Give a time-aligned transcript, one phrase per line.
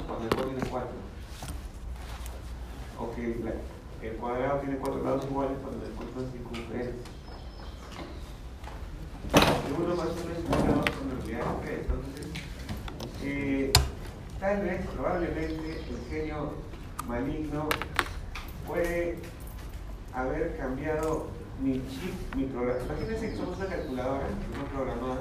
[0.00, 0.88] cuando el cuadrado tiene 4.
[2.98, 7.12] O que el cuadrado tiene 4 lados iguales cuando el cuadrado es circunferencia.
[9.78, 11.78] Uno más uno es igual a 2 con realidad es 3.
[11.80, 12.26] Entonces,
[13.22, 13.72] eh,
[14.40, 16.52] tal vez, probablemente, el genio
[17.06, 17.68] maligno
[18.66, 19.18] puede
[20.12, 21.26] haber cambiado
[21.60, 22.80] mi chip, mi programa.
[22.84, 25.20] Imagínense que somos una calculadora, una programadora,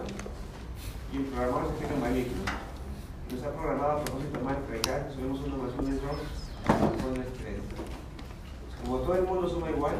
[1.14, 2.61] y el programador es el genio maligno.
[3.32, 6.12] Nos ha programado a propósito más que subimos 1 más 1 es 2,
[7.08, 7.56] uno es 3.
[8.84, 9.96] Como todo el mundo suma igual,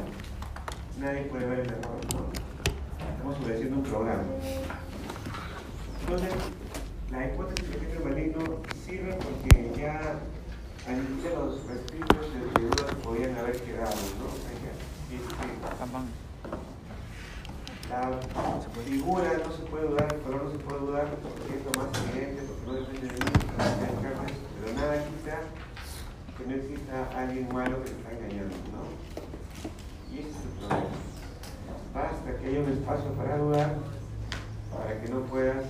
[1.00, 2.00] nadie puede ver el error.
[3.16, 4.24] Estamos obedeciendo un programa.
[6.02, 6.34] Entonces,
[7.10, 8.42] la hipótesis del genio maligno
[8.86, 10.20] sirve porque ya
[10.88, 14.52] aniquila los rescritos de figuras que podían haber quedado, ¿no?
[17.92, 18.10] La
[18.86, 21.90] figura no se puede dudar, el color no se puede dudar porque es lo más
[22.10, 22.88] evidente, pero
[24.76, 25.42] nada quita
[26.38, 28.84] que no exista alguien malo que te está engañando, ¿no?
[30.14, 30.88] Y ese es el problema.
[31.94, 33.76] Basta que haya un espacio para dudar
[34.74, 35.66] para que no puedas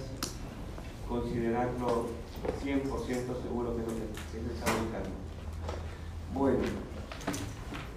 [1.10, 2.10] considerarlo
[2.64, 4.06] 100% seguro que no se,
[4.54, 5.10] está buscando.
[6.36, 6.60] Bueno,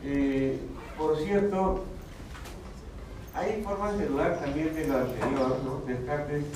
[0.03, 0.59] eh,
[0.97, 1.85] por cierto,
[3.35, 5.83] hay formas de dudar también de lo anterior, ¿no?
[5.87, 6.47] Descartes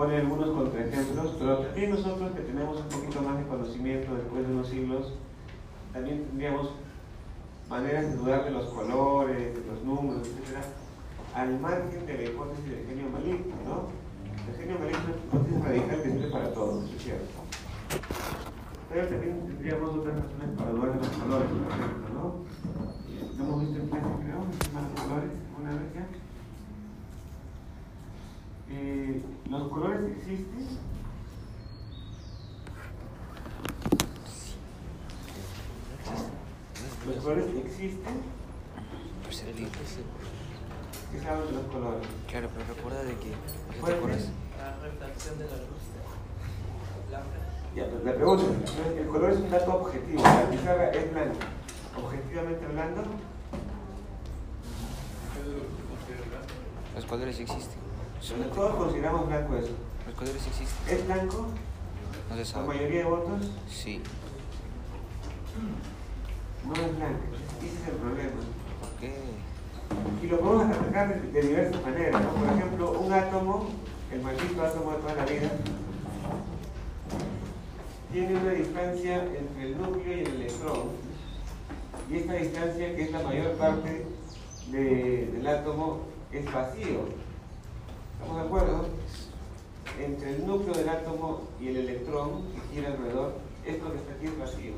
[0.00, 4.54] pone algunos contraejemplos, pero también nosotros que tenemos un poquito más de conocimiento después de
[4.54, 5.12] unos siglos,
[5.92, 6.70] también tendríamos
[7.68, 10.56] maneras de dudar de los colores, de los números, etc.,
[11.34, 13.92] al margen de la hipótesis del genio maligno, ¿no?
[14.48, 17.38] El genio maligno es una hipótesis radical que sirve para todos, ¿es cierto?
[18.88, 22.24] Pero también tendríamos otras razones para dudar de los colores, por ejemplo, ¿no?
[23.36, 26.29] Lo hemos visto en clase, creo, los colores, una vez ya.
[28.72, 30.78] Eh, ¿Los colores existen?
[37.06, 38.40] ¿Los colores existen?
[41.12, 42.06] ¿Qué saben de los colores?
[42.28, 43.32] Claro, pero recuerda de que...
[43.84, 44.28] ¿Te acuerdas?
[44.56, 45.80] La refracción de la luz.
[47.74, 48.44] Ya, pues la pregunta,
[48.98, 51.46] el color es un dato objetivo, la pizarra es blanca,
[51.96, 53.02] objetivamente hablando,
[56.94, 57.79] Los colores existen.
[58.54, 59.72] Todos consideramos blanco eso.
[60.16, 60.94] Colores existen.
[60.98, 61.46] ¿Es blanco?
[62.28, 62.66] No se ¿La sabe.
[62.66, 63.50] mayoría de votos?
[63.68, 64.02] Sí.
[66.66, 67.20] No es blanco.
[67.58, 68.30] Ese es el problema.
[68.80, 69.14] ¿Por qué?
[70.22, 72.22] Y lo podemos atacar de, de diversas maneras.
[72.22, 72.30] ¿no?
[72.34, 73.68] Por ejemplo, un átomo,
[74.12, 75.50] el maldito átomo de toda la vida,
[78.12, 80.80] tiene una distancia entre el núcleo y el electrón.
[82.10, 84.06] Y esta distancia, que es la mayor parte
[84.70, 86.00] de- del átomo,
[86.32, 87.29] es vacío.
[88.20, 88.84] ¿Estamos de acuerdo?
[89.98, 93.34] Entre el núcleo del átomo y el electrón que gira alrededor,
[93.66, 94.72] esto que está aquí es vacío.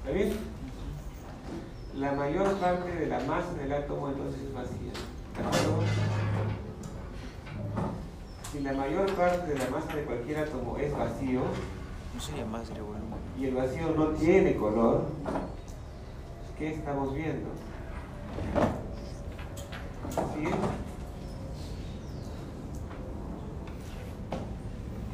[0.00, 0.32] ¿Está bien?
[1.96, 4.92] La mayor parte de la masa del átomo entonces es vacía.
[5.36, 5.82] ¿De acuerdo?
[8.50, 11.40] Si la mayor parte de la masa de cualquier átomo es vacío
[12.14, 13.02] No sería más de volumen.
[13.38, 15.04] y el vacío no tiene color,
[16.58, 17.48] ¿qué estamos viendo?
[20.34, 20.48] ¿Sí?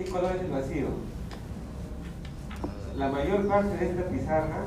[0.09, 0.87] ¿Qué color es el vacío?
[2.97, 4.65] La mayor parte de esta pizarra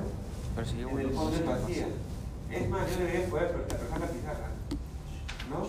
[0.63, 1.87] sería en el fondo es vacía.
[2.51, 4.49] Es más, yo debería poder trabajar la pizarra.
[5.49, 5.65] ¿No?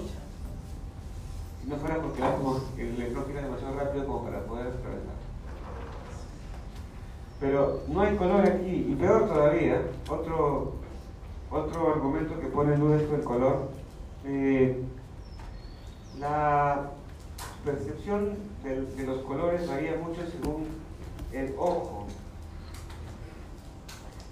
[1.63, 5.15] Si no fuera porque el electrón gira demasiado rápido como para poder atravesar.
[7.41, 8.89] Pero no hay color aquí.
[8.91, 10.75] Y peor todavía, otro,
[11.51, 13.71] otro argumento que pone en duda esto del color.
[14.27, 14.85] eh,
[16.19, 16.91] la
[17.65, 20.67] percepción de, de los colores varía mucho según
[21.33, 22.07] el ojo.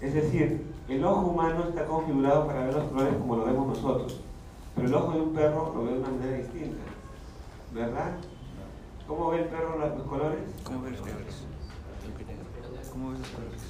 [0.01, 4.21] Es decir, el ojo humano está configurado para ver los colores como lo vemos nosotros,
[4.75, 6.83] pero el ojo de un perro lo ve de una manera distinta,
[7.73, 8.17] ¿verdad?
[9.07, 10.41] ¿Cómo ve el perro los colores?
[10.65, 11.35] ¿Cómo ves los colores?
[12.91, 13.63] ¿Cómo ves los colores?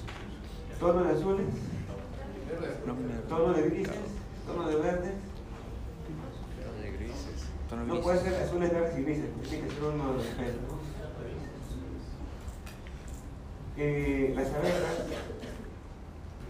[0.79, 1.47] ¿Tono de azules?
[3.29, 3.97] ¿Tono de grises?
[4.47, 5.15] ¿Tono de verdes?
[7.87, 10.81] No puede ser azules, verdes y grises, tiene que ser uno de los tres, ¿no?
[13.77, 14.83] Eh, las abejas,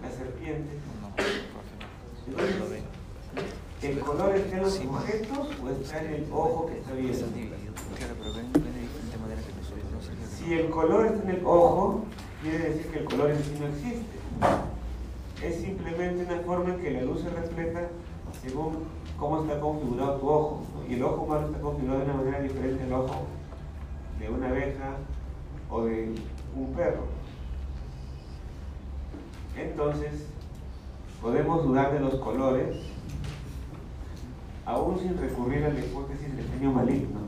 [0.02, 2.82] las serpientes, No, ve.
[3.82, 7.12] ¿el color está en los Sí, objetos o está en el ojo que está viendo?
[7.12, 7.58] Están divididos.
[7.96, 9.84] Claro, pero ven, ven de diferente manera que nosotros.
[9.92, 12.04] No sería que Si el color está en el ojo,
[12.42, 15.46] quiere decir que el color en sí no existe.
[15.46, 17.88] Es simplemente una forma en que la luz se refleja
[18.42, 18.84] según
[19.20, 20.64] cómo está configurado tu ojo.
[20.74, 20.90] ¿no?
[20.90, 23.26] Y el ojo humano está configurado de una manera diferente al ojo
[24.18, 24.96] de una abeja
[25.70, 26.14] o de
[26.56, 27.04] un perro.
[29.56, 30.26] Entonces,
[31.20, 32.76] podemos dudar de los colores,
[34.64, 37.20] aún sin recurrir a la hipótesis del genio maligno.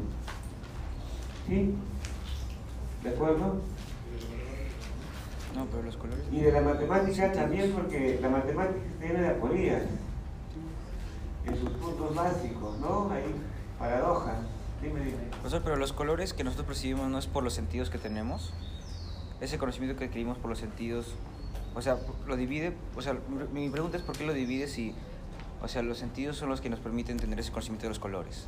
[1.47, 1.75] ¿Sí?
[3.03, 3.61] ¿De acuerdo?
[5.55, 6.25] No, pero los colores.
[6.31, 9.83] Y de la matemática también porque la matemática tiene de aporías
[11.47, 13.11] en sus puntos básicos, ¿no?
[13.11, 13.25] Hay
[13.79, 14.37] paradojas.
[14.81, 15.19] Dime, dime.
[15.31, 18.53] Profesor, pero los colores que nosotros percibimos no es por los sentidos que tenemos.
[19.41, 21.15] Ese conocimiento que adquirimos por los sentidos,
[21.75, 23.17] o sea, lo divide, o sea,
[23.53, 24.95] mi pregunta es por qué lo divide si,
[25.61, 28.47] o sea, los sentidos son los que nos permiten tener ese conocimiento de los colores.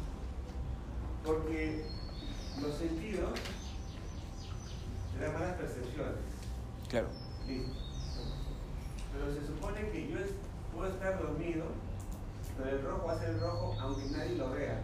[1.24, 1.84] Porque
[2.60, 3.32] los sentidos
[5.20, 6.14] dan malas percepciones.
[6.88, 7.08] Claro.
[7.46, 7.72] Listo.
[9.12, 10.18] Pero se supone que yo
[10.74, 11.64] puedo estar dormido,
[12.56, 14.82] pero el rojo va a ser el rojo aunque nadie lo vea.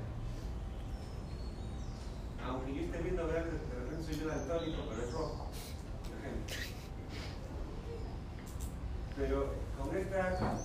[2.47, 5.47] Aunque yo esté viendo verde, de repente soy yo daltónico, pero es rojo.
[9.17, 10.57] Pero con esta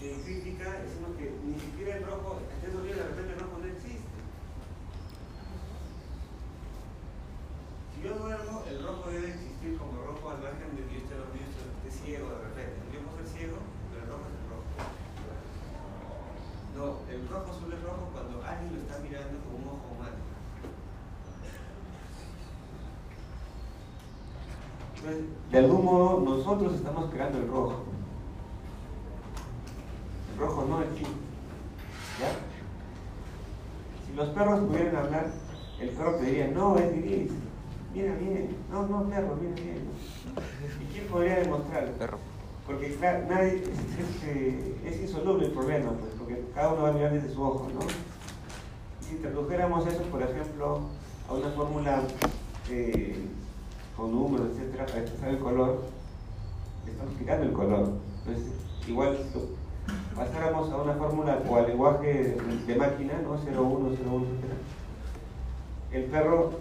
[0.00, 3.66] eh, crítica decimos que ni siquiera el rojo, esté dormido de repente el rojo no
[3.66, 4.18] existe.
[7.94, 11.14] Si yo duermo, el rojo debe existir como rojo al margen de que yo esté
[11.14, 12.82] dormido esté ciego de repente.
[12.92, 13.56] Yo puedo ser ciego,
[13.94, 14.66] pero el rojo es el rojo.
[16.82, 20.16] El rojo solo es rojo cuando alguien lo está mirando con un ojo humano.
[24.96, 27.84] Entonces, de algún modo, nosotros estamos creando el rojo.
[30.32, 31.06] El rojo no existe.
[32.18, 32.32] ¿Ya?
[34.06, 35.30] Si los perros pudieran hablar,
[35.78, 37.30] el perro te diría, no, es gris.
[37.94, 38.56] Mira bien.
[38.72, 39.88] No, no, perro, mira bien.
[40.80, 41.92] ¿Y quién podría demostrarlo?
[41.92, 42.31] Perro.
[42.66, 43.64] Porque nadie,
[44.86, 47.80] es, insoluble el problema, pues, porque cada uno va a mirar desde su ojo, ¿no?
[49.00, 50.80] Si tradujéramos eso, por ejemplo,
[51.28, 52.02] a una fórmula
[52.70, 53.26] eh,
[53.96, 55.82] con números, etcétera, para expresar el color,
[56.86, 57.92] estamos quitando el color.
[58.20, 58.52] Entonces,
[58.86, 59.38] igual si
[60.14, 62.36] pasáramos a una fórmula o al lenguaje
[62.66, 63.38] de, máquina, ¿no?
[63.44, 64.54] 0, 1, 0, 1, etcétera.
[65.90, 66.52] El perro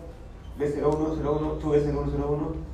[0.57, 2.70] ve 0, 1, 0, 1, tú ves 0, 1, 0, 1,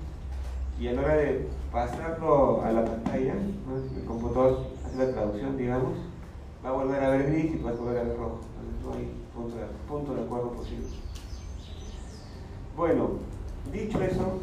[0.79, 5.93] y a la hora de pasarlo a la pantalla, el computador hace la traducción, digamos,
[6.63, 8.39] va a volver a ver gris y va a volver a ver rojo.
[8.61, 9.09] Entonces no hay
[9.87, 10.87] punto de, acuerdo posible.
[12.75, 13.09] Bueno,
[13.71, 14.39] dicho eso,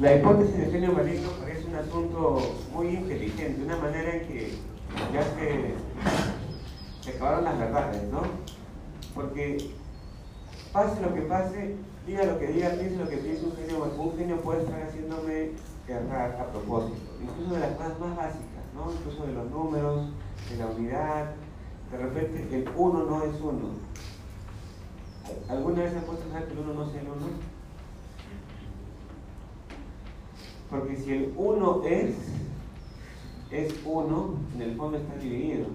[0.00, 4.54] la hipótesis de genio maligno parece un asunto muy inteligente, una manera en que
[5.12, 5.22] ya
[7.02, 8.22] se acabaron las verdades, ¿no?
[9.14, 9.70] Porque
[10.72, 11.76] pase lo que pase,
[12.06, 15.50] diga lo que diga, piense lo que piense, un genio, un genio puede estar haciéndome
[15.88, 18.92] errar a propósito, incluso de las cosas más básicas, ¿no?
[18.92, 20.08] Incluso de los números,
[20.50, 21.34] de la unidad,
[21.90, 23.68] de repente el uno no es uno.
[25.48, 27.26] ¿Alguna vez han puesto a pensar que el uno no es el uno?
[30.70, 32.14] Porque si el uno es,
[33.50, 35.66] es uno, en el fondo está dividido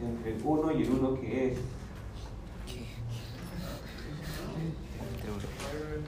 [0.00, 1.58] entre el uno y el uno que es.
[5.24, 6.06] Entre uno.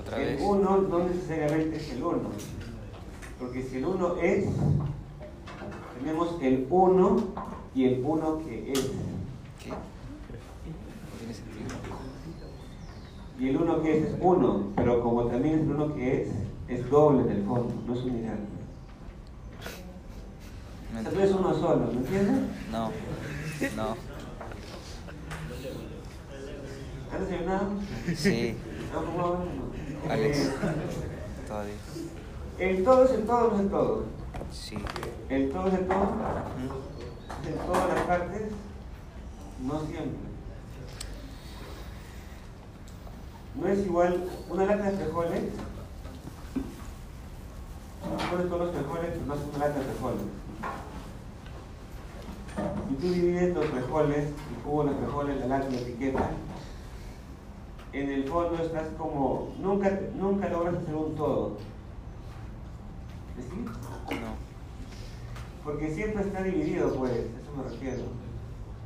[0.00, 0.40] Otra El vez.
[0.42, 2.18] 1 no necesariamente es el 1.
[3.38, 4.46] Porque si el 1 es,
[5.98, 7.16] tenemos el 1
[7.74, 8.90] y el 1 que es.
[9.62, 9.70] ¿Qué?
[9.70, 9.76] No
[11.18, 11.76] tiene sentido.
[13.38, 16.28] Y el 1 que es es 1, pero como también es el 1 que es,
[16.68, 18.34] es doble en el fondo, no es unidad.
[20.92, 22.42] No O sea, uno solo, ¿me entiendes?
[22.72, 22.90] No.
[23.76, 24.07] No.
[27.18, 27.66] ¿Han desayunado?
[28.16, 28.56] Sí.
[28.88, 29.02] No.
[29.02, 30.10] No.
[30.10, 30.38] Alex.
[30.38, 30.50] Eh,
[31.46, 31.74] Todavía.
[32.58, 34.04] El todo es el todo, no es el todo.
[34.50, 34.78] Sí.
[35.28, 36.08] El todo es el todo,
[37.46, 38.42] en todas las partes,
[39.62, 40.28] no siempre.
[43.60, 45.42] No es igual una lata de frijoles.
[48.30, 50.20] Pones todos los frijoles, no es una lata de frijoles.
[52.88, 56.30] Si tú divides los frijoles, el jugo de los frijoles, la lata, la etiqueta,
[57.92, 61.56] en el fondo estás como, nunca, nunca logras hacer un todo.
[63.36, 63.64] ¿Sí?
[64.14, 64.48] No.
[65.64, 68.02] Porque siempre está dividido, pues, a eso me refiero.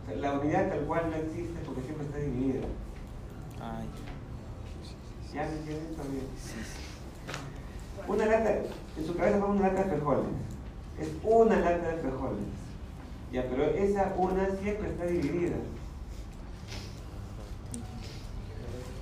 [0.02, 2.66] O sea, la unidad tal cual no existe porque siempre está dividida.
[3.60, 3.86] Ay.
[5.32, 6.24] ¿Ya me entienden también?
[6.36, 6.82] Sí, sí.
[8.06, 8.62] Una lata,
[8.96, 10.24] en su cabeza pone una lata de frijoles.
[10.98, 12.44] Es una lata de frijoles.
[13.32, 15.56] Ya, pero esa una siempre está dividida.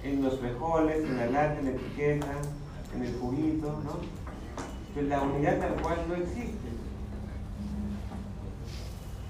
[0.02, 2.32] En los frijoles, en la lata, en la etiqueta,
[2.94, 3.92] en el juguito, ¿no?
[4.94, 6.68] Pues la unidad tal cual no existe.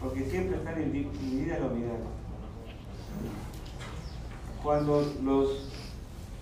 [0.01, 1.99] Porque siempre está divi- dividida la unidad.
[4.63, 5.69] Cuando los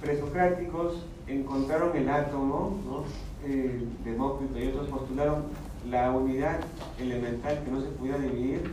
[0.01, 3.05] presocráticos encontraron el átomo, ¿no?
[3.49, 5.45] Eh, Demócrito y otros postularon
[5.89, 6.61] la unidad
[7.01, 8.71] elemental que no se pudiera dividir,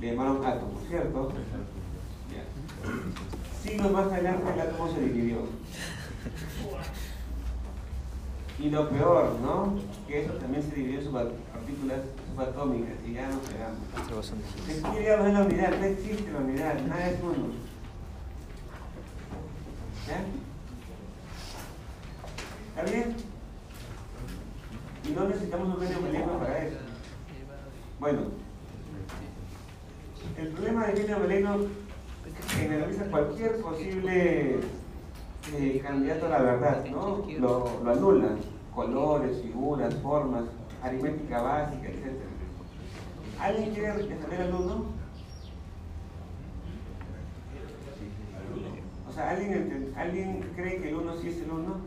[0.00, 1.32] le llamaron átomo, ¿cierto?
[3.62, 5.38] Siglos más adelante el átomo se dividió.
[8.58, 9.78] Y lo peor, ¿no?
[10.06, 12.00] Que eso también se dividió en subpartículas
[12.30, 14.34] subatómicas y ya no pegamos.
[14.66, 17.54] Se quiere hablar de la unidad, no existe la unidad, nada es uno.
[20.06, 20.24] ¿Ya?
[22.80, 23.16] ¿Está bien?
[25.08, 26.76] Y no necesitamos un medio molecular para eso.
[27.98, 28.20] Bueno,
[30.38, 31.18] el problema de medio
[32.48, 34.60] generaliza cualquier posible
[35.52, 37.24] eh, candidato a la verdad, ¿no?
[37.38, 38.28] Lo, lo anula.
[38.74, 40.44] Colores, figuras, formas,
[40.82, 42.20] aritmética básica, etc.
[43.38, 44.84] ¿Alguien quiere responder al uno?
[49.08, 51.80] O sea, ¿alguien, ¿alguien cree que el uno sí es el uno?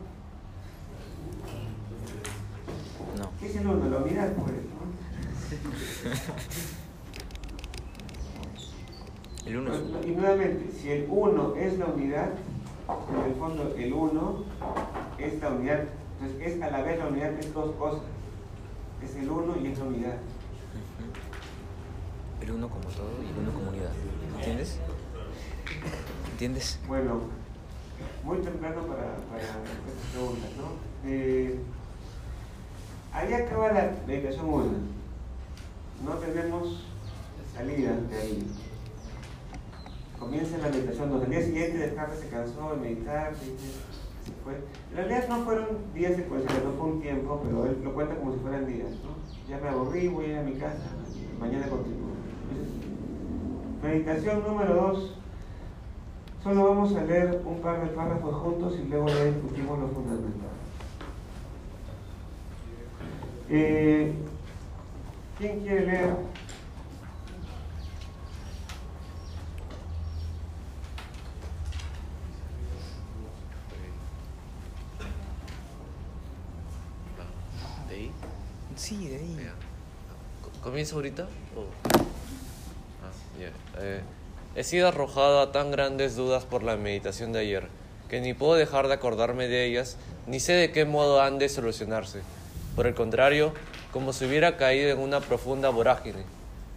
[3.18, 3.30] No.
[3.40, 3.88] ¿Qué es el uno?
[3.88, 4.84] La unidad, pues, ¿no?
[9.46, 12.30] El uno es Y nuevamente, si el 1 es la unidad,
[13.10, 14.44] en el fondo el 1
[15.18, 15.84] es la unidad.
[16.20, 18.02] Entonces es a la vez la unidad, es dos cosas.
[19.02, 20.16] Es el 1 y es la unidad.
[22.40, 23.92] el uno como todo y el uno como unidad.
[24.36, 24.78] ¿Entiendes?
[26.32, 26.78] ¿Entiendes?
[26.86, 27.20] Bueno,
[28.22, 31.08] muy temprano para, para estas preguntas, ¿no?
[31.08, 31.58] Eh,
[33.12, 34.64] ahí acaba la meditación 1.
[36.04, 36.84] No tenemos
[37.54, 38.46] salida de ahí.
[40.24, 41.22] Comienza la meditación 2.
[41.22, 44.54] Al día siguiente Descartes se cansó de meditar, se, fue.
[44.90, 48.32] En realidad no fueron días secuenciales, no fue un tiempo, pero él lo cuenta como
[48.32, 48.88] si fueran días.
[49.46, 50.88] Ya me aburrí, voy a ir a mi casa,
[51.38, 52.08] mañana continúo.
[53.82, 55.18] Meditación número 2.
[56.42, 60.48] Solo vamos a leer un par de párrafos juntos y luego ya discutimos lo fundamental.
[63.50, 64.14] Eh,
[65.38, 66.16] ¿Quién quiere leer?
[77.88, 78.12] ¿De ahí?
[78.84, 79.36] Sí, de ahí.
[79.42, 79.52] Ya.
[80.42, 81.22] Co- ¿Comienzo ahorita?
[81.56, 81.64] o-
[83.02, 83.10] Ah.
[83.80, 84.00] Eh,
[84.54, 87.68] he sido arrojado a tan grandes dudas por la meditación de ayer,
[88.10, 91.48] que ni puedo dejar de acordarme de ellas, ni sé de qué modo han de
[91.48, 92.20] solucionarse.
[92.76, 93.54] Por el contrario,
[93.90, 96.22] como si hubiera caído en una profunda vorágine.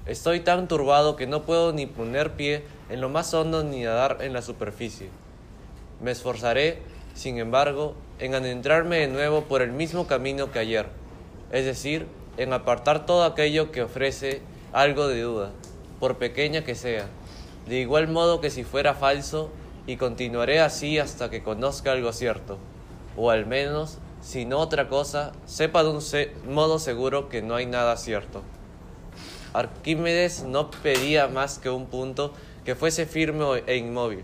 [0.06, 4.20] Estoy tan turbado que no puedo ni poner pie en lo más hondo ni nadar
[4.22, 5.10] en la superficie.
[6.02, 6.80] Me esforzaré,
[7.16, 10.88] sin embargo, en adentrarme de nuevo por el mismo camino que ayer,
[11.51, 14.42] es decir, en apartar todo aquello que ofrece
[14.74, 15.51] algo de duda,
[16.00, 17.08] por pequeña que sea,
[17.68, 19.50] de igual modo que si fuera falso,
[19.88, 22.58] y continuaré así hasta que conozca algo cierto,
[23.16, 26.01] o al menos, si no otra cosa, sepa de un
[26.54, 28.42] modo seguro que no hay nada cierto.
[29.54, 32.34] Arquímedes no pedía más que un punto
[32.66, 34.24] que fuese firme e inmóvil,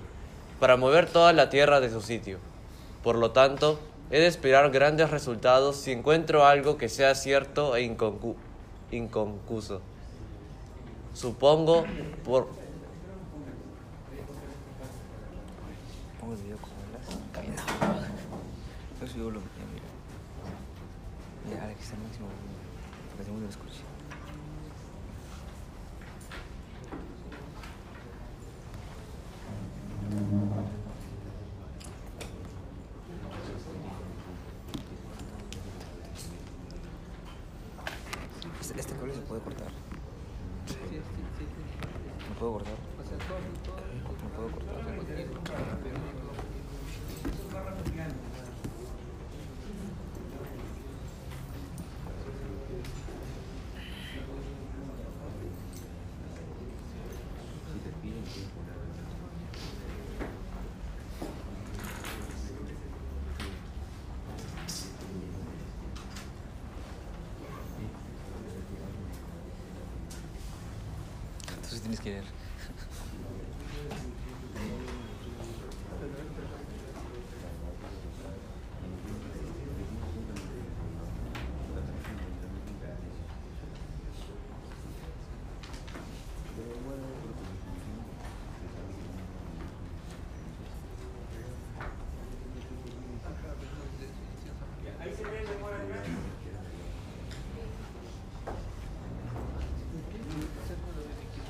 [0.60, 2.40] para mover toda la tierra de su sitio.
[3.04, 3.80] Por lo tanto,
[4.12, 8.36] he de esperar grandes resultados si encuentro algo que sea cierto e inconcu-
[8.92, 9.82] inconcuso.
[11.14, 11.86] Supongo
[12.24, 12.48] por
[16.42, 18.10] video como las caminadas.
[19.02, 19.86] Yo subo lo ya, mira.
[21.46, 22.64] Mira, ahora que está el máximo volumen.
[23.12, 23.84] Para que todo el mundo lo escuche.
[38.62, 39.72] Este, este cable se puede cortar.
[40.68, 40.76] Sí.
[42.30, 42.74] ¿No puedo cortar?
[42.74, 43.78] O sea, todo, todo.
[44.22, 44.74] No puedo cortar.
[71.74, 72.26] Entonces tienes que leer.
[95.00, 96.04] Ahí se ve mejor acá.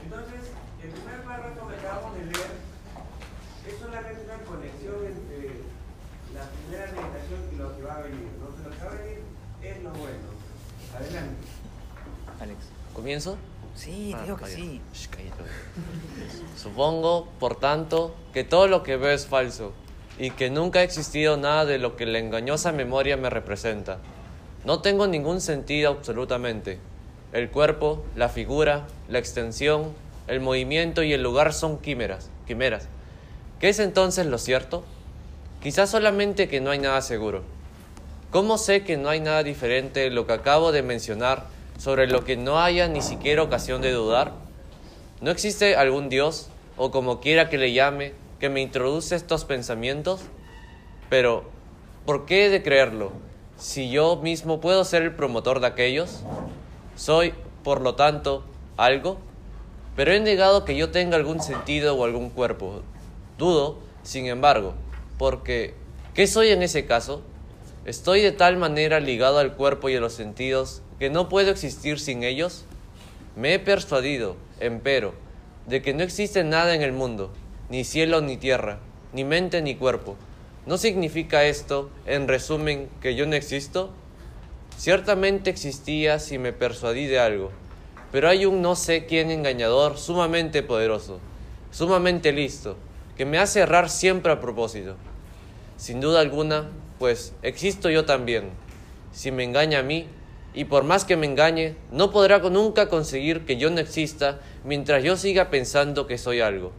[0.03, 0.43] Entonces,
[12.93, 13.37] el ¿Comienzo?
[13.75, 14.81] Sí, Ah, digo que sí.
[14.91, 15.43] Shh, cállate.
[16.57, 19.71] Supongo, por tanto, que todo lo que veo es falso
[20.17, 23.99] y que nunca ha existido nada de lo que la engañosa memoria me representa.
[24.65, 26.79] No tengo ningún sentido absolutamente.
[27.33, 29.91] El cuerpo, la figura, la extensión,
[30.25, 32.87] el movimiento y el lugar son quimeras, quimeras.
[33.59, 34.83] ¿Qué es entonces lo cierto?
[35.61, 37.43] Quizás solamente que no hay nada seguro.
[38.31, 41.52] ¿Cómo sé que no hay nada diferente de lo que acabo de mencionar
[41.83, 44.31] sobre lo que no haya ni siquiera ocasión de dudar?
[45.19, 46.47] ¿No existe algún Dios,
[46.77, 50.21] o como quiera que le llame, que me introduce estos pensamientos?
[51.09, 51.43] Pero,
[52.05, 53.11] ¿por qué he de creerlo?
[53.57, 56.21] Si yo mismo puedo ser el promotor de aquellos,
[56.95, 57.33] soy,
[57.65, 58.45] por lo tanto,
[58.77, 59.17] algo.
[59.97, 62.81] Pero he negado que yo tenga algún sentido o algún cuerpo.
[63.37, 64.73] Dudo, sin embargo,
[65.17, 65.73] porque
[66.13, 67.23] ¿qué soy en ese caso?
[67.85, 71.99] ¿Estoy de tal manera ligado al cuerpo y a los sentidos que no puedo existir
[71.99, 72.63] sin ellos?
[73.35, 75.13] Me he persuadido, empero,
[75.67, 77.33] de que no existe nada en el mundo,
[77.69, 78.79] ni cielo ni tierra,
[79.11, 80.15] ni mente ni cuerpo.
[80.65, 83.91] ¿No significa esto, en resumen, que yo no existo?
[84.77, 87.51] Ciertamente existía si me persuadí de algo,
[88.13, 91.19] pero hay un no sé quién engañador sumamente poderoso,
[91.71, 92.77] sumamente listo,
[93.17, 94.95] que me hace errar siempre a propósito.
[95.75, 96.69] Sin duda alguna,
[96.99, 98.51] pues existo yo también.
[99.11, 100.07] Si me engaña a mí,
[100.53, 105.03] y por más que me engañe, no podrá nunca conseguir que yo no exista mientras
[105.03, 106.71] yo siga pensando que soy algo.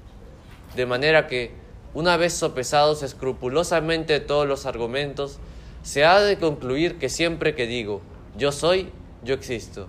[0.77, 1.53] De manera que,
[1.93, 5.39] una vez sopesados escrupulosamente todos los argumentos,
[5.83, 8.01] se ha de concluir que siempre que digo
[8.37, 8.91] yo soy,
[9.23, 9.87] yo existo,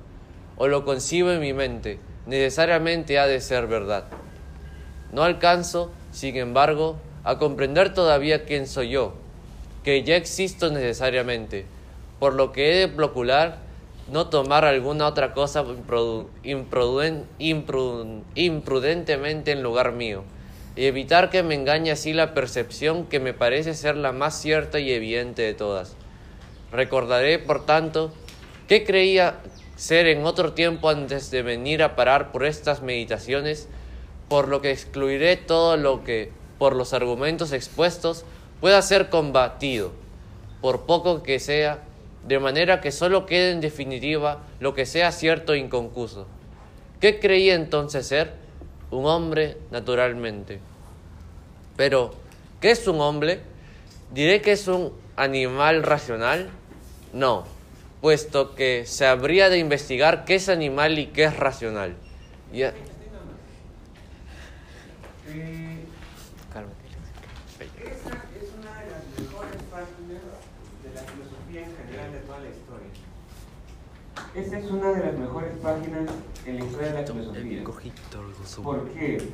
[0.56, 4.06] o lo concibo en mi mente, necesariamente ha de ser verdad.
[5.12, 9.16] No alcanzo, sin embargo, a comprender todavía quién soy yo,
[9.86, 11.66] que ya existo necesariamente,
[12.20, 13.60] por lo que he de procurar
[14.12, 15.64] no tomar alguna otra cosa
[18.34, 20.24] imprudentemente en lugar mío,
[20.76, 24.80] y evitar que me engañe así la percepción que me parece ser la más cierta
[24.80, 25.96] y evidente de todas.
[26.72, 28.12] Recordaré, por tanto,
[28.68, 29.36] que creía
[29.76, 33.68] ser en otro tiempo antes de venir a parar por estas meditaciones,
[34.30, 38.26] por lo que excluiré todo lo que, por los argumentos expuestos,
[38.66, 39.92] pueda ser combatido,
[40.60, 41.84] por poco que sea,
[42.28, 46.26] de manera que solo quede en definitiva lo que sea cierto e inconcuso.
[47.00, 48.34] ¿Qué creía entonces ser?
[48.90, 50.60] Un hombre naturalmente.
[51.78, 52.16] Pero,
[52.60, 53.42] ¿qué es un hombre?
[54.12, 56.50] ¿Diré que es un animal racional?
[57.14, 57.44] No,
[58.02, 61.94] puesto que se habría de investigar qué es animal y qué es racional.
[62.52, 62.74] Y a-
[65.28, 65.86] Eh,
[66.52, 66.86] Cálmate.
[67.86, 70.22] esa es una de las mejores páginas
[70.84, 72.90] de la filosofía en general de toda la historia.
[74.36, 76.10] Esa es una de las mejores páginas
[76.46, 77.64] en la historia de la filosofía.
[78.64, 79.30] ¿Por qué?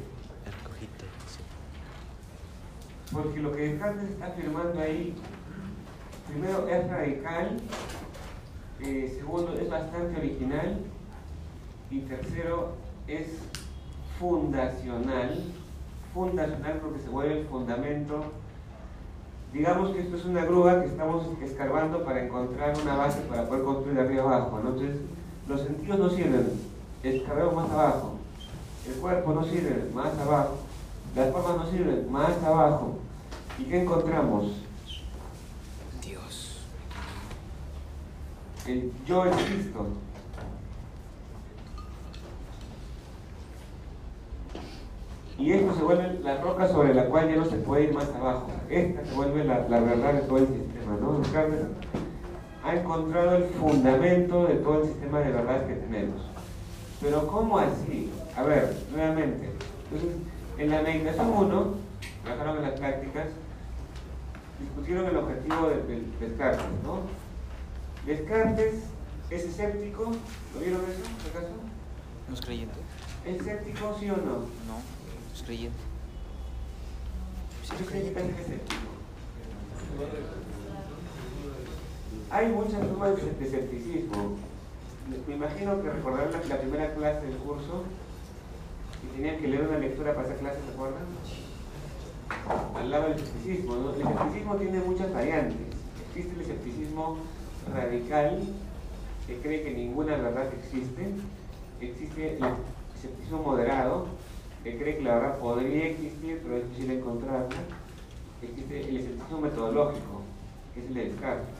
[3.12, 5.16] Porque lo que Descartes está afirmando ahí,
[6.30, 7.58] primero es radical,
[8.80, 10.78] eh, segundo es bastante original
[11.90, 12.76] y tercero
[13.08, 13.28] es
[14.20, 15.44] fundacional,
[16.14, 18.24] fundacional porque se vuelve el fundamento.
[19.54, 23.64] Digamos que esto es una grúa que estamos escarbando para encontrar una base para poder
[23.64, 24.60] construir arriba abajo.
[24.64, 24.70] ¿no?
[24.70, 25.02] Entonces,
[25.48, 26.48] los sentidos no sirven,
[27.04, 28.18] escarbemos más abajo.
[28.88, 30.58] El cuerpo no sirve, más abajo.
[31.16, 33.00] Las formas no sirven, más abajo.
[33.60, 34.54] ¿Y qué encontramos?
[36.02, 36.62] Dios.
[38.66, 39.88] El yo existo.
[45.42, 48.08] Y esto se vuelve la roca sobre la cual ya no se puede ir más
[48.14, 48.52] abajo.
[48.70, 51.18] Esta se vuelve la, la verdad de todo el sistema, ¿no?
[51.18, 51.62] Descartes
[52.64, 56.22] ha encontrado el fundamento de todo el sistema de verdad que tenemos.
[57.02, 58.12] Pero ¿cómo así?
[58.38, 59.50] A ver, nuevamente.
[59.86, 60.18] Entonces,
[60.60, 61.74] en la meditación 1,
[62.24, 63.30] trabajaron en las prácticas,
[64.60, 67.00] discutieron el objetivo de, de Descartes, ¿no?
[68.06, 68.76] Descartes
[69.32, 70.04] es escéptico,
[70.54, 71.02] ¿lo vieron eso,
[71.32, 71.54] acaso?
[72.28, 72.76] ¿No es creyente?
[73.26, 74.46] ¿Es escéptico, sí o no?
[74.68, 75.01] No,
[75.34, 75.78] es creyente.
[77.64, 78.42] Sí, Yo es creí que creyente.
[78.42, 78.82] es escéptico.
[82.32, 84.38] Hay muchas formas de escepticismo.
[85.28, 87.84] Me imagino que recordarán la, la primera clase del curso
[89.04, 91.02] y tenían que leer una lectura para esa clase, ¿se acuerdan?
[92.78, 93.76] Al lado del escepticismo.
[93.76, 93.94] ¿no?
[93.94, 95.58] El escepticismo tiene muchas variantes.
[96.10, 97.18] Existe el escepticismo
[97.74, 98.40] radical,
[99.28, 101.10] que cree que ninguna verdad existe.
[101.82, 102.44] Existe el
[102.96, 104.08] escepticismo moderado,
[104.64, 107.48] que cree que la verdad podría existir, pero es difícil encontrarla.
[108.42, 110.22] Existe el escepticismo metodológico,
[110.74, 111.56] que es el de Descartes.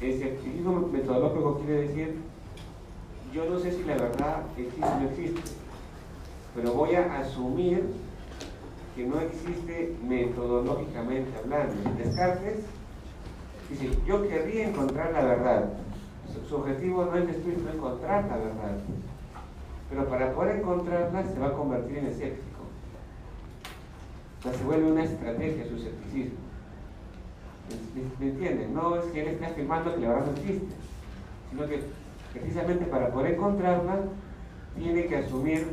[0.00, 2.16] El escepticismo metodológico quiere decir,
[3.32, 5.42] yo no sé si la verdad existe o no existe,
[6.54, 7.86] pero voy a asumir
[8.94, 11.74] que no existe metodológicamente hablando.
[11.96, 12.64] Descartes
[13.70, 15.72] dice, yo querría encontrar la verdad.
[16.48, 18.78] Su, objetivo no es destruir, no encontrar la verdad.
[19.92, 22.62] Pero para poder encontrarla se va a convertir en escéptico.
[24.38, 26.38] O sea, se vuelve una estrategia su escepticismo.
[28.18, 28.72] ¿Me, entienden?
[28.72, 30.74] No es que él esté afirmando que la verdad no existe,
[31.50, 31.82] sino que
[32.32, 34.00] precisamente para poder encontrarla
[34.78, 35.66] tiene que asumir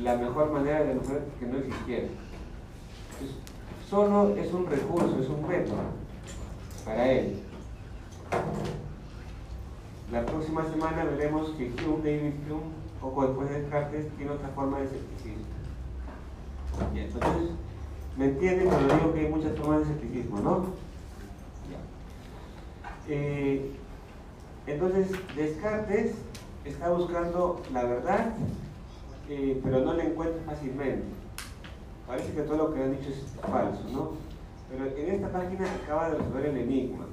[0.00, 2.06] la mejor manera de demostrar que no existiera.
[3.12, 3.36] Entonces,
[3.90, 5.76] solo es un recurso, es un método
[6.84, 7.42] para él.
[10.12, 14.78] La próxima semana veremos que Hume, David Hume, poco después de Descartes, tiene otra forma
[14.78, 15.44] de escepticismo.
[16.94, 17.50] Ya, entonces,
[18.16, 20.66] ¿me entienden cuando digo que hay muchas formas de escepticismo, no?
[23.08, 23.72] Eh,
[24.66, 26.14] entonces, Descartes
[26.64, 28.32] está buscando la verdad,
[29.28, 31.04] eh, pero no la encuentra fácilmente.
[32.06, 34.12] Parece que todo lo que han dicho es falso, ¿no?
[34.70, 37.06] Pero en esta página acaba de resolver el enigma.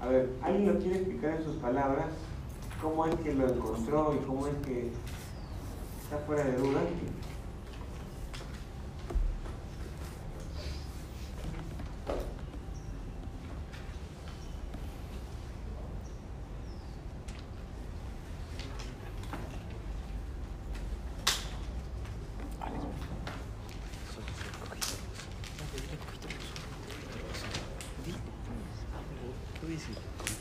[0.00, 2.06] A ver, ¿alguien lo quiere explicar en sus palabras?
[2.80, 4.90] ¿Cómo es que lo encontró y cómo es que
[6.02, 6.80] está fuera de duda?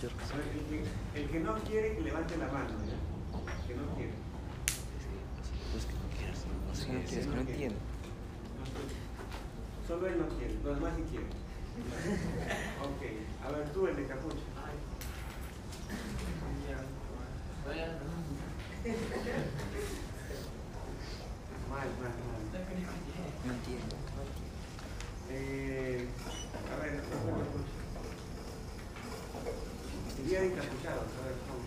[0.03, 2.97] A ver, el, que, el que no quiere que levante la mano, ¿ya?
[3.61, 4.11] El que no quiere.
[5.77, 5.85] Es
[6.85, 7.77] que no quieres, no entiendo.
[9.87, 11.29] Solo él no quiere, los demás sí quieren.
[12.83, 13.01] ok,
[13.45, 14.35] a ver tú, el de capucha.
[21.69, 22.43] Mal, mal, mal.
[23.45, 23.95] No entiendo.
[25.29, 26.07] Eh,
[26.71, 27.01] a ver,
[30.23, 31.59] Día de encapuchados, a ver, ¿cómo?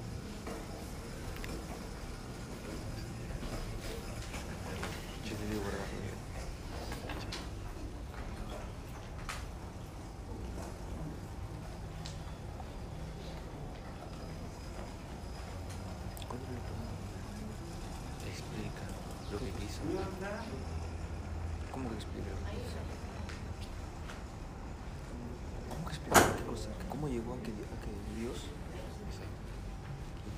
[5.24, 6.16] Yo debí guardarlo.
[16.26, 16.88] ¿Cuándo lo pongo?
[18.26, 18.84] Explica
[19.32, 19.84] lo que hizo.
[19.84, 20.42] ¿No nada?
[21.72, 22.80] ¿Cómo que explica lo que hizo?
[25.68, 26.70] ¿Cómo que explica qué cosa?
[27.44, 28.38] ¿Que ¿Cómo llegó a que, a que Dios?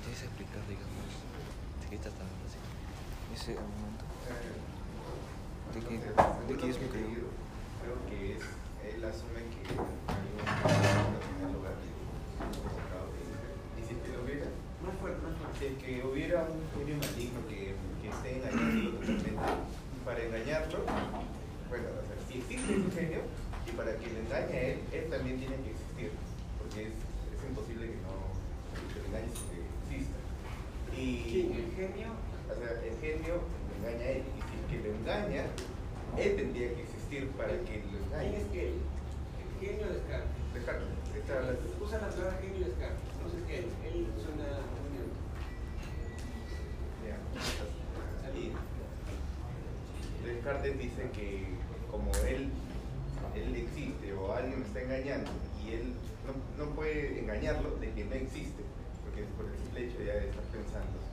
[0.09, 1.13] Explicar, digamos,
[1.79, 2.59] de qué hablando así.
[3.33, 4.03] Ese argumento.
[5.73, 6.67] De que, de que
[7.79, 8.43] Creo que es,
[8.95, 9.77] él asume que hay
[11.45, 11.87] un lugar de
[13.87, 14.47] que hubiera,
[15.57, 19.41] si es que hubiera un genio maligno que, que esté engañándolo totalmente,
[20.03, 20.79] para engañarlo,
[21.69, 21.87] bueno,
[22.27, 23.21] si existe ese genio,
[23.67, 26.11] y para que le engañe a él, él también tiene que existir,
[26.57, 28.29] porque es, es imposible que no
[28.93, 29.59] que le engañe sin que
[29.89, 30.17] exista.
[30.97, 31.53] Y ¿Quién?
[31.53, 32.09] ¿El genio?
[32.49, 34.23] o sea, el genio lo engaña a él.
[34.25, 35.43] Y si es que lo engaña,
[36.17, 38.37] él tendría que existir para que lo ¿Quién engañe.
[38.37, 38.73] es él?
[39.39, 40.33] El genio Descartes.
[40.53, 40.87] Descartes.
[41.15, 43.05] Esta es la- Usa la palabra genio Descartes.
[43.13, 44.45] Entonces, él, él suena
[44.81, 45.21] muy neutro.
[47.05, 47.15] ya.
[48.33, 48.53] Y
[50.25, 51.45] Descartes dice que
[51.91, 52.49] como él,
[53.35, 55.31] él existe o alguien lo está engañando
[55.63, 55.93] y él
[56.25, 56.33] no,
[56.65, 58.61] no puede engañarlo de que no existe,
[59.03, 59.89] porque por el simple
[60.53, 61.08] hecho ya de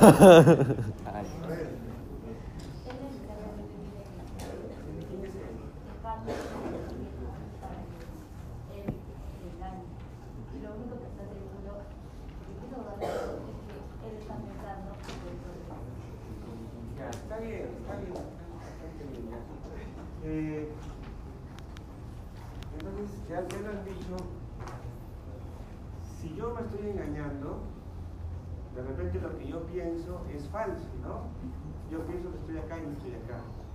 [0.00, 0.87] ha ha ha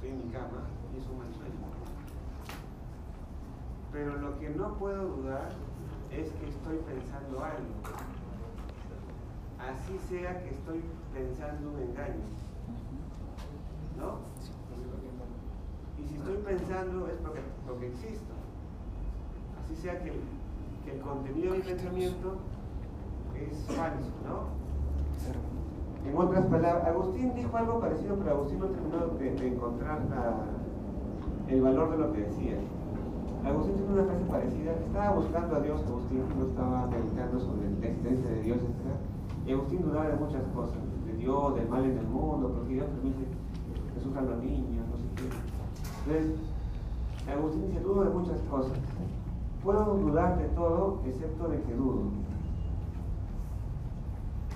[0.10, 1.54] en mi cama y es un mal sueño.
[3.92, 5.50] Pero lo que no puedo dudar
[6.12, 7.74] es que estoy pensando algo.
[9.60, 10.82] Así sea que estoy
[11.14, 12.24] pensando un engaño.
[13.98, 14.20] ¿No?
[16.02, 18.34] Y si estoy pensando es porque, porque existo.
[19.64, 20.12] Así sea que,
[20.84, 22.38] que el contenido de mi pensamiento
[23.36, 25.53] es falso, ¿no?
[26.06, 30.00] En otras palabras, Agustín dijo algo parecido, pero Agustín no terminó de, de encontrar
[31.48, 32.58] el valor de lo que decía.
[33.46, 37.88] Agustín tiene una frase parecida, estaba buscando a Dios, Agustín no estaba meditando sobre la
[37.88, 39.48] existencia de Dios, etc.
[39.48, 42.88] Y Agustín dudaba de muchas cosas, de Dios, del mal en el mundo, porque Dios
[42.88, 43.26] permite
[43.94, 45.28] que sufran los niños, no sé qué.
[46.08, 46.40] Entonces,
[47.32, 48.78] Agustín dice, dudo de muchas cosas.
[49.64, 52.12] Puedo dudar de todo excepto de que dudo.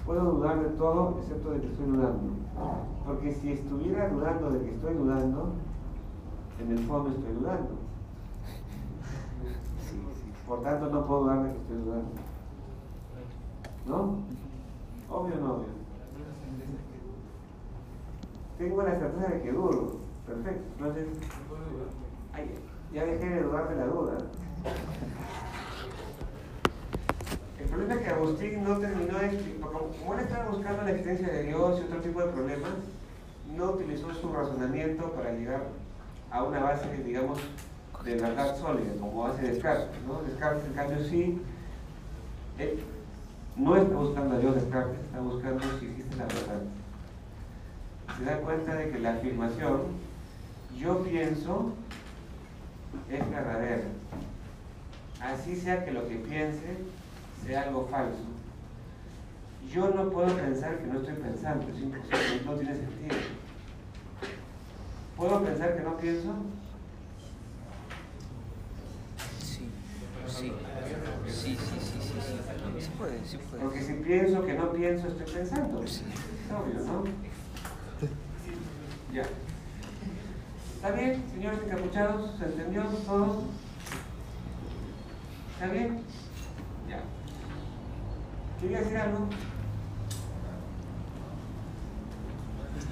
[0.08, 2.32] Puedo dudar de todo excepto de que estoy dudando.
[3.06, 5.52] Porque si estuviera dudando de que estoy dudando,
[6.62, 7.72] en el fondo estoy dudando.
[10.48, 12.12] Por tanto, no puedo dudar de que estoy dudando.
[13.86, 14.15] ¿No?
[15.10, 15.67] Obvio o no obvio.
[18.58, 19.98] Tengo la certeza de que dudo.
[20.26, 20.63] Perfecto.
[20.78, 21.08] Entonces,
[22.93, 24.17] ya dejé de dudar de la duda.
[27.60, 31.28] El problema es que Agustín no terminó de explicar, como él estaba buscando la existencia
[31.28, 32.72] de Dios y otro tipo de problemas,
[33.56, 35.63] no utilizó su razonamiento para llegar
[36.30, 37.39] a una base, digamos,
[38.04, 39.89] de verdad sólida, como hace Descartes.
[40.08, 40.22] ¿no?
[40.22, 41.41] Descartes, en cambio, sí,
[42.60, 42.80] él
[43.56, 46.62] no está buscando a Dios Descartes, está buscando si existe la verdad.
[48.17, 49.82] Se da cuenta de que la afirmación,
[50.78, 51.74] yo pienso,
[53.10, 53.84] es verdadera.
[55.22, 56.78] Así sea que lo que piense
[57.48, 58.20] sea algo falso.
[59.74, 63.16] Yo no puedo pensar que no estoy pensando, es imposible, no tiene sentido.
[65.16, 66.34] ¿Puedo pensar que no pienso?
[69.40, 69.70] Sí,
[70.28, 70.54] sí,
[71.28, 73.64] sí, sí, sí, sí, sí, sí puede, sí puede.
[73.64, 75.84] Porque si pienso que no pienso, estoy pensando.
[75.84, 76.04] Es Sí.
[76.54, 77.04] obvio, ¿no?
[79.14, 79.24] Ya.
[80.76, 82.38] ¿Está bien, señores encapuchados?
[82.38, 83.44] ¿Se entendió todo?
[85.54, 86.02] ¿Está bien?
[86.88, 87.02] Ya.
[88.60, 89.28] ¿Quería decir algo?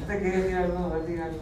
[0.02, 0.78] ¿Usted quería decir algo?
[0.78, 1.40] A ver, diga algo.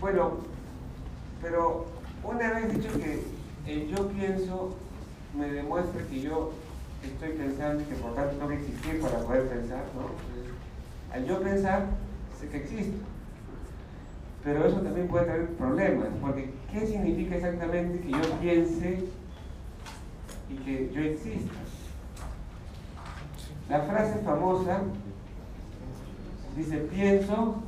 [0.00, 0.32] Bueno,
[1.40, 1.86] pero
[2.24, 3.22] una vez dicho que
[3.66, 4.76] el yo pienso
[5.38, 6.52] me demuestra que yo
[7.04, 11.14] estoy pensando y que por tanto tengo que existir para poder pensar, ¿no?
[11.14, 11.86] Al yo pensar,
[12.40, 12.98] sé que existo.
[14.42, 19.04] Pero eso también puede traer problemas, porque ¿qué significa exactamente que yo piense
[20.52, 21.54] y que yo exista?
[23.68, 24.82] La frase famosa
[26.56, 27.62] dice, pienso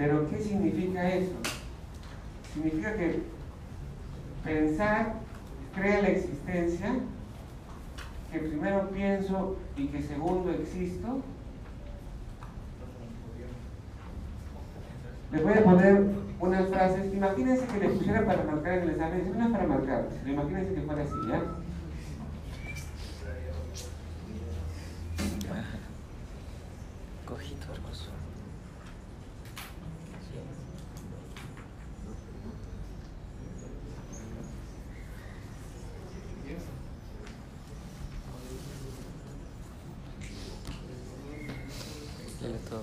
[0.00, 1.34] Pero ¿qué significa eso?
[2.54, 3.20] Significa que
[4.42, 5.16] pensar
[5.74, 6.94] crea la existencia,
[8.32, 11.20] que primero pienso y que segundo existo.
[15.32, 16.19] Les voy a poner
[16.70, 17.12] frases.
[17.12, 19.38] Imagínense que les pusiera para marcar en el examen.
[19.38, 21.42] No es para marcar, pero imagínense que fuera así, ¿ya?
[27.26, 28.10] Cojito, hermoso.
[42.42, 42.82] Léelo todo.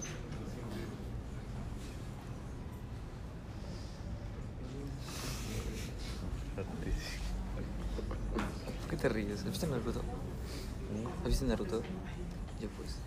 [8.82, 9.40] ¿Por qué te ríes?
[9.42, 10.02] ¿Has visto Naruto?
[11.38, 11.84] ¿Has visto Naruto?
[12.60, 12.98] Ya pues.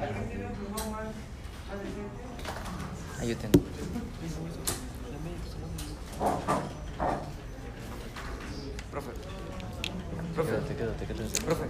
[0.00, 1.04] ¿Alguien tiene un plumón más,
[1.68, 2.14] más decente?
[3.20, 3.60] Ah, yo tengo.
[8.94, 9.10] Profe.
[10.34, 10.50] Profe.
[10.50, 11.44] Quédate, quédate, quédate.
[11.44, 11.66] Profe.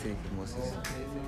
[0.00, 1.20] Es Moses, este dije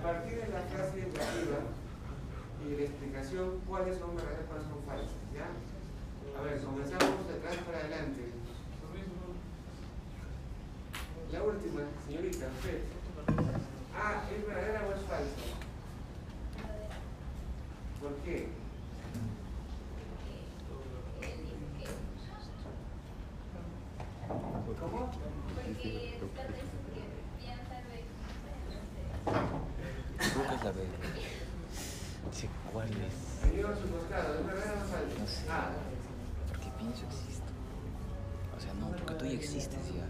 [0.08, 1.60] partir de la frase educativa
[2.63, 5.47] y de la explicación cuáles son verdaderas cuáles son falsas, ¿ya?
[6.38, 8.21] A ver, comenzamos de atrás para adelante.
[11.32, 12.82] La última, señorita, usted.
[13.95, 15.41] Ah, ¿es verdadera o es falsa?
[18.02, 18.50] ¿Por qué?
[24.80, 25.12] ¿Cómo?
[25.56, 27.02] Porque tal vez que
[27.39, 28.04] piensa de
[30.17, 31.37] Creo que es la
[32.31, 32.95] Sí, ¿cuál es?
[33.57, 35.45] No sé.
[36.47, 37.51] Porque pienso existo.
[38.55, 40.05] O sea, no, porque tú ya existes ya.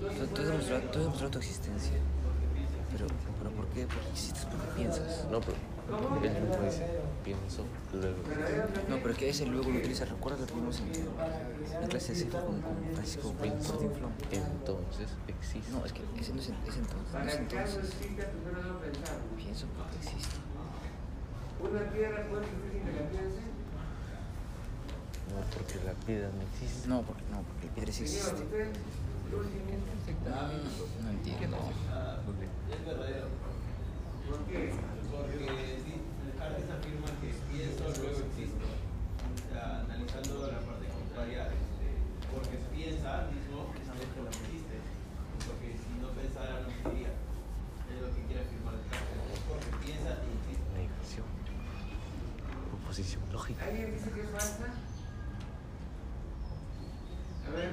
[0.00, 1.92] Tú, tú has demostrado, tú has demostrado tu existencia.
[2.90, 3.06] Pero,
[3.38, 3.86] pero ¿por qué?
[3.86, 5.26] Porque existes porque piensas.
[5.30, 5.56] No, pero
[6.22, 6.86] él mismo dice,
[7.24, 8.16] pienso, luego.
[8.88, 10.04] No, pero que ese luego lo utiliza.
[10.04, 10.92] ¿Recuerdas lo que vimos en
[11.80, 14.12] la clase de con, con Francisco Pienso, Cortinflón?
[14.30, 15.70] entonces existe.
[15.72, 17.12] No, es que ese no es, es entonces.
[17.12, 17.94] No es entonces.
[19.36, 20.36] Pienso porque existo.
[21.62, 23.42] ¿Una piedra puede existir sin que la piense?
[25.30, 26.88] No, porque la piedra no existe.
[26.88, 28.34] No, porque, no, porque el piedra sí existe.
[28.34, 28.66] usted,
[29.30, 29.64] último.
[31.02, 31.56] No entiendo.
[32.66, 33.26] Es verdadero.
[34.26, 34.74] ¿Por qué?
[35.06, 35.38] Porque
[36.26, 38.66] Descartes afirma que pienso, luego existo.
[38.66, 41.88] O sea, analizando la parte contraria, este,
[42.26, 44.76] porque piensa mismo es algo que no existe.
[45.46, 47.14] Porque si no pensara, no existiría.
[47.88, 49.46] Es lo que quiere afirmar Descartes.
[49.46, 50.66] Porque piensa y existe.
[50.76, 51.42] Negación.
[53.72, 53.72] Proposición lógica.
[53.72, 54.68] ¿Alguien dice que es falsa?
[57.42, 57.72] A ver.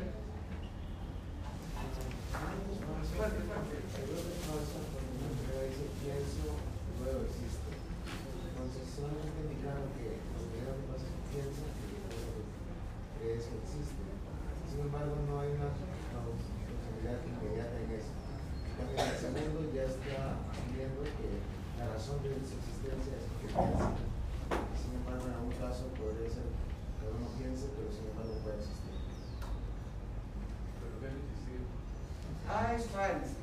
[3.20, 3.76] Fuerte, fuerte.
[3.92, 6.56] Seguro que es falsa porque en realidad dice pienso,
[7.04, 7.68] luego existo.
[8.48, 12.48] Entonces, solamente indicando que lo que lo que pasa es que piensa y luego
[13.20, 14.04] crees que existe.
[14.72, 15.68] Sin embargo, no hay una
[16.16, 18.16] causalidad inmediata en eso.
[18.80, 21.44] También el segundo ya está viendo que
[21.76, 24.00] la razón de su existencia es que piensa.
[24.80, 26.48] Sin embargo, en algún caso podría ser
[26.98, 28.96] que uno piense, pero sin embargo puede existir.
[32.88, 33.36] Falsa.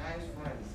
[0.00, 0.74] Ah, es falsa.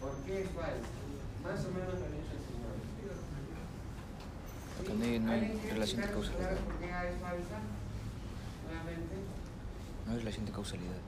[0.00, 0.88] ¿Por qué falsa?
[1.42, 2.76] Más o menos lo dicho el señor.
[4.76, 6.64] Porque no hay, no hay ¿Alguien quiere relación de explicar causalidad.
[6.64, 7.58] por qué A es falsa?
[8.66, 9.14] Nuevamente.
[10.06, 11.00] No hay relación de causalidad.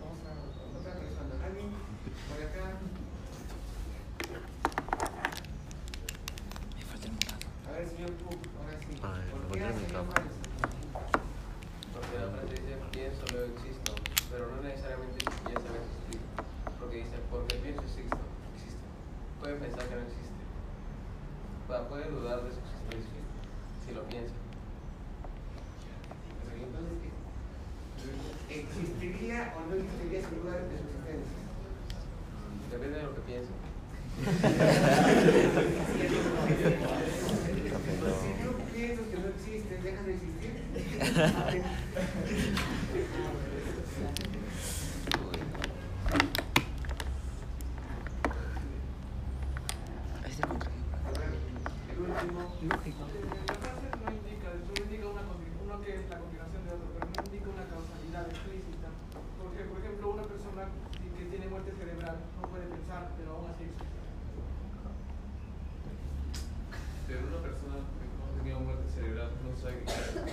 [0.00, 1.34] Vamos a otra persona.
[1.46, 1.70] ¿Alguien?
[1.70, 2.78] Por acá.
[6.76, 7.46] Me falta el morado.
[7.66, 8.92] A ver, señor Cook, ahora sí.
[9.02, 10.12] Ah, ¿Por lo qué encontré en A mi sería cama.
[10.12, 10.42] falsa?
[11.94, 13.90] Porque la frase dice pienso, luego existo,
[14.30, 16.20] pero no necesariamente piensa en existir.
[16.78, 18.18] Porque dice porque pienso existo,
[18.54, 18.84] existe.
[19.40, 20.38] Puede pensar que no existe.
[21.90, 23.20] Puede dudar de su existencia
[23.86, 24.32] si lo piensa.
[28.48, 31.38] ¿existiría o no existiría sin duda de su existencia?
[32.70, 33.50] Depende de lo que piense.
[38.20, 41.60] Si yo pienso que no existe, ¿deja de existir?
[50.26, 51.32] Este contra A ver,
[51.90, 52.40] el último.
[52.62, 53.02] Lógico.
[53.48, 56.88] La frase no indica, solo indica una, conti- uno que es la continuación de otro,
[56.94, 58.88] pero no indica una causalidad explícita.
[59.40, 60.62] Porque, por ejemplo, una persona
[60.94, 63.98] que que tiene muerte cerebral no puede pensar, pero aún así existe.
[67.08, 70.24] Pero una persona que no ha tenido muerte cerebral no sabe qué hacer.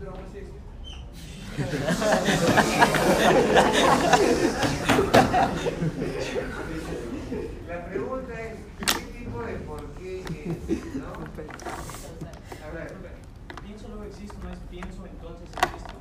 [0.00, 0.68] Pero aún así existe.
[1.58, 1.64] La
[7.86, 10.30] pregunta es, ¿qué tipo de por qué es?
[10.94, 11.14] ¿No?
[12.64, 12.94] A ver,
[13.64, 15.94] Pienso luego existo, no es pienso entonces existo.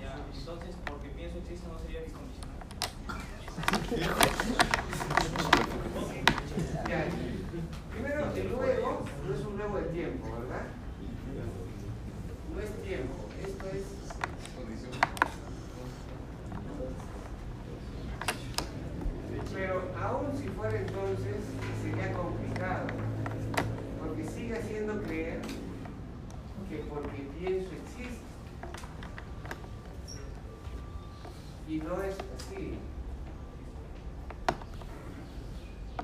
[0.00, 2.56] Ya, entonces porque pienso existo no sería bicondicional.
[6.88, 7.04] ya.
[7.92, 10.66] Primero, el luego no es un luego de tiempo, ¿verdad?
[12.52, 14.06] No es tiempo, esto es
[14.56, 14.90] Condición.
[19.52, 21.36] Pero aún si fuera entonces,
[21.82, 22.86] sería complicado,
[24.00, 25.40] porque sigue haciendo creer
[26.68, 28.24] que porque pienso existe.
[31.68, 32.78] Y no es así.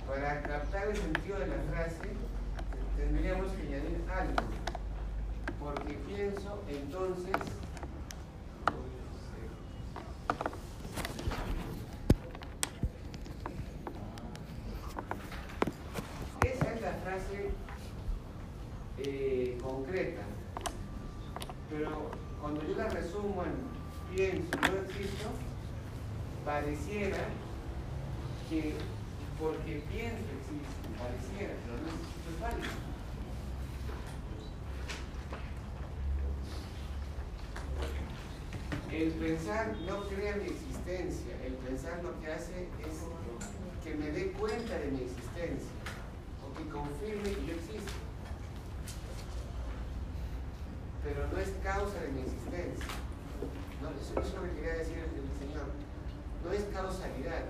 [0.07, 1.57] Para captar el sentido de
[2.97, 4.35] tendríamos que añadir algo.
[5.59, 7.37] Porque pienso, entonces
[16.45, 17.51] Esa es la frase
[18.99, 20.23] eh, concreta.
[21.71, 25.29] Pero cuando yo la resumo en pienso, no existo,
[26.45, 27.25] pareciera
[28.49, 28.75] que
[29.43, 32.93] porque pienso existe, pareciera, pero no existo es válido.
[39.13, 43.05] El pensar no crea mi existencia, el pensar lo que hace es
[43.85, 45.69] que me dé cuenta de mi existencia,
[46.43, 47.93] o que confirme que yo existo.
[51.05, 52.87] Pero no es causa de mi existencia.
[53.83, 55.67] No, eso, eso es lo que quería decir el, el Señor.
[56.45, 57.45] No es causalidad.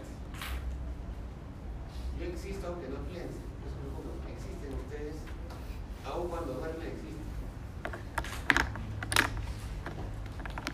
[2.18, 3.38] Yo existo aunque no piense.
[3.62, 4.12] Eso es uno.
[4.28, 5.16] Existen ustedes,
[6.04, 7.12] aun cuando duermen existen.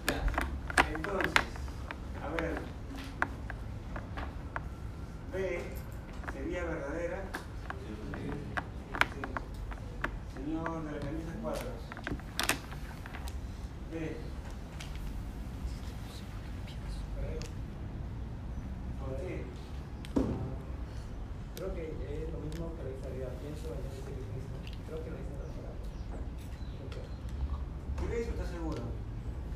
[0.06, 0.20] Ya.
[0.94, 1.32] Entonces,
[2.22, 2.54] a ver.
[5.32, 5.62] B
[6.32, 7.22] sería verdadera.
[8.14, 8.24] Sí.
[10.34, 11.82] Señor de la camisa cuadros.
[13.92, 14.16] B.
[19.00, 19.34] ¿Por qué?
[21.56, 23.28] Creo que es lo mismo que la historia.
[23.40, 24.56] Pienso en ese mismo.
[24.86, 25.70] Creo que la historia
[28.08, 28.82] ¿Crees o estás seguro?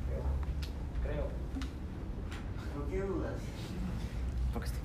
[0.07, 0.23] Creo.
[1.03, 1.25] Creo.
[2.75, 3.39] ¿Por qué dudas?
[4.53, 4.83] Porque estoy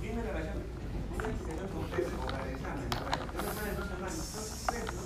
[0.00, 0.58] Dime la relación.
[1.14, 2.88] Una extensión con tres o para el examen.
[2.96, 4.16] A ver, ¿qué me salen dos hermanos?
[4.16, 5.02] Dos, tres, ¿no?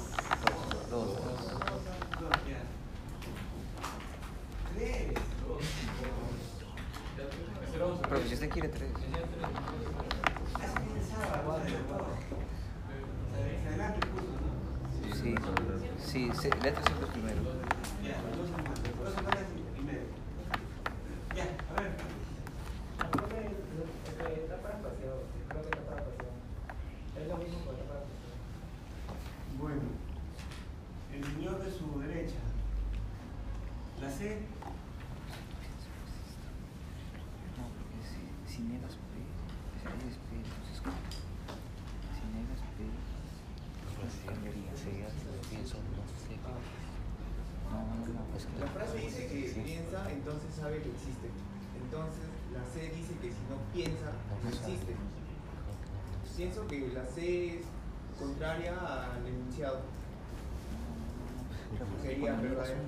[0.91, 1.09] Dos.
[2.21, 2.61] Dos, ya.
[4.75, 5.15] Tres.
[8.09, 8.91] Pero si usted quiere tres.
[10.55, 11.97] Hace que sábado, ¿no?
[13.69, 14.53] Adelante puso, ¿no?
[16.05, 17.41] Sí, sí, sí, letra siempre primero.
[18.05, 18.79] Ya, dos hermanos.
[19.01, 20.05] Dos hermanas y primero.
[21.35, 21.97] Ya, a ver.
[23.01, 23.41] Creo que
[24.13, 25.25] que está para espacio.
[25.49, 26.29] Creo que está para espacio.
[27.17, 28.29] Es lo mismo que está para espacio.
[29.57, 29.89] Bueno,
[31.17, 32.41] el señor de su derecha.
[34.03, 34.45] La C.
[37.57, 38.21] No, porque si,
[38.53, 39.17] si niegas P,
[39.81, 41.01] si niegas P, entonces ¿cómo?
[42.13, 44.75] Si niegas P, entonces cambiaría.
[45.49, 46.35] pienso, no sé.
[46.45, 51.29] No, no, no, es que La frase dice que piensa, entonces sabe que existe.
[51.85, 54.95] Entonces, la C dice que si no piensa, no existe.
[56.37, 57.67] Pienso que la C es
[58.19, 58.75] contraria
[59.15, 59.81] al enunciado.
[62.03, 62.81] Sería verdadero.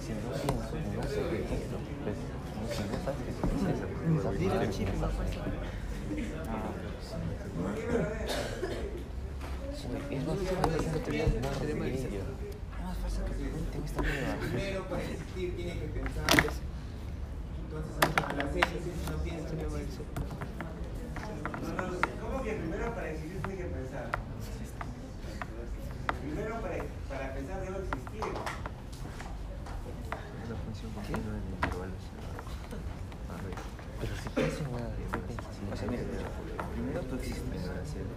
[0.00, 1.62] Si no pienso, no sé qué es,
[4.74, 5.79] si no sabes es,
[6.48, 6.70] Ah.
[10.10, 10.38] Es más
[12.98, 13.32] fácil que.
[14.46, 16.24] Primero, para existir, tiene que pensar.
[17.64, 17.94] Entonces,
[18.36, 20.04] la C dice si no piensa, no existe.
[21.60, 24.10] No, no, ¿cómo que primero para existir tiene que pensar?
[26.22, 26.76] Primero para,
[27.08, 28.24] para pensar debo existir.
[30.46, 32.04] Una función continua en intervalos.
[34.00, 36.02] Pero si pienso en nada, no piensas en O sea, mira,
[36.72, 37.62] primero tú existes,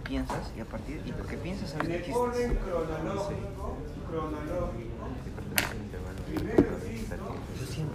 [0.02, 2.66] piensas y a partir y porque piensas sabes En que el orden existes.
[4.08, 4.96] cronológico,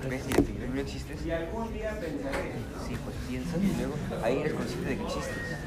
[0.10, 0.26] ¿Ves?
[0.26, 2.54] Mira, primero existes, y algún día pensaré.
[2.88, 5.58] sí, pues piensas y luego ahí eres consciente de que existes.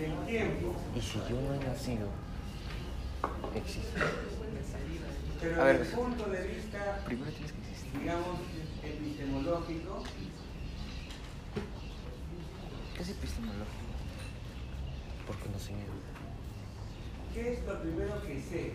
[0.00, 2.08] En el tiempo, Y si yo no he nacido,
[3.54, 4.00] existe.
[5.40, 8.00] pero desde el punto de vista, Primero tienes que existir.
[8.00, 8.38] digamos,
[8.82, 10.02] epistemológico,
[12.96, 13.66] ¿Qué es epistemológico?
[15.26, 15.92] Por conocimiento.
[17.34, 18.72] ¿Qué es lo primero que sé?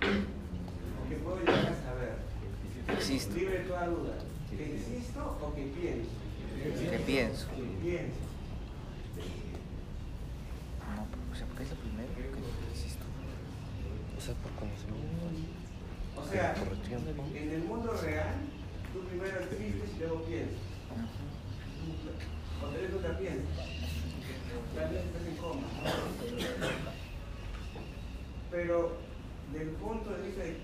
[0.00, 2.16] O que puedo llegar a saber.
[2.96, 3.34] Existo.
[3.34, 4.14] Libre toda duda.
[4.50, 6.10] ¿Que existo o que pienso?
[6.90, 7.46] Que pienso.
[7.48, 8.20] Que pienso.
[10.96, 12.22] No, o sea, porque es lo primero que
[12.72, 13.04] existo.
[14.18, 15.26] O sea, por conocimiento.
[16.16, 17.24] O sea, Por tiempo.
[17.34, 18.34] en el mundo real,
[18.92, 20.58] tú primero existes y luego piensas.
[22.60, 23.66] Cuando eres nunca piensas.
[24.76, 25.66] Tal vez estás en coma.
[28.50, 28.92] Pero
[29.52, 30.56] del punto de vista de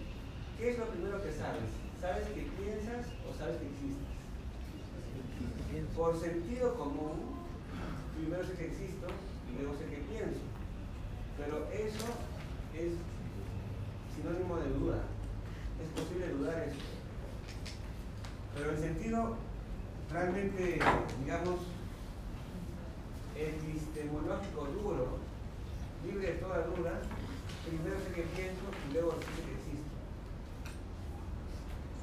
[0.58, 1.70] qué es lo primero que sabes,
[2.00, 4.16] ¿sabes que piensas o sabes que existes?
[5.94, 7.36] Por sentido común,
[8.16, 9.06] primero sé que existo
[9.50, 10.40] y luego sé que pienso.
[11.36, 12.06] Pero eso
[12.74, 12.92] es
[14.14, 15.02] sinónimo de duda.
[15.82, 16.80] Es posible dudar eso.
[18.54, 19.36] Pero en sentido
[20.10, 20.78] realmente,
[21.20, 21.60] digamos,
[23.36, 25.18] epistemológico duro,
[26.04, 27.02] libre de toda duda,
[27.66, 29.90] primero sé que pienso y luego sé que existo.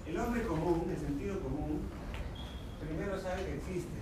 [0.07, 1.81] el hombre común, el sentido común,
[2.85, 3.97] primero sabe que existe.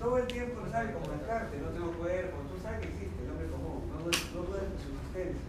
[0.00, 3.30] Todo el tiempo lo sabe como Descartes, no tengo cuerpo, tú sabes que existe el
[3.30, 5.40] hombre común, no, no dudas su existencia.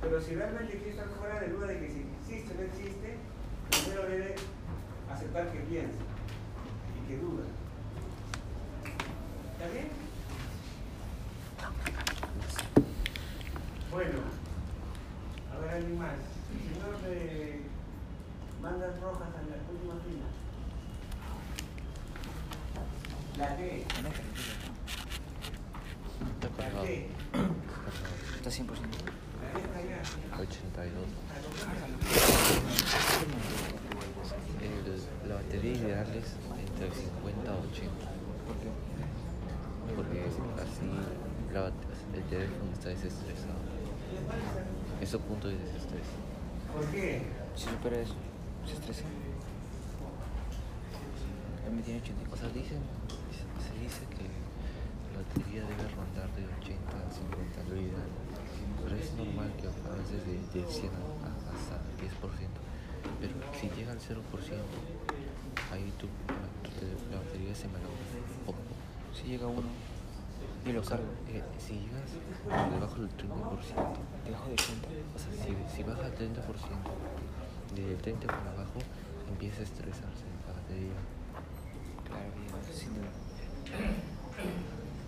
[0.00, 3.16] Pero si realmente quiere estar fuera de duda de que si existe o no existe,
[3.70, 4.34] primero debe
[5.12, 6.00] aceptar que piensa
[6.96, 7.44] y que duda.
[9.58, 9.88] ¿Está bien?
[13.90, 14.18] Bueno,
[15.52, 16.14] a ver, alguien más.
[16.72, 17.60] Señor de
[18.62, 20.28] mandas rojas a la última fila.
[23.36, 23.82] La D.
[23.82, 24.02] Está
[26.48, 26.84] La cargado.
[26.84, 27.08] D.
[28.36, 28.66] Está 100%.
[29.42, 30.00] La D está allá.
[30.40, 31.04] 82.
[34.62, 38.06] El- la batería ideal es entre 50 a 80.
[38.46, 38.70] ¿Por qué?
[39.96, 40.20] Porque
[40.62, 40.88] así
[41.52, 43.58] la bate- el teléfono está desestresado.
[45.00, 46.06] Es su punto de desestrés.
[46.74, 47.22] ¿Por qué?
[47.56, 48.14] Si supera eso,
[48.66, 49.04] se estresa.
[51.66, 52.34] Él me tiene 84.
[52.34, 52.80] O sea, dicen,
[53.62, 54.26] se dice que
[55.14, 58.10] la batería debe rondar de 80 a 50, lo ideal.
[58.82, 62.10] Pero es normal que avances de, de 100 a, a- hasta 10%.
[63.20, 64.20] Pero si llega al 0%,
[65.72, 66.70] ahí tu, tu
[67.10, 68.04] la batería se malogra.
[69.14, 69.68] Si llega uno
[70.64, 72.10] y lo cargo, eh, si llegas
[72.70, 73.28] debajo del 30%,
[74.24, 74.88] debajo de 80.
[75.14, 76.36] o sea, si, si baja al 30%,
[77.74, 78.78] del 30 para abajo,
[79.28, 81.00] empieza a estresarse la batería.
[82.04, 83.10] Claro, bien, sin duda.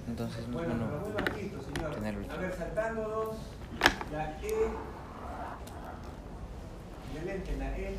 [0.08, 2.32] Entonces no Bueno, bueno tenerlo.
[2.32, 3.36] A ver, saltando dos,
[4.12, 4.70] la E.
[7.14, 7.96] Excelente, la E.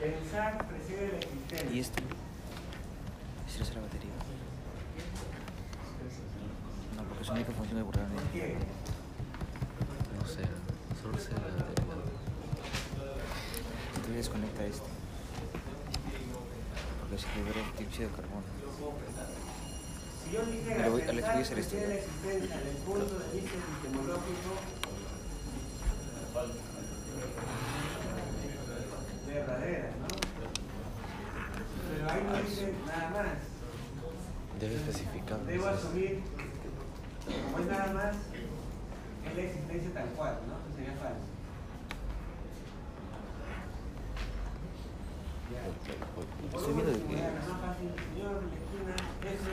[0.00, 1.70] Pensar precede la existencia.
[1.72, 2.02] ¿Y este?
[3.48, 4.10] ¿Este es la batería?
[6.96, 8.56] No, porque su única función es guardar ¿Por qué?
[10.16, 10.42] No sé,
[11.02, 11.94] solo sé la batería.
[14.06, 14.88] Tú desconecta este.
[17.00, 18.46] Porque se libera el dióxido de carbono.
[20.24, 23.18] Si yo dijera Pero voy- Alex, voy a hacer esto, la existencia desde el punto
[23.18, 24.50] de vista epistemológico,
[29.34, 30.06] verdadera, ¿no?
[31.90, 34.60] Pero ahí no dice nada más.
[34.60, 35.38] Debe especificar.
[35.46, 36.20] Debo asumir,
[37.44, 38.16] como es nada más,
[39.26, 40.76] es la existencia tal cual, ¿no?
[40.76, 41.26] Sería falso.
[45.50, 45.62] Ya.
[46.14, 48.94] Por último, la más fácil, señor, la esquina,
[49.32, 49.50] ese,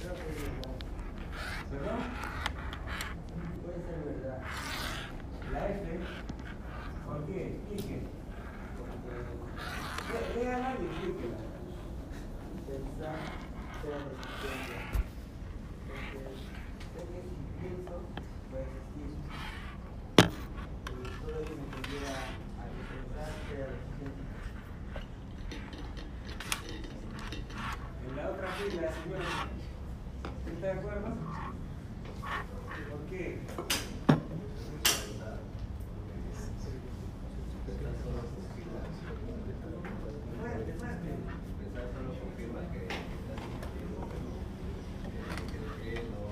[0.00, 0.20] Creo que
[1.70, 2.00] ¿Perdón?
[3.62, 4.38] Puede ser verdad.
[5.52, 5.84] La F,
[7.06, 7.36] ¿por qué?
[7.48, 7.96] Explique.
[10.12, 11.38] Le- Léala y explíquela.
[12.66, 13.18] Pensar
[13.82, 14.78] sea la existencia.
[15.94, 16.38] Entonces,
[16.94, 17.94] sé que si pienso,
[18.52, 19.10] va a existir.
[20.90, 23.43] Y todo ello me conlleva a que pensar sea la existencia.
[28.08, 29.22] En la otra fila, señor,
[30.54, 31.08] ¿está de acuerdo?
[32.90, 33.38] ¿Por qué?
[40.40, 41.08] Fuerte, fuerte.
[41.58, 42.88] Pensar solo confirma que
[45.82, 46.24] que no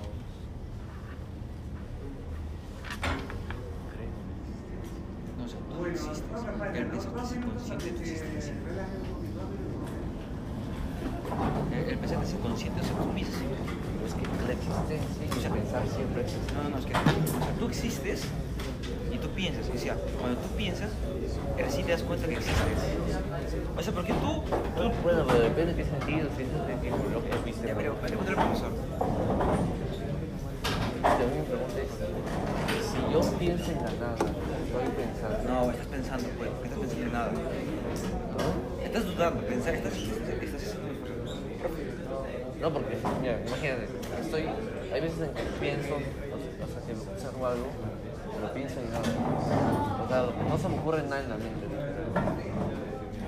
[5.38, 6.30] No, o sea, tú Bueno, existes.
[6.30, 7.58] no me falta, Él no, piensa que dos es minutos para inconsciente de tu que
[7.58, 7.61] se existencia.
[7.61, 7.61] relaje un poquito, dos minutos.
[7.61, 7.61] Él
[11.88, 13.48] él piensa que es inconsciente, o sea, tú piensas en
[14.06, 16.52] Es que la existencia y el pensar siempre existe.
[16.54, 18.24] No, no, es que o sea, tú existes
[19.12, 19.68] y tú piensas.
[19.68, 20.90] O sea, cuando tú piensas,
[21.56, 22.78] recién te das cuenta que existes.
[23.76, 24.42] O sea, porque tú.
[24.76, 27.68] tú Bueno, pero depende de qué sentido, si es sentido lo que viste.
[27.68, 28.72] ya, pero pregúntale al profesor.
[31.02, 35.38] Pregunta es, si yo pienso en la nada, estoy pensando.
[35.48, 37.32] No, estás pensando, pues, porque estás pensando en nada.
[39.30, 39.92] Pensar, estás.
[39.92, 40.76] estás, estás
[42.60, 43.86] No, porque, mira, imagínate,
[44.20, 44.48] estoy,
[44.92, 47.66] hay veces en que pienso, o sea, que observo algo,
[48.34, 49.04] pero pienso en nada.
[50.04, 51.66] O sea, no se me ocurre nada en la mente.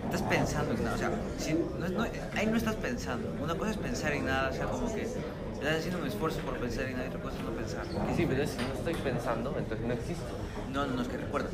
[0.06, 0.96] estás pensando en nada.
[0.96, 2.02] O sea, si, no, no,
[2.34, 3.32] ahí no estás pensando.
[3.40, 6.58] Una cosa es pensar en nada, o sea, como que estás haciendo un esfuerzo por
[6.58, 7.86] pensar en nada y otra cosa es no pensar.
[7.86, 10.26] Que sí, pero si no estoy pensando, entonces no existo.
[10.72, 11.50] No, no, no, es que recuerda.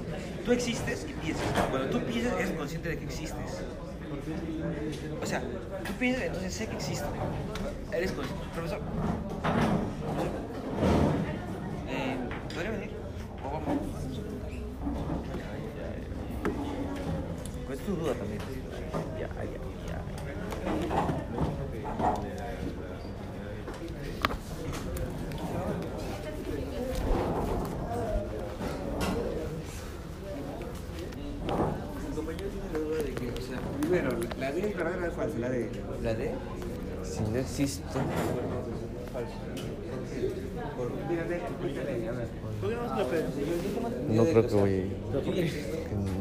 [0.46, 1.44] Tú existes y piensas.
[1.68, 3.60] Cuando tú piensas, eres consciente de que existes.
[5.22, 5.40] O sea,
[5.86, 7.06] tú piensas, entonces sé que existe.
[7.92, 8.44] Eres consciente.
[8.54, 8.80] Profesor.
[11.88, 12.16] Eh,
[12.54, 12.90] ¿Podría venir?
[13.44, 13.78] ¿O vamos?
[17.66, 18.40] ¿Cuál es tu duda también?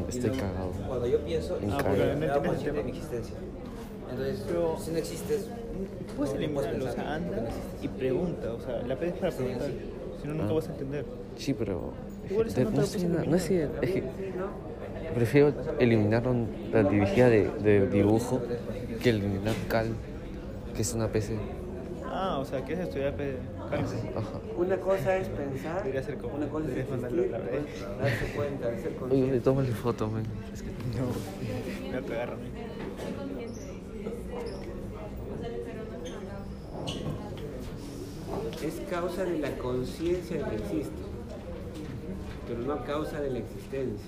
[0.08, 0.70] Estoy cagado.
[0.86, 1.70] Cuando yo pienso, En
[2.16, 2.40] me caga.
[2.40, 3.36] da consciente de mi existencia.
[4.10, 4.44] Entonces,
[4.78, 5.48] si no existes,
[6.16, 7.50] Puedes no eliminarlo, o pensar sea, porque no anda
[7.80, 9.70] y pregunta, o sea, la pedís para preguntar,
[10.20, 10.54] si no, nunca Ah.
[10.54, 11.04] vas a entender.
[11.36, 11.92] Sí, pero.
[12.28, 12.98] Igual esa de- no sé,
[13.38, 14.02] sé, es que
[15.14, 16.24] prefiero eliminar
[16.72, 18.40] la dirigida de, de dibujo
[19.02, 19.88] que eliminar Cal,
[20.74, 21.34] que es una PC.
[22.12, 23.36] Ah, o sea, ¿quieres estudiar P-
[23.70, 23.98] cálculo?
[24.16, 24.40] Ajá.
[24.56, 27.30] Una cosa es pensar, Debería ser como- una cosa es existir,
[28.00, 29.40] darse cuenta, ser Oye, consciente.
[29.40, 30.24] tómale foto, man.
[30.52, 30.70] Es que
[31.88, 32.48] Me va a cagar a mí.
[38.62, 40.92] Es causa de la conciencia de que existe,
[42.46, 44.06] pero no causa de la existencia.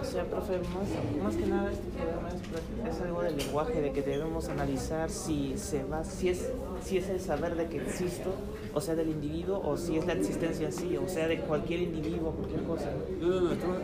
[0.00, 3.92] O sea, profe, más, más que nada este problema es, es algo del lenguaje, de
[3.92, 6.50] que debemos analizar si se va, si es,
[6.84, 8.30] si es el saber de que existo,
[8.74, 11.80] o sea, del individuo, o si es la existencia en sí, o sea, de cualquier
[11.80, 12.90] individuo, cualquier cosa.
[13.20, 13.74] No, no, no, todo,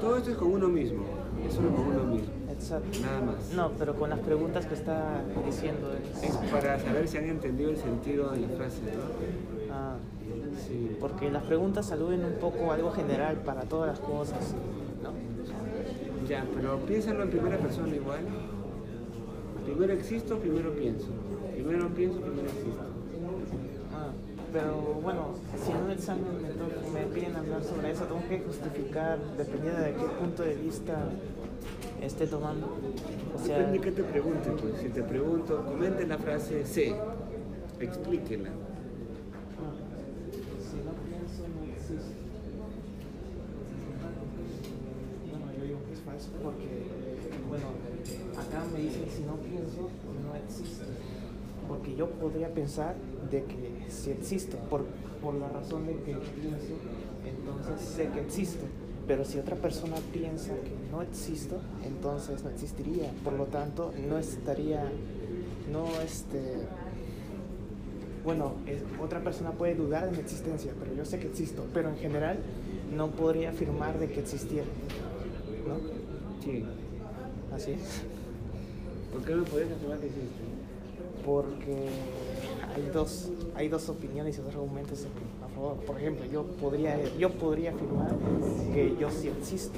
[0.00, 1.04] todo esto es con uno mismo,
[1.46, 2.98] es solo con uno mismo, Exacto.
[3.02, 3.52] nada más.
[3.54, 6.02] No, pero con las preguntas que está diciendo él.
[6.24, 9.74] Es para saber si han entendido el sentido de la frase, ¿no?
[9.74, 9.96] Ah,
[10.66, 10.96] Sí.
[11.00, 14.54] porque las preguntas aluden un poco algo general para todas las cosas.
[16.28, 18.20] Ya, pero piénsalo en primera persona igual.
[19.64, 21.06] Primero existo, primero pienso.
[21.52, 22.82] Primero pienso, primero existo.
[23.92, 24.10] Ah,
[24.52, 26.24] pero bueno, si en un examen
[26.92, 31.10] me, piden hablar sobre eso, tengo que justificar dependiendo de qué punto de vista
[32.02, 32.76] esté tomando.
[33.34, 34.78] O sea, Depende de qué te pregunte, pues.
[34.80, 36.94] Si te pregunto, comente la frase C,
[37.80, 38.50] explíquela.
[38.50, 39.74] ah,
[40.58, 42.14] si no pienso, no existe.
[45.30, 45.76] Bueno, yo
[46.42, 46.86] porque,
[47.48, 47.66] bueno,
[48.38, 49.88] acá me dicen si no pienso,
[50.24, 50.84] no existe.
[51.68, 52.94] Porque yo podría pensar
[53.30, 54.84] de que si existo, por,
[55.22, 56.74] por la razón de que pienso,
[57.24, 58.64] entonces sé que existo.
[59.06, 63.10] Pero si otra persona piensa que no existo, entonces no existiría.
[63.22, 64.84] Por lo tanto, no estaría,
[65.72, 66.56] no este,
[68.24, 68.54] bueno,
[69.00, 71.64] otra persona puede dudar de mi existencia, pero yo sé que existo.
[71.72, 72.38] Pero en general
[72.96, 74.66] no podría afirmar de que existiera,
[75.68, 75.95] ¿no?
[76.46, 76.64] Sí.
[77.54, 78.02] Así es.
[79.12, 80.56] ¿Por qué no podrías afirmar que existe?
[81.26, 81.88] porque
[82.74, 85.04] hay dos, hay dos opiniones y dos argumentos
[85.44, 85.76] a favor.
[85.78, 88.12] Por ejemplo, yo podría, yo podría afirmar
[88.72, 89.76] que yo sí existo,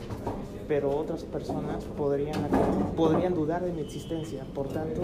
[0.68, 2.48] pero otras personas podrían,
[2.96, 4.44] podrían dudar de mi existencia.
[4.54, 5.00] Por tanto,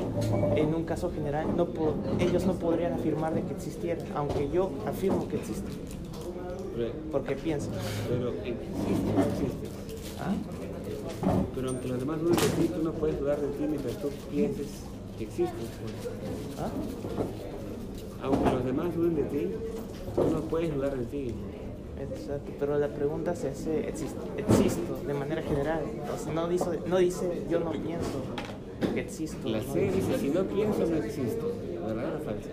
[0.54, 1.66] en un caso general, no
[2.20, 5.70] ellos no podrían afirmar de que existiera, aunque yo afirmo que existe,
[7.10, 7.70] porque pienso.
[8.08, 9.68] pero existe, no existe.
[10.20, 10.34] ¿Ah?
[11.54, 14.08] Pero aunque los demás duden de ti, tú no puedes dudar de ti mientras tú
[14.30, 14.66] pienses
[15.18, 15.54] que existes.
[15.54, 16.60] pues.
[16.60, 16.70] ¿Ah?
[18.24, 19.50] Aunque los demás duden de ti,
[20.14, 21.34] tú no puedes dudar de ti.
[22.00, 26.80] Exacto, pero la pregunta se hace, exist- existo de manera general, o sea, no dice,
[26.86, 28.18] no dice yo no pienso
[28.92, 29.48] que existo.
[29.48, 29.72] La ¿no?
[29.72, 31.52] C dice, si no pienso, no existo.
[31.86, 32.48] ¿Verdad o falsa?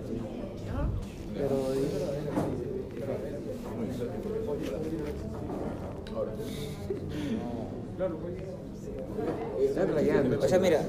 [1.33, 1.55] Pero
[9.95, 10.37] Rayando.
[10.39, 10.81] O sea, mira.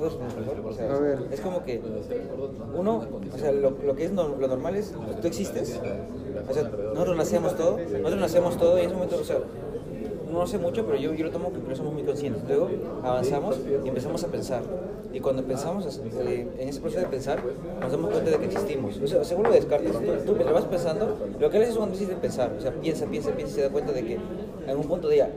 [0.00, 1.18] o sea, A ver.
[1.32, 1.80] Es como que
[2.76, 3.04] uno,
[3.34, 5.80] o sea, lo, lo que es no- lo normal es, tú existes,
[6.48, 9.38] o sea, nosotros nacemos todo, nosotros nacemos todo y en ese momento, o sea,
[10.32, 12.42] no sé mucho, pero yo, yo lo tomo que somos muy conscientes.
[12.46, 12.68] Luego
[13.02, 14.62] avanzamos y empezamos a pensar.
[15.10, 17.42] Y cuando pensamos, eh, en ese proceso de pensar,
[17.80, 19.00] nos damos cuenta de que existimos.
[19.02, 21.78] O sea, según lo Descartes, tú, tú mientras vas pensando, lo que él hace es
[21.78, 22.52] cuando decide pensar.
[22.56, 24.18] O sea, piensa, piensa, piensa y se da cuenta de que
[24.66, 25.30] en un punto de ya,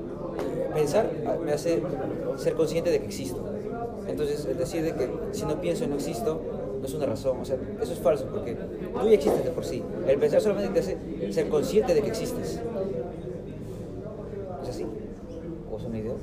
[0.73, 1.09] pensar
[1.43, 1.81] me hace
[2.37, 3.43] ser consciente de que existo.
[4.07, 6.41] Entonces, el decir de que si no pienso no existo,
[6.79, 7.37] no es una razón.
[7.41, 9.83] O sea, eso es falso, porque tú ya existes de por sí.
[10.07, 10.97] El pensar solamente te hace
[11.31, 12.59] ser consciente de que existes.
[14.63, 14.85] ¿Es así?
[15.71, 16.13] ¿O es una idea?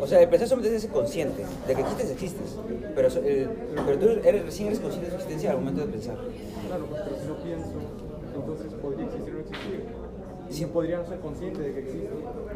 [0.00, 2.56] O sea, el pensar solamente te hace consciente de que existes, existes.
[2.94, 3.48] Pero, el-
[3.86, 6.16] pero tú eres, recién eres consciente de tu existencia al momento de pensar.
[6.66, 7.72] Claro, porque si no pienso,
[8.34, 10.01] entonces podría existir o no existir.
[10.52, 10.62] Sí.
[10.64, 12.08] no podría no ser consciente de que existe.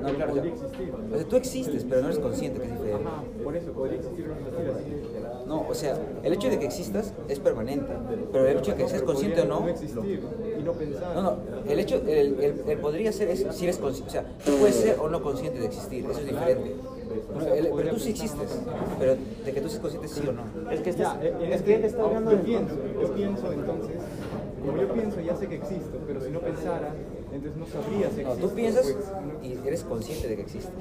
[0.03, 0.93] No, claro, o sea, podría existir.
[1.13, 3.05] o sea, tú existes, pero no eres consciente que es diferente.
[3.07, 5.47] Ajá, por eso podría existir o no existir así.
[5.47, 7.93] No, o sea, el hecho de que existas es permanente,
[8.33, 10.21] pero el hecho de que seas consciente o no, no existir
[10.59, 11.15] y no pensar.
[11.15, 11.37] no, no,
[11.69, 14.75] el hecho, el, el, el podría ser es si eres consciente, o sea, tú puedes
[14.77, 16.75] ser o no consciente de existir, eso es diferente.
[17.33, 18.61] O No, sea, el- podría pero tú sí existes,
[18.99, 20.43] pero de que tú seas consciente sí o no.
[20.73, 23.53] es que Ya, estás, eh, eh, es que está hablando yo de pienso, yo pienso
[23.53, 23.97] entonces,
[24.65, 26.93] como yo pienso ya sé que existo, pero si no pensara,
[27.37, 29.13] Entonces no sabría si No, tú piensas pues.
[29.43, 30.73] y eres consciente de que existe.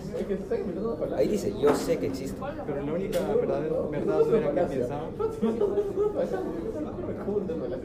[1.18, 2.38] Ahí dice, yo sé que existe.
[2.66, 5.10] Pero la única verdad, verdad era que pensaba.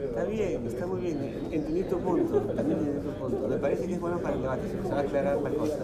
[0.03, 1.17] Está bien, está muy bien.
[1.51, 2.37] Entendí tu punto.
[2.39, 3.47] También entendí tu punto.
[3.47, 4.61] Me parece que es bueno para el debate.
[4.83, 5.77] Se va a aclarar la cosa.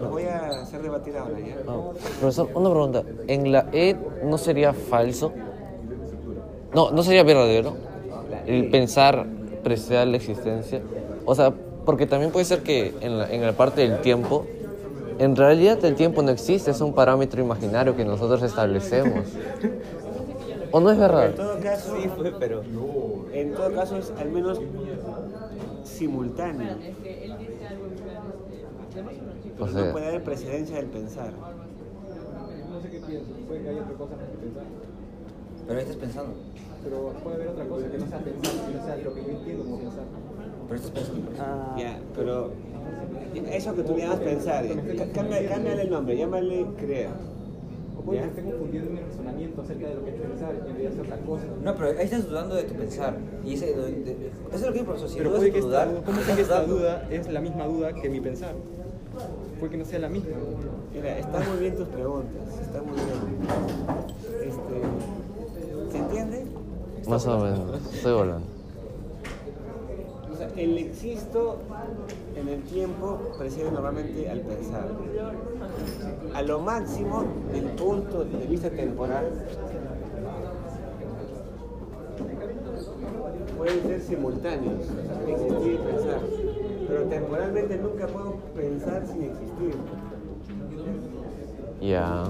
[0.00, 1.56] Lo voy a hacer debatir ahora, ¿ya?
[2.20, 3.02] Profesor, una pregunta.
[3.28, 5.32] ¿En la E no sería falso?
[6.74, 7.74] No, no sería verdadero.
[8.46, 9.26] El pensar
[9.62, 10.80] precede a la existencia.
[11.24, 11.52] O sea,
[11.84, 14.46] porque también puede ser que en la, en la parte del tiempo,
[15.18, 19.26] en realidad el tiempo no existe, es un parámetro imaginario que nosotros establecemos.
[20.70, 21.26] ¿O no es verdad?
[21.26, 22.62] En todo caso, Sí, fue, pero...
[23.32, 24.60] en todo caso es al menos
[25.84, 26.76] simultáneo.
[29.58, 31.32] O No sea, puede haber precedencia del pensar.
[32.70, 33.30] No sé qué pienso.
[33.46, 34.64] Puede que haya otra cosa más que pensar.
[35.66, 36.34] Pero ahí estás pensando.
[36.82, 39.30] Pero puede haber otra cosa que no sea pensar, que no sea lo que yo
[39.30, 40.04] entiendo como pensar.
[40.68, 41.30] Pero estás pensando.
[41.38, 42.50] Ah, Ya, pero
[43.50, 44.64] eso que tú le llamas pensar,
[45.14, 47.08] cambia- cámbiale el nombre, llámale creer.
[47.98, 48.24] O puede ¿Ya?
[48.24, 51.00] que esté confundiendo mi razonamiento acerca de lo que es pensar y en realidad es
[51.00, 51.44] otra cosa.
[51.62, 53.16] No, pero ahí estás dudando de tu pensar.
[53.44, 54.12] Y ese, de- de-
[54.50, 55.08] eso es lo que digo, profesor.
[55.08, 57.28] Si Pero dudas puede de que esta dudar, duda, ¿cómo sé que esta duda es
[57.32, 58.54] la misma duda que mi pensar?
[59.60, 60.30] Puede que no sea la misma.
[60.94, 64.42] Mira, están muy bien tus preguntas, está muy bien.
[64.48, 66.44] Este, ¿Se entiende?
[67.08, 68.46] más o menos, estoy volando.
[70.42, 71.58] Sea, el existo
[72.34, 74.88] en el tiempo precede normalmente al pensar.
[76.34, 79.26] A lo máximo, del punto de vista temporal,
[83.56, 84.80] pueden ser simultáneos,
[85.28, 86.20] existir y pensar.
[86.88, 89.74] Pero temporalmente nunca puedo pensar sin existir.
[91.80, 92.24] Ya.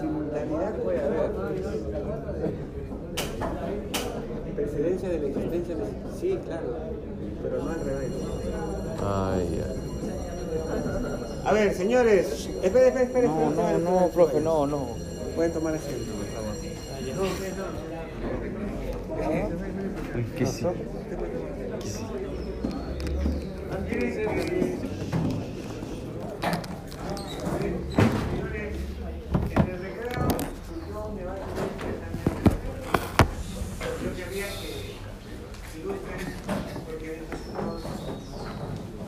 [0.00, 2.67] Simultaneidad puede haber.
[4.58, 5.84] Precedencia de la existencia de
[6.20, 6.76] Sí, claro,
[7.42, 8.10] pero no al revés.
[9.00, 9.62] Ay,
[11.44, 11.48] ya.
[11.48, 13.28] A ver, señores, espera, espera, espera.
[13.28, 14.88] No, no, no, profe, no, no.
[15.36, 16.56] Pueden tomar asiento, por favor.
[20.36, 20.66] ¿Qué sí?
[28.28, 30.28] En el recreo
[30.68, 32.28] surgió un debate muy interesante.
[34.04, 34.70] Yo querría que
[35.78, 36.20] ilustren,
[36.86, 37.08] porque
[37.54, 37.80] nos,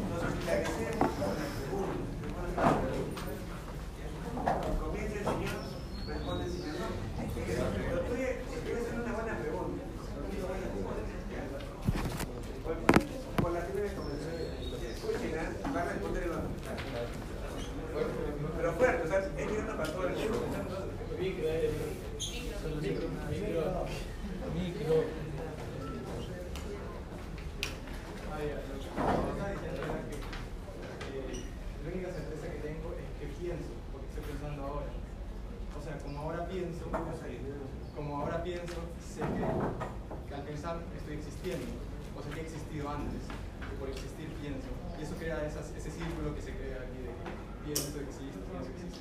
[0.09, 2.01] nos esclarecemos con las preguntas.
[4.81, 5.61] Comienza el señor,
[6.09, 6.91] responde el señor.
[7.47, 9.83] Pero tú quieres hacer una buena pregunta.
[12.65, 12.75] Por,
[13.43, 14.31] por la primera comenzó.
[14.91, 15.73] Escuchen, ¿ah?
[15.75, 16.49] va a responder el otro.
[18.57, 20.37] Pero fuerte, o sea, es mirando para todo el mundo.
[30.61, 34.91] La única certeza que tengo es que pienso, porque estoy pensando ahora.
[35.79, 36.85] O sea, como ahora pienso,
[37.97, 39.45] como ahora pienso, sé que,
[40.29, 41.67] que al pensar estoy existiendo,
[42.17, 44.69] o sea que he existido antes, que por existir pienso.
[44.99, 47.13] Y eso crea esas- ese círculo que se crea aquí de
[47.65, 49.01] pienso, existo, pienso, existo.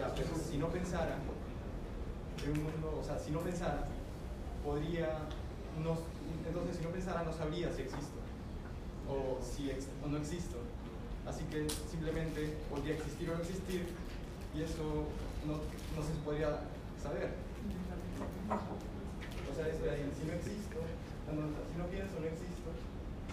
[0.00, 3.84] Ya, pero si no pensara, de un mundo, o sea, si no pensara,
[4.64, 5.28] podría,
[5.84, 5.96] no,
[6.48, 8.16] entonces si no pensara no sabría si existo
[9.08, 10.56] o si ex- o no existo.
[11.28, 13.86] Así que simplemente podría existir o no existir
[14.54, 15.06] y eso
[15.46, 16.66] no, no se podría
[16.98, 17.30] saber.
[18.50, 22.68] O sea, es de ahí, si no existo, si no pienso, no existo.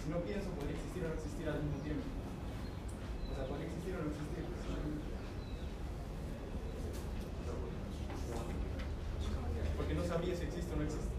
[0.02, 2.06] Si no pienso, podría existir o no existir al mismo tiempo.
[2.06, 4.46] O sea, podría existir o no existir.
[9.78, 11.10] Porque no sabría si existe o no existe.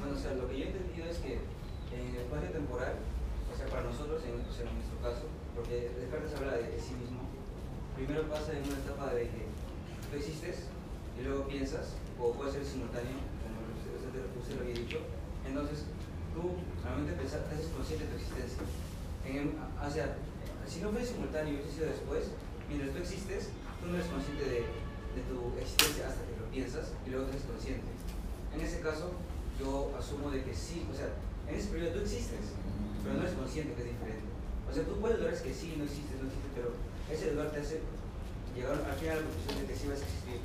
[0.00, 2.94] Bueno, o sea, lo que yo he entendido es que en el espacio temporal,
[3.48, 5.24] o sea, para nosotros, en, o sea, en nuestro caso,
[5.56, 7.20] porque Descartes habla de sí mismo,
[7.96, 10.68] primero pasa en una etapa de que tú existes
[11.16, 14.98] y luego piensas, o puede ser simultáneo, como usted, usted- usted lo había dicho,
[15.46, 15.84] entonces
[16.34, 18.62] tú realmente pensas, te haces consciente de tu existencia.
[19.24, 20.16] En el- o sea,
[20.66, 22.32] si no fue simultáneo y hubiese sido después,
[22.68, 23.50] mientras tú existes,
[23.80, 27.36] tú no eres consciente de, de tu existencia hasta que lo piensas y luego te
[27.36, 27.90] haces consciente.
[28.54, 29.12] En ese caso,
[29.58, 31.10] yo asumo de que sí, o sea,
[31.48, 32.54] en ese periodo tú existes,
[33.02, 34.28] pero no eres consciente que es diferente.
[34.68, 36.72] O sea, tú puedes dudar es que sí, no existe, no existe, pero
[37.10, 37.84] ese lugar te hace
[38.56, 40.40] llegar al final a la conclusión de que sí vas a existir.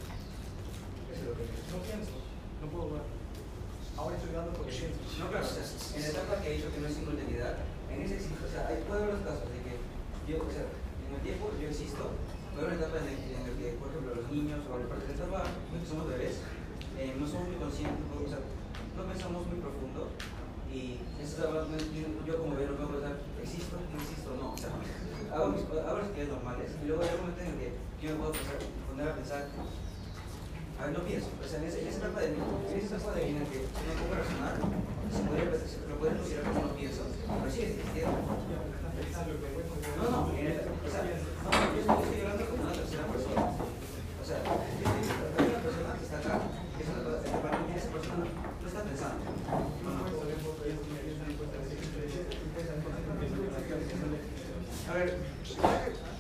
[1.08, 1.68] Eso es lo que pienso.
[1.72, 2.16] No pienso,
[2.60, 3.06] no puedo ver.
[3.96, 5.00] Ahora estoy dando porque pienso.
[5.16, 7.56] No, claro, o sea, en la etapa que he dicho que no es simultaneidad,
[7.88, 9.74] en ese o sea, hay, puede haber los casos de que
[10.28, 12.12] yo, o sea, en el tiempo yo existo,
[12.66, 15.44] una etapa en el que, por ejemplo, los niños o la parte de la etapa,
[15.46, 16.42] que somos bebés,
[16.98, 18.42] eh, no somos muy conscientes, o sea,
[18.98, 20.10] no pensamos muy profundo,
[20.68, 21.80] Y eso es algo que
[22.28, 23.80] yo, como veo, lo puedo pensar, ¿existo?
[23.80, 24.36] ¿No existo?
[24.36, 24.52] No.
[24.52, 24.68] O sea,
[25.32, 27.70] hago mis hago las actividades normales y luego hay un momento en el que
[28.04, 28.58] yo me puedo pensar,
[28.92, 31.30] poner a pensar, a ver, no pienso.
[31.40, 33.60] O sea, en, esa etapa de mí, en esa etapa de mí en la que
[33.64, 34.56] no puedo razonar,
[35.08, 38.18] se podría, se lo pueden considerar como no pienso, pero sigue existiendo.
[39.98, 41.02] No, no, en el- o sea,
[54.88, 55.18] A ver,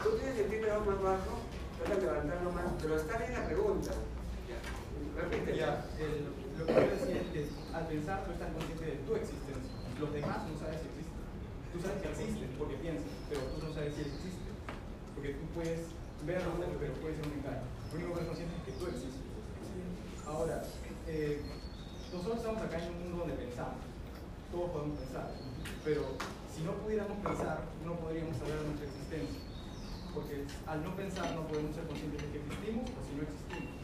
[0.03, 1.19] tú tienes el timbre más
[1.95, 3.91] levantarlo más, pero está bien la pregunta.
[5.15, 9.71] Lo que quiero decir es que al pensar tú estás consciente de tu existencia.
[9.99, 11.17] Los demás no sabes si existen.
[11.73, 14.36] Tú sabes que existen porque piensas, pero tú no sabes si existen.
[15.33, 15.81] Tú puedes
[16.25, 17.65] verlo, pero puede ser un engaño.
[17.91, 19.25] Lo único que eres consciente es que tú existes.
[20.25, 20.63] Ahora,
[21.07, 21.41] eh,
[22.13, 23.83] nosotros estamos acá en un mundo donde pensamos.
[24.51, 25.27] Todos podemos pensar.
[25.83, 26.01] Pero
[26.55, 29.39] si no pudiéramos pensar, no podríamos saber de nuestra existencia.
[30.15, 33.75] Porque al no pensar no podemos ser conscientes de que existimos o si no existimos.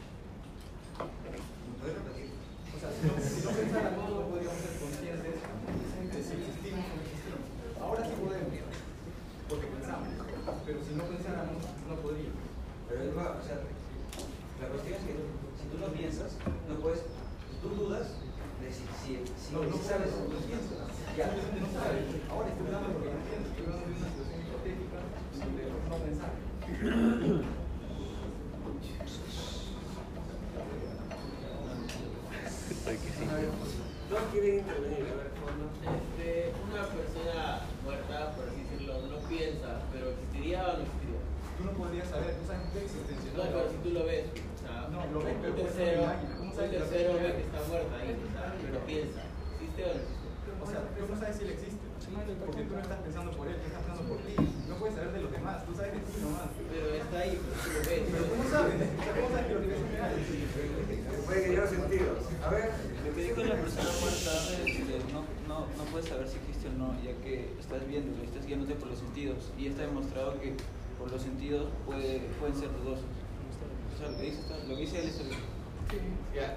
[0.96, 2.28] ¿Me puedes repetir?
[2.72, 6.92] O sea, si no, si no pensáramos, no podríamos ser conscientes de si existimos o
[6.96, 7.44] no existimos.
[7.78, 8.64] Ahora sí podemos,
[9.48, 10.08] porque pensamos.
[10.66, 12.44] Pero si no pensáramos, no podríamos.
[12.88, 15.14] Pero es igual, o sea, la cuestión es que
[15.60, 16.30] si tú no piensas,
[16.68, 17.00] no puedes,
[17.62, 18.16] tú dudas
[18.60, 20.88] de si, si, si, No, no si sabes, sabes, no piensas.
[21.16, 22.04] Ya, Ya, no sabes.
[22.32, 23.46] Ahora estoy dando porque no entiendo.
[23.52, 24.98] Estoy dando una situación hipotética
[25.38, 26.32] donde no pensar.
[34.10, 35.66] Dos quieren intervenir, a ver, fondo.
[35.80, 41.20] Este, una persona muerta, por así decirlo, no piensa, pero ¿existiría o no existiría?
[41.56, 43.30] Tú no podrías saber, tú sabes tu existencia.
[43.32, 45.84] No, pero si tú lo ves, o sea, No, lo ves, pero un puede ser
[45.84, 46.36] tercero, una máquina.
[46.36, 48.78] ¿Cómo un sabes que la tercero persona ve que está muerta ahí, o sea, pero
[48.84, 50.24] piensa, ¿existe o no existe?
[50.64, 51.84] O sea, tú no sabes si él existe.
[52.14, 54.36] Porque tú no estás pensando por él, tú estás pensando por ti.
[54.68, 56.46] No puedes saber de los demás, tú sabes de ti nomás.
[56.70, 58.02] Pero está ahí, pero tú lo ves.
[58.06, 58.74] Pero ¿cómo sabes?
[58.76, 60.12] O sea, ¿Cómo sabes que lo que ves es real?
[61.26, 62.10] Puede que yo sentido.
[62.44, 62.70] A ver,
[63.02, 64.32] Me quedé con la persona muerta,
[64.62, 65.20] que no,
[65.50, 68.88] no, no puedes saber si existe o no, ya que estás viendo, estás guiándote por
[68.94, 69.50] los sentidos.
[69.58, 70.54] Y está demostrado que
[71.00, 72.22] por los sentidos puede,
[72.54, 73.04] pueden ser dudosos.
[73.04, 75.28] O sea, lo que dice, está- lo que dice él es el...
[76.34, 76.56] ya.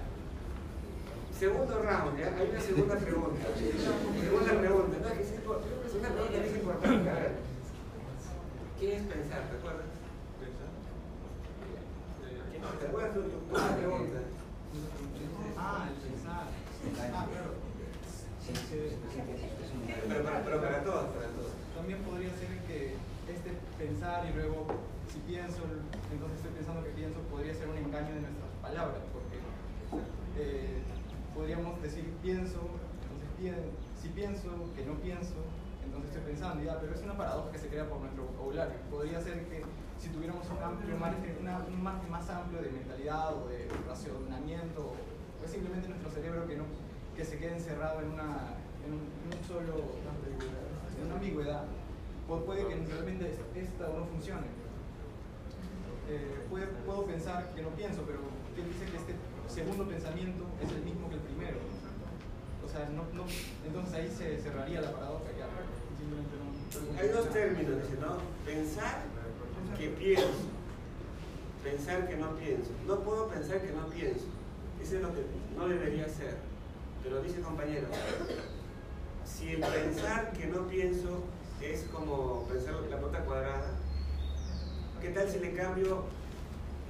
[1.37, 2.33] Segundo round, ¿ya?
[2.35, 3.45] Hay una segunda pregunta.
[3.55, 4.97] Segunda pregunta.
[5.01, 7.09] No, es impor- es una pregunta que es importante.
[7.09, 7.31] A ver.
[8.79, 9.41] ¿Qué es pensar?
[9.49, 9.85] ¿Te acuerdas?
[12.79, 14.19] ¿Te acuerdas tu pregunta?
[15.57, 16.43] Ah, el pensar.
[17.13, 17.51] Ah, claro.
[20.07, 21.51] Pero para, pero para todos, para todos.
[21.75, 22.93] También podría ser que
[23.29, 24.65] este pensar y luego,
[25.11, 25.61] si pienso,
[26.11, 29.37] entonces estoy pensando que pienso, podría ser un engaño de nuestras palabras, porque
[30.37, 30.81] eh,
[31.35, 32.59] podríamos decir pienso,
[33.03, 35.35] entonces pien- si pienso que no pienso,
[35.83, 38.75] entonces estoy pensando, ya, pero es una paradoja que se crea por nuestro vocabulario.
[38.91, 39.63] Podría ser que
[39.99, 45.45] si tuviéramos un amplio margen, un margen más amplio de mentalidad o de racionamiento, o
[45.45, 46.65] es simplemente nuestro cerebro que, no,
[47.15, 48.53] que se quede encerrado en, una,
[48.85, 49.01] en, un,
[49.47, 49.73] solo,
[50.99, 51.63] en una ambigüedad,
[52.27, 54.47] pu- puede que realmente esta no funcione.
[56.09, 58.19] Eh, puede- puedo pensar que no pienso, pero
[58.55, 59.13] ¿quién dice que este
[59.47, 61.57] segundo pensamiento es el mismo que el primero?
[62.65, 63.25] O sea, no, no,
[63.65, 65.47] entonces ahí se cerraría la paradoja ya.
[65.47, 68.17] No- Hay dos términos, dice, ¿no?
[68.45, 69.03] Pensar
[69.77, 70.27] que pienso.
[71.63, 72.71] Pensar que no pienso.
[72.85, 74.25] No puedo pensar que no pienso.
[74.81, 75.23] Eso es lo que
[75.57, 76.35] no debería ser.
[77.03, 77.87] Pero dice compañero,
[79.25, 81.23] si el pensar que no pienso
[81.61, 83.71] es como pensar la pelota cuadrada,
[85.07, 86.03] ¿qué tal si le cambio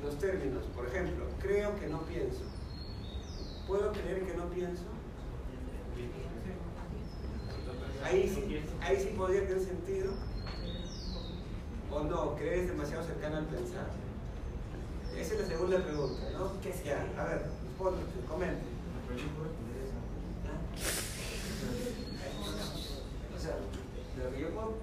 [0.03, 0.65] los términos?
[0.75, 2.41] Por ejemplo, creo que no pienso.
[3.67, 4.83] ¿Puedo creer que no pienso?
[8.03, 10.13] Ahí sí, ahí sí podría tener sentido.
[11.91, 13.87] O no, crees demasiado cercano al pensar.
[15.15, 16.59] Esa es la segunda pregunta, ¿no?
[16.61, 17.05] ¿Qué es ya?
[17.19, 18.65] A ver, responde, comente.
[23.35, 23.55] O sea,
[24.15, 24.73] de lo que yo puedo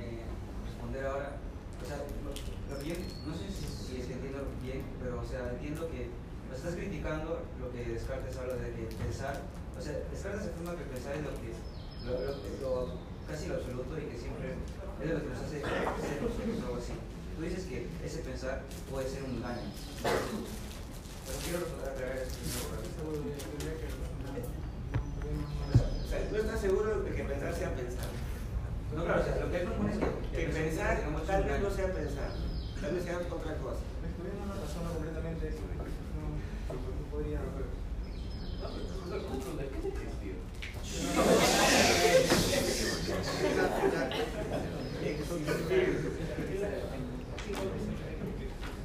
[0.00, 0.22] eh,
[0.66, 1.36] responder ahora,
[1.82, 2.30] o sea, lo,
[2.72, 2.94] lo que yo,
[3.26, 6.51] no sé si, si es que entiendo bien, pero o sea, entiendo que o sea,
[6.62, 9.34] estás criticando lo que Descartes habla de que pensar,
[9.74, 11.50] o sea, Descartes afirma que pensar es lo que,
[12.06, 12.30] lo, lo,
[12.62, 12.94] lo-
[13.26, 14.54] casi lo absoluto y que siempre
[15.02, 16.94] es lo que nos hace ser nosotros o algo así.
[17.34, 19.66] Tú dices que ese pensar puede ser un engaño.
[20.06, 22.38] Pero quiero aclarar esto.
[24.62, 28.06] O sea, no estás seguro de que pensar sea pensar.
[28.94, 30.06] No, claro, o sea, lo que él propone es que,
[30.36, 32.30] Que pensar tal vez no sea pensar,
[32.80, 33.80] tal vez sea otra cosa.
[34.06, 35.50] Estudiante no razona completamente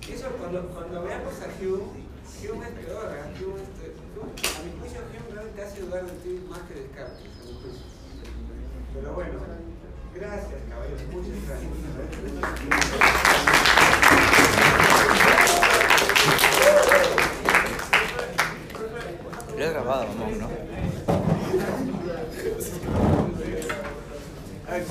[0.09, 2.07] eso cuando, cuando veamos a Hume,
[2.41, 3.07] Hume es peor.
[3.13, 3.23] ¿eh?
[3.43, 4.27] Hume es peor.
[4.27, 7.79] a mi juicio Hume realmente hace dudar de ti más que Descartes, a.
[8.93, 9.39] Pero bueno,
[10.15, 11.71] gracias caballeros, muchas gracias.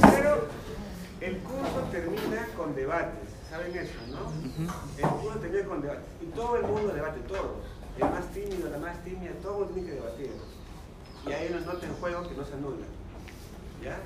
[0.00, 0.48] Pero
[1.20, 4.32] el curso termina con debates, ¿saben eso, no?
[4.98, 6.04] El curso termina con debates.
[6.22, 7.64] Y todo el mundo debate, todos.
[7.98, 10.30] El más tímido, la más tímida, todos tienen que debatir.
[11.26, 12.86] Y hay una nota en juego que no se anula.
[13.82, 13.98] ¿Ya?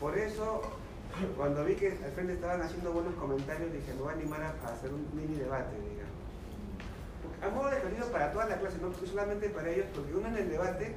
[0.00, 0.62] Por eso,
[1.36, 4.54] cuando vi que al frente estaban haciendo buenos comentarios, dije, me voy a animar a,
[4.66, 5.99] a hacer un mini debate, digamos.
[7.42, 7.80] A modo de
[8.12, 10.94] para toda la clase, no solamente para ellos, porque uno en el debate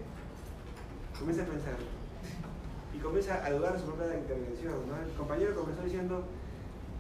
[1.17, 1.75] comienza a pensar
[2.93, 4.73] y comienza a dudar de su propia intervención.
[4.87, 5.01] ¿no?
[5.01, 6.23] El compañero comenzó diciendo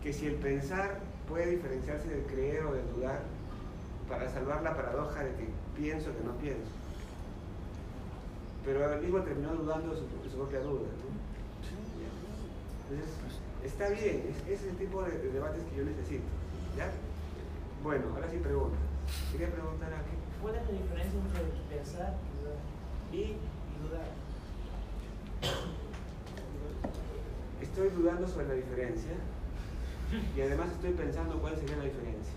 [0.01, 3.21] que si el pensar puede diferenciarse del creer o del dudar
[4.07, 6.71] para salvar la paradoja de que pienso que no pienso.
[8.65, 10.87] Pero él mismo terminó dudando de su, de su propia duda.
[10.87, 11.13] ¿no?
[12.89, 13.15] Entonces,
[13.63, 16.23] está bien, es, ese es el tipo de, de, debates que yo necesito.
[16.77, 16.89] ¿ya?
[17.83, 18.77] Bueno, ahora sí pregunta.
[19.31, 20.15] Quería preguntar a qué.
[20.41, 21.41] ¿Cuál es la diferencia entre
[21.75, 22.57] pensar y dudar?
[23.11, 24.07] Y y dudar.
[27.73, 29.13] estoy dudando sobre la diferencia
[30.35, 32.33] y además estoy pensando cuál sería la diferencia.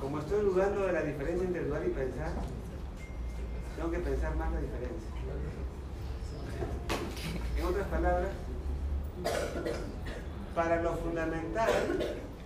[0.00, 2.32] Como estoy dudando de la diferencia entre dudar y pensar,
[3.76, 5.10] tengo que pensar más la diferencia.
[7.56, 8.30] En otras palabras,
[10.54, 11.70] para lo fundamental,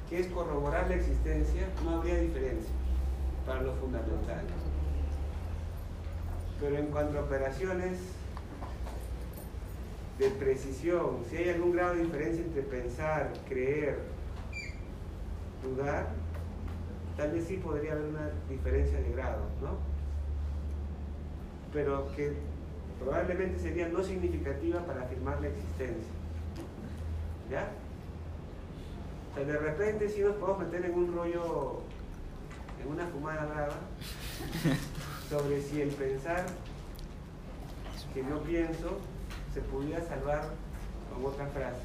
[0.08, 2.70] que es corroborar la existencia, no habría diferencia
[3.46, 4.44] para lo fundamental.
[6.60, 7.98] Pero en cuanto a operaciones
[10.18, 13.98] de precisión, si hay algún grado de diferencia entre pensar, creer,
[15.62, 16.08] dudar,
[17.16, 19.78] tal vez sí podría haber una diferencia de grado, ¿no?
[21.72, 22.34] Pero que
[23.00, 26.21] probablemente sería no significativa para afirmar la existencia.
[27.50, 27.68] ¿Ya?
[29.30, 31.80] O sea, de repente sí nos podemos meter en un rollo,
[32.82, 33.76] en una fumada brava,
[35.30, 36.44] sobre si el pensar
[38.12, 38.98] que no pienso
[39.54, 40.50] se pudiera salvar
[41.12, 41.82] con otra frase,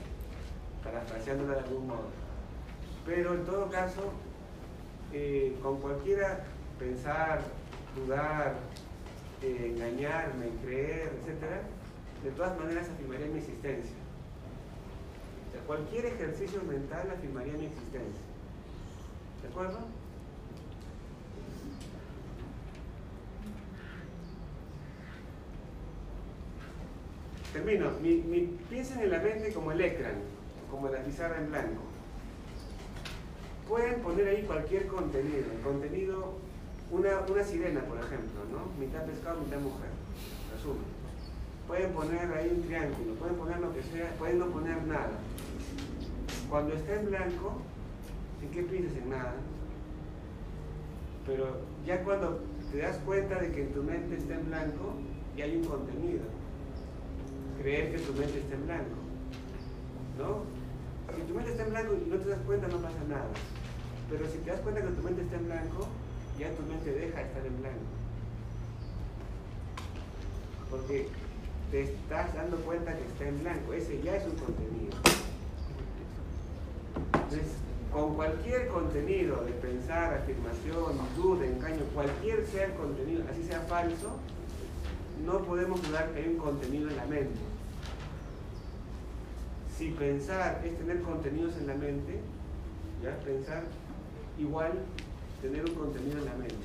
[0.84, 2.10] parafraseándola de algún modo.
[3.06, 4.12] Pero en todo caso,
[5.14, 6.44] eh, con cualquiera
[6.78, 7.42] pensar,
[7.96, 8.56] dudar,
[9.42, 11.62] eh, engañarme, creer, etc.,
[12.24, 13.96] de todas maneras afirmaría mi existencia.
[15.66, 18.22] Cualquier ejercicio mental afirmaría mi existencia.
[19.42, 19.80] ¿De acuerdo?
[27.54, 27.92] Termino.
[28.02, 30.16] Mi, mi, piensen en la mente como el ecran,
[30.70, 31.82] como la pizarra en blanco.
[33.68, 35.46] Pueden poner ahí cualquier contenido.
[35.52, 36.36] El contenido,
[36.92, 38.80] una, una sirena, por ejemplo, ¿no?
[38.80, 39.90] Mitad pescado, mitad mujer.
[40.54, 40.98] Resumen.
[41.68, 45.20] Pueden poner ahí un triángulo, pueden poner lo que sea, pueden no poner nada.
[46.50, 47.62] Cuando está en blanco,
[48.42, 48.98] ¿en qué piensas?
[48.98, 49.36] En nada.
[51.26, 52.40] Pero ya cuando
[52.72, 54.94] te das cuenta de que en tu mente está en blanco,
[55.36, 56.24] ya hay un contenido
[57.58, 58.96] creer que tu mente está en blanco.
[60.18, 60.44] ¿No?
[61.16, 63.30] Si tu mente está en blanco y no te das cuenta, no pasa nada.
[64.10, 65.88] Pero si te das cuenta que tu mente está en blanco,
[66.40, 67.86] ya tu mente deja de estar en blanco.
[70.70, 71.08] Porque
[71.72, 73.74] te estás dando cuenta que está en blanco.
[73.74, 74.98] Ese ya es un contenido.
[77.30, 77.56] Entonces,
[77.92, 84.16] con cualquier contenido de pensar, afirmación, duda, engaño, cualquier sea el contenido, así sea falso,
[85.26, 87.40] no podemos dudar que hay un contenido en la mente.
[89.78, 92.22] Si pensar es tener contenidos en la mente,
[93.04, 93.64] ya pensar
[94.40, 94.72] igual
[95.42, 96.56] tener un contenido en la mente.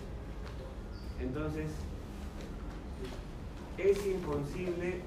[1.20, 1.66] Entonces,
[3.78, 5.00] es imposible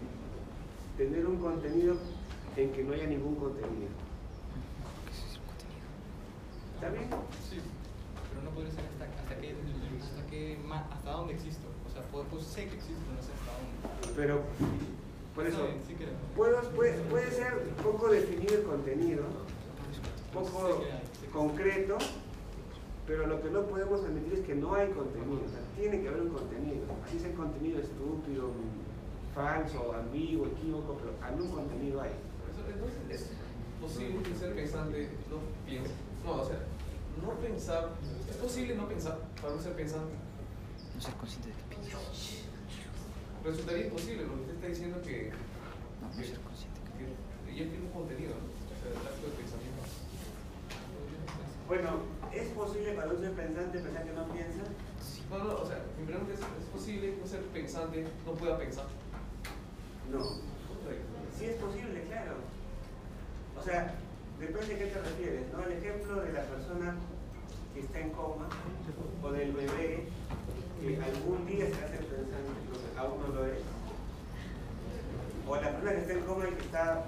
[0.97, 1.95] tener un contenido
[2.58, 4.05] en que no haya ningún contenido.
[6.86, 7.09] ¿Está bien?
[7.49, 7.57] Sí,
[8.29, 10.57] pero no podría ser hasta, hasta, qué, hasta, qué,
[10.93, 11.65] hasta dónde existo.
[11.88, 14.13] O sea, pues, pues sé que existo, no sé hasta dónde.
[14.15, 14.41] Pero,
[15.33, 19.23] por eso, Sí, sí que- puedo- puede, puede ser poco definido el contenido,
[20.31, 21.97] poco que que- concreto,
[23.07, 25.41] pero lo que no podemos admitir es que no hay contenido.
[25.43, 26.86] O sea, tiene que haber un contenido.
[27.05, 28.51] Así sea un contenido estúpido,
[29.33, 32.11] falso, ambiguo, equívoco, pero algún contenido hay.
[32.45, 33.31] Entonces, es
[33.81, 35.91] posible que ser pensante no piense.
[36.23, 36.57] No, o sea,
[37.26, 37.89] no pensar.
[38.30, 40.13] Es posible no pensar para un ser pensante.
[40.95, 41.97] No ser consciente de que piensa.
[43.43, 45.32] Resultaría imposible, porque usted está diciendo que.
[46.01, 46.80] No, no ser consciente.
[47.45, 48.47] que ya tiene un contenido, ¿no?
[48.49, 49.82] O sea, el acto de pensamiento.
[51.67, 51.89] Bueno,
[52.32, 54.63] ¿es posible para un ser pensante pensar que no piensa?
[55.30, 58.57] No, no, o sea, mi pregunta es, ¿es posible que un ser pensante no pueda
[58.57, 58.86] pensar?
[60.11, 60.23] No.
[61.38, 62.36] Sí es posible, claro.
[63.59, 63.95] O sea,
[64.39, 65.63] depende de qué te refieres, ¿no?
[65.63, 66.95] El ejemplo de la persona
[67.76, 68.47] que está en coma
[69.21, 70.07] o del bebé
[70.80, 73.59] que algún día se hace pensante, no sé, aún no lo es.
[75.45, 77.05] O la persona que está en coma y que está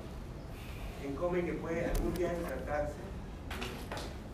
[1.06, 3.00] en coma y que puede algún día despertarse.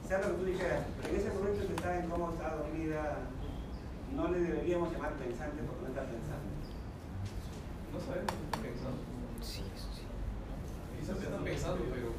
[0.08, 2.56] Sea lo que tú dijeras, pero en ese momento que estaba en coma o estaba
[2.56, 3.18] dormida,
[4.16, 6.50] no le deberíamos llamar pensante porque no está pensando.
[7.94, 8.98] No sabemos qué está pensando.
[9.42, 10.02] Sí, eso sí.
[11.00, 12.10] Quizás está pensando, pero...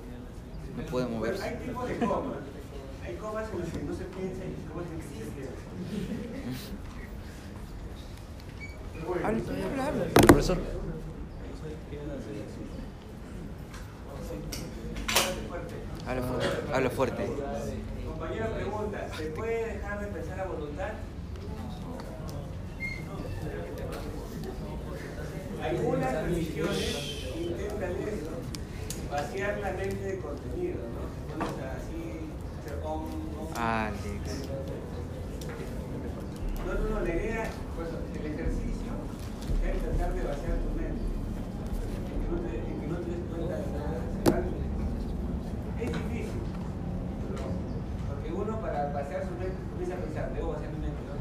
[0.77, 1.43] No puede moverse.
[1.43, 2.44] Hay tipos de comas.
[3.05, 5.07] Hay comas en las que no se piensa y comas las
[9.43, 10.05] que habla, habla.
[10.27, 10.59] Profesor.
[16.07, 16.55] Habla fuerte.
[16.73, 17.27] Habla fuerte.
[18.07, 20.93] Compañero pregunta, ¿se puede dejar de pensar a voluntad?
[25.63, 28.31] Algunas religiones intentan eso,
[29.11, 31.05] vaciar la mente de contenido, ¿no?
[31.33, 32.29] Pones así,
[32.61, 32.84] hacer om, om.
[33.57, 34.49] Alex.
[36.67, 37.45] No, no, no, la idea,
[37.77, 38.93] pues el ejercicio
[39.65, 41.05] es tratar de vaciar mente.
[42.11, 44.45] En que no te, en que no te des cuenta de nada.
[45.81, 46.41] Es difícil.
[48.09, 51.15] Porque uno para vaciar su mente comienza a pensar, debo vaciar mi mente, ¿no?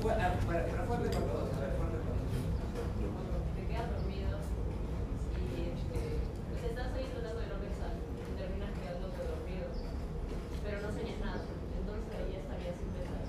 [0.00, 2.30] Fue- ah, para- para fuerte para todos, a ver, fuerte para todos.
[3.58, 6.00] te quedas dormido y este,
[6.48, 9.66] pues estás ahí tratando de no pensar y terminas quedándote dormido,
[10.62, 13.26] pero no sueñas nada, entonces ahí estarías sin pensar.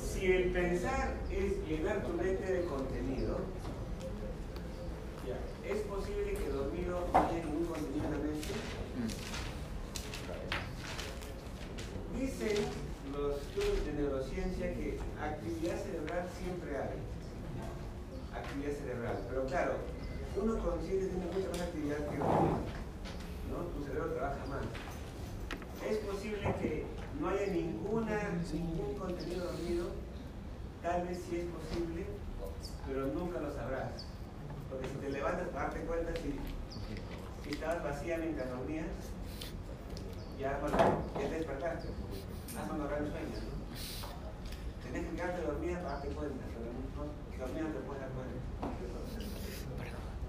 [0.00, 3.38] Si el pensar es llenar tu mente de contenido,
[5.26, 5.38] ya,
[5.68, 8.48] ¿es posible que dormido no haya ningún contenido en la mente?
[12.18, 12.64] Dicen
[13.12, 16.98] los estudios de neurociencia que actividad cerebral siempre hay.
[18.34, 19.18] Actividad cerebral.
[19.28, 19.72] Pero claro,
[20.40, 22.58] uno consciente tiene mucha más actividad que dormido.
[23.50, 23.58] ¿no?
[23.76, 24.64] Tu cerebro trabaja más.
[25.88, 26.86] Es posible que
[27.20, 29.86] no haya ninguna, ningún contenido dormido.
[30.82, 32.06] Tal vez sí es posible,
[32.88, 34.06] pero nunca lo sabrás.
[34.70, 36.38] Porque si te levantas para darte cuenta si,
[37.44, 38.86] si estabas vacía mientras dormías,
[40.40, 40.76] ya, bueno,
[41.14, 41.88] ya te despertaste.
[42.58, 43.62] Has honorado el sueño, ¿no?
[44.82, 48.38] Tenés que quedarte dormida para darte cuenta, pero no, dormida no te puedes dar cuenta.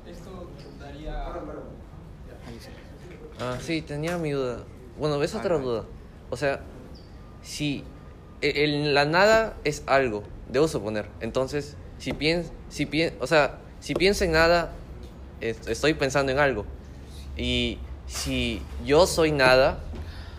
[0.05, 1.25] Esto daría.
[1.25, 1.83] Perdón, perdón.
[3.39, 4.63] Ah, sí, tenía mi duda.
[4.99, 5.85] Bueno, es otra duda.
[6.29, 6.61] O sea,
[7.41, 7.83] si
[8.41, 11.07] e- el- la nada es algo, debo suponer.
[11.21, 14.71] Entonces, si pienso, si pien, o sea, si pienso en nada,
[15.41, 16.65] es- estoy pensando en algo.
[17.35, 19.79] Y si yo soy nada,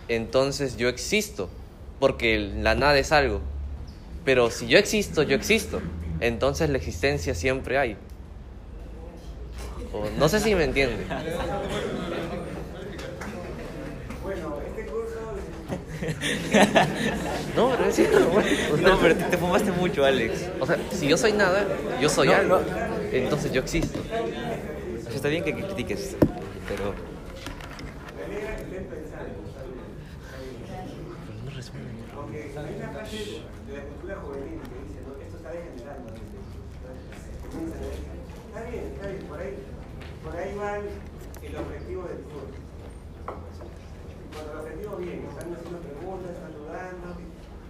[0.07, 1.49] entonces yo existo,
[1.99, 3.41] porque la nada es algo.
[4.23, 5.81] Pero si yo existo, yo existo.
[6.21, 7.97] Entonces la existencia siempre hay.
[9.93, 11.05] O- no sé si me entiende.
[14.23, 15.19] Bueno, este curso
[17.55, 18.45] No, pero es cierto, güey.
[18.71, 20.49] O sea, No, pero te, te fumaste mucho, Alex.
[20.59, 21.65] O sea, si yo soy nada,
[22.01, 22.59] yo soy No, algo.
[22.59, 22.65] no.
[23.11, 23.99] Entonces yo existo.
[23.99, 26.15] O sea, está bien que critiques,
[26.67, 26.93] pero
[31.45, 31.85] no responde.
[32.57, 35.21] Hay una frase de la cultura juvenil que dice, ¿no?
[35.23, 36.13] esto está degenerando.
[38.47, 39.53] Está bien, está bien, por ahí,
[40.23, 40.85] por ahí va el,
[41.49, 42.64] el objetivo del curso.
[44.35, 47.25] Cuando el objetivo viene, están haciendo preguntas, están dudando, ¿qué,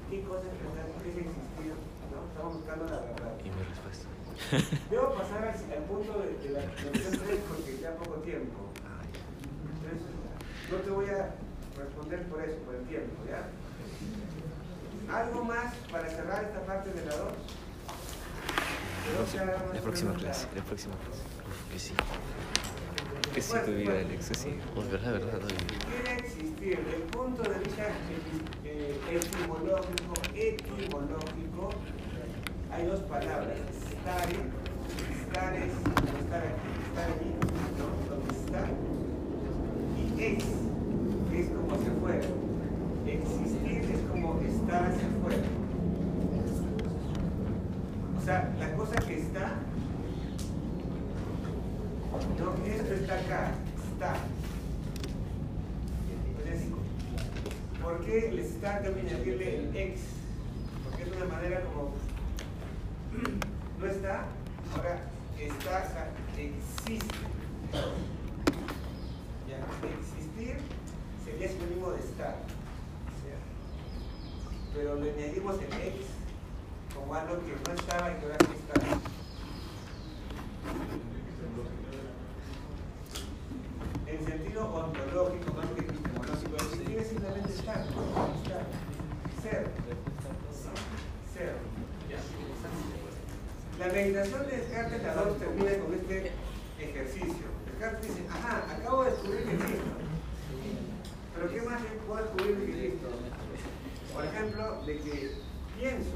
[0.09, 1.73] qué cosas pensar, qué es existir?
[2.09, 2.25] ¿no?
[2.25, 3.33] Estamos buscando la verdad.
[3.45, 4.09] Y mi respuesta.
[4.89, 8.73] Debo pasar al, al punto de, de la lección 3 porque queda poco tiempo.
[9.77, 10.01] Entonces,
[10.71, 11.35] no te voy a
[11.77, 13.45] responder por eso, por el tiempo, ¿ya?
[15.13, 17.33] ¿Algo más para cerrar esta parte de la 2?
[19.73, 21.21] la próxima clase, la próxima clase.
[21.47, 21.93] Uf, que sí.
[23.33, 24.59] Que sí, tu vida, Alex, que sí.
[24.73, 25.47] Pues verdad, verdad, no.
[26.65, 27.83] Quiere existir el punto de vista
[28.63, 31.69] eh, etimológico, etimológico,
[32.71, 33.59] hay dos palabras,
[33.91, 34.35] stare,
[35.27, 37.31] stare es estar aquí, estar allí,
[37.77, 37.85] ¿no?
[38.09, 38.65] Donde está,
[39.95, 40.37] y que
[41.39, 42.25] es como hacia afuera.
[43.05, 45.43] Existir es como estar hacia afuera.
[48.17, 49.59] O sea, la cosa que está,
[52.39, 53.51] no, esto está acá,
[53.93, 54.15] está.
[56.37, 56.69] Entonces,
[57.85, 60.01] ¿por qué les está también decirle el ex?
[60.83, 61.93] Porque es una manera como
[63.79, 64.25] no está,
[64.75, 65.03] ahora
[65.39, 67.15] está, existe.
[69.47, 69.57] Ya,
[69.99, 70.57] existir
[71.23, 72.35] sería sinónimo de estar.
[74.73, 76.05] Pero le añadimos el ex
[76.93, 78.81] como algo que no estaba y que ahora sí está.
[84.07, 86.14] En sentido ontológico, más que
[93.79, 96.31] La meditación de Descartes, la dos termina con este
[96.79, 97.45] ejercicio.
[97.69, 99.85] Descartes dice, ajá, acabo de descubrir que existo.
[101.35, 103.07] Pero ¿qué más puedo descubrir de que existo?
[104.13, 105.31] Por ejemplo, de que
[105.77, 106.11] pienso,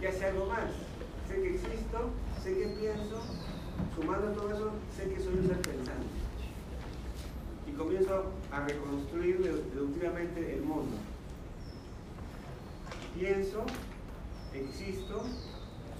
[0.00, 0.70] que hace algo más.
[1.28, 2.10] Sé que existo,
[2.42, 3.22] sé que pienso,
[3.96, 6.17] sumando todo eso, sé que soy un ser pensante.
[7.78, 10.96] Comienzo a reconstruir deductivamente el mundo.
[13.16, 13.64] Pienso,
[14.52, 15.22] existo,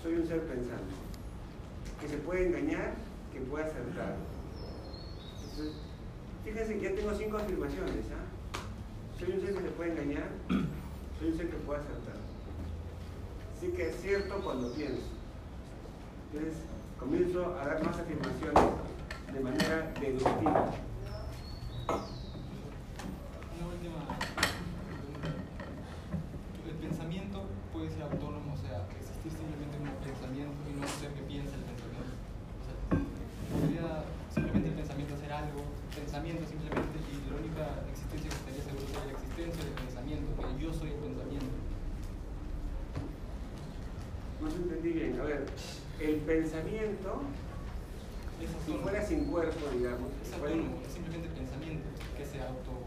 [0.03, 0.93] soy un ser pensante.
[2.01, 2.95] Que se puede engañar,
[3.33, 4.17] que puede acertar.
[6.45, 8.05] Fíjense que ya tengo cinco afirmaciones.
[8.13, 9.19] ¿ah?
[9.21, 12.17] Soy un ser que se puede engañar, soy un ser que puede acertar.
[13.61, 15.07] Sí que es cierto cuando pienso.
[16.33, 16.59] Entonces,
[16.99, 18.65] comienzo a dar más afirmaciones
[19.33, 20.75] de manera deductiva.
[21.89, 24.05] Una última.
[26.69, 31.25] El pensamiento puede ser autónomo, o sea, existir simplemente como pensamiento y no ser que
[31.25, 32.13] piensa el pensamiento.
[32.13, 35.65] O sea, podría simplemente el pensamiento hacer algo,
[35.97, 40.61] pensamiento simplemente, y la única existencia que estaría seguro sería la existencia del pensamiento, que
[40.61, 41.57] yo soy el pensamiento.
[44.45, 45.17] No se entendí bien.
[45.19, 45.49] A ver,
[46.05, 47.25] el pensamiento,
[48.47, 52.87] si fuera sin cuerpo, digamos, Es autónomo, es simplemente pensamiento que se auto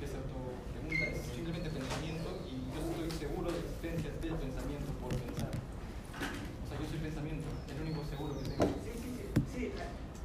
[0.00, 4.34] que se auto pregunta, es simplemente pensamiento y yo estoy seguro de la existencia del
[4.34, 5.52] pensamiento por pensar.
[5.52, 8.66] O sea, yo soy pensamiento, el único seguro que tengo.
[8.82, 9.24] Sí, sí, sí.
[9.54, 9.62] sí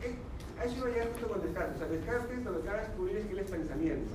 [0.01, 0.17] eh,
[0.57, 1.75] a eso iba a llegar justo con Descartes.
[1.75, 4.13] O sea, Descartes lo que acaba de descubrir es que él es pensamiento.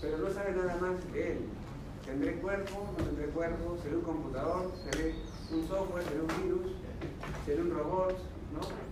[0.00, 1.38] Pero no sabe nada más de él.
[2.06, 2.88] ¿Tendré cuerpo?
[2.98, 3.78] ¿No tendré cuerpo?
[3.82, 4.72] ¿Seré un computador?
[4.90, 5.14] ¿Seré
[5.52, 6.04] un software?
[6.04, 6.72] ¿Seré un virus?
[7.44, 8.16] ¿Seré un robot?
[8.54, 8.87] ¿No?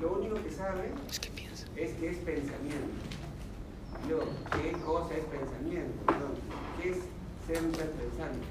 [0.00, 1.18] Lo único que sabe es
[1.94, 3.00] que, es pensamiento.
[4.04, 5.96] Y luego, ¿qué cosa es pensamiento?
[6.06, 6.34] Perdón,
[6.76, 6.98] ¿Qué es
[7.46, 8.44] ser un ser pensante?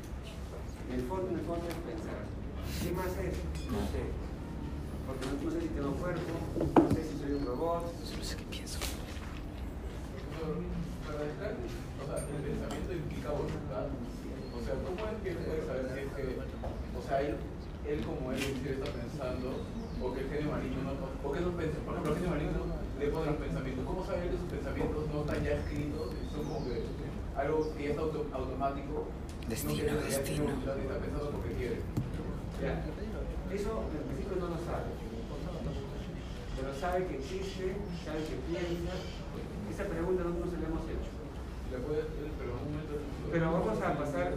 [0.89, 2.25] En el fondo, en el fondo es pensar.
[2.81, 3.37] ¿Qué más es?
[3.69, 4.09] No sé.
[5.05, 6.33] Porque no, no sé si tengo cuerpo,
[6.81, 7.93] no sé si soy un robot.
[8.03, 8.79] Solo sé qué pienso.
[11.05, 13.85] Para Descartes, o sea, el pensamiento implica voluntad.
[14.49, 17.37] O sea, ¿cómo es que él puede saber si es que, o sea, él,
[17.85, 19.61] él como él en sí está pensando,
[20.01, 20.93] o que el genio marino no,
[21.23, 22.59] o que esos pensamientos, por ejemplo, el genio marino
[22.99, 23.81] le pone los pensamientos.
[23.85, 26.75] ¿Cómo sabe que sus pensamientos no están ya escritos son como que
[27.35, 28.95] algo que ya está auto- automático?
[29.49, 30.43] Destino, no ya destino.
[30.51, 31.77] está pensando porque quiere.
[32.61, 32.81] Ya.
[33.53, 34.89] Eso en principio no lo sabe.
[36.55, 38.95] Pero sabe que existe, sabe que piensa.
[39.69, 41.11] Esa pregunta nosotros se la hemos hecho.
[43.31, 44.33] Pero vamos a pasar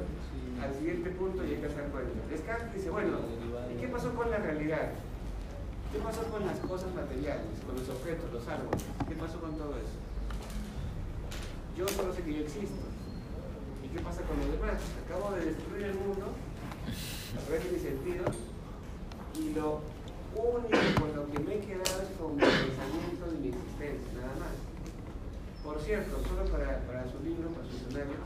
[0.60, 2.10] al siguiente punto y hay que hacer cuenta.
[2.28, 3.18] Descartes dice, bueno,
[3.72, 4.90] ¿y qué pasó con la realidad?
[5.93, 8.85] ¿Qué pasó con las cosas materiales, con los objetos, los árboles?
[9.09, 9.97] ¿Qué pasó con todo eso?
[11.77, 12.85] Yo solo sé que yo existo.
[13.82, 14.77] ¿Y qué pasa con los demás?
[15.06, 16.27] Acabo de destruir el mundo
[17.36, 18.36] a través de mis sentidos
[19.40, 19.81] y lo
[20.36, 24.35] único con lo que me he quedado es con mi pensamiento y mi existencia, nada
[24.36, 24.56] más.
[25.65, 28.20] Por cierto, solo para, para su libro, para su escenario,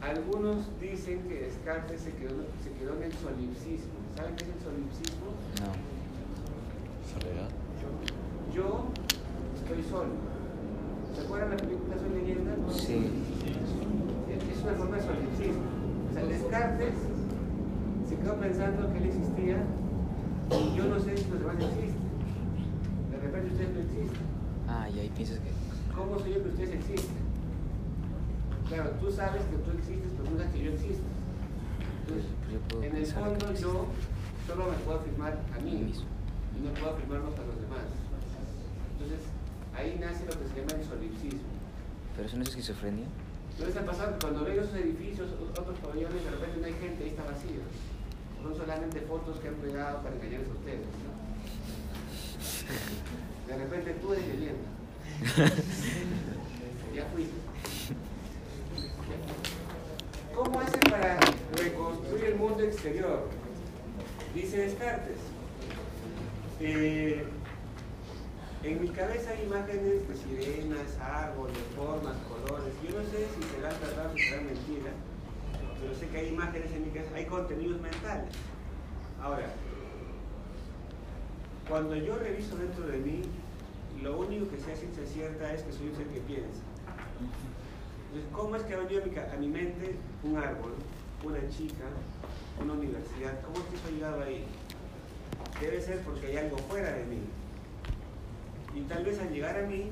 [0.00, 3.95] algunos dicen que Descartes se quedó, se quedó en el solipsismo.
[4.16, 5.26] ¿Saben qué es el solipsismo?
[5.60, 5.70] No.
[7.12, 7.50] ¿Soledad?
[8.54, 8.86] Yo
[9.54, 10.12] estoy solo.
[11.14, 12.52] ¿Se acuerdan la película Soy leyenda?
[12.72, 13.10] Sí.
[14.50, 15.62] Es una forma de solipsismo.
[16.08, 16.94] O sea, Descartes
[18.08, 19.58] se quedó pensando que él existía
[20.50, 22.06] y yo no sé si los demás existen.
[23.10, 24.26] De repente ustedes no existen.
[24.66, 25.50] Ah, y ahí piensas que.
[25.94, 27.16] ¿Cómo sé yo que ustedes existen?
[28.68, 31.04] Claro, tú sabes que tú existes, pero no sabes que yo existo.
[32.06, 33.86] Entonces, Yo puedo en el fondo yo
[34.46, 36.06] solo me puedo afirmar a mí mismo.
[36.56, 37.82] y no puedo afirmarlos a los demás.
[38.94, 39.20] Entonces,
[39.74, 41.50] ahí nace lo que se llama el solipsismo.
[42.14, 43.06] ¿Pero eso no es esquizofrenia?
[43.58, 47.04] ¿No les ha pasado cuando ven esos edificios, otros pabellones, de repente no hay gente,
[47.04, 47.60] ahí está vacío?
[48.42, 51.10] Son solamente fotos que han pegado para engañarles a ustedes, ¿no?
[53.48, 54.68] De repente tú eres leyenda.
[56.94, 57.45] ya fuiste.
[60.36, 61.18] ¿Cómo hacen para
[61.56, 63.26] reconstruir el mundo exterior?
[64.34, 65.16] Dice Descartes.
[66.60, 67.24] Eh,
[68.62, 72.74] en mi cabeza hay imágenes de sirenas, árboles, formas, colores.
[72.84, 74.92] Yo no sé si serán verdad o serán mentiras,
[75.80, 78.28] pero sé que hay imágenes en mi cabeza, hay contenidos mentales.
[79.22, 79.46] Ahora,
[81.66, 83.22] cuando yo reviso dentro de mí,
[84.02, 86.60] lo único que sé a ciencia cierta es que soy un ser que piensa.
[88.16, 90.72] Entonces, ¿cómo es que ha venido a mi, a mi mente un árbol,
[91.22, 91.84] una chica,
[92.58, 93.42] una universidad?
[93.42, 94.44] ¿Cómo es que eso ha llegado ahí?
[95.60, 97.20] Debe ser porque hay algo fuera de mí.
[98.74, 99.90] Y tal vez al llegar a mí,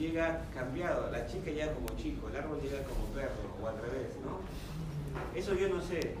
[0.00, 1.08] llega cambiado.
[1.12, 4.40] La chica llega como chico, el árbol llega como perro, o al revés, ¿no?
[5.38, 6.14] Eso yo no sé.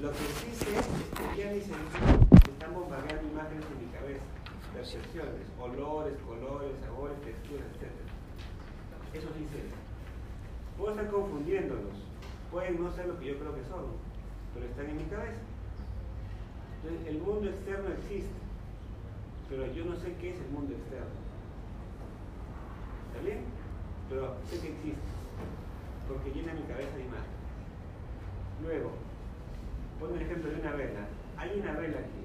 [0.00, 0.86] Lo que sí sé es
[1.30, 4.24] que ya mis sentidos están bombardeando imágenes en mi cabeza,
[4.74, 7.94] percepciones, olores, colores, sabores, texturas, etc.
[9.14, 9.85] Eso sí sé.
[10.76, 11.96] Puedo estar confundiéndolos.
[12.50, 13.84] Pueden no ser lo que yo creo que son,
[14.54, 15.40] pero están en mi cabeza.
[16.82, 18.36] Entonces, el mundo externo existe,
[19.48, 21.16] pero yo no sé qué es el mundo externo.
[23.08, 23.40] ¿Está bien?
[24.08, 25.08] Pero sé que existe,
[26.06, 27.36] porque llena mi cabeza de imágenes.
[28.62, 28.92] Luego,
[29.98, 31.08] pon el ejemplo de una vela.
[31.36, 32.22] Hay una vela aquí.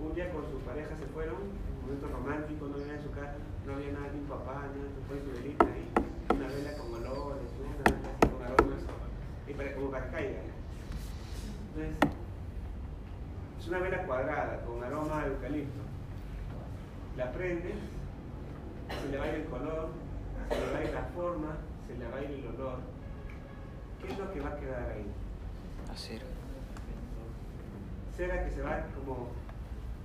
[0.00, 3.36] Un día con su pareja se fueron, un momento romántico, no había en su casa,
[3.66, 5.86] no había nada, ni un papá, nada, se fue su velita ahí,
[6.34, 7.66] una vela con olores, ¿no?
[7.66, 8.82] una vela así con aromas,
[9.46, 10.40] y para, como para que caiga.
[11.74, 11.96] Entonces,
[13.60, 15.82] es una vela cuadrada, con aroma de eucalipto.
[17.16, 17.76] La prendes,
[18.88, 19.88] se le va a ir el color,
[20.48, 21.56] se le va a ir la forma,
[21.86, 22.78] se le va a ir el olor.
[24.00, 25.06] ¿Qué es lo que va a quedar ahí?
[25.92, 26.22] Hacer.
[28.16, 29.28] Cera que se va como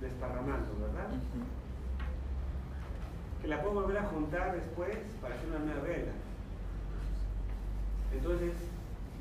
[0.00, 1.08] desparramando, ¿verdad?
[3.42, 6.12] Que la puedo volver a juntar después para hacer una nueva vela.
[8.12, 8.52] Entonces,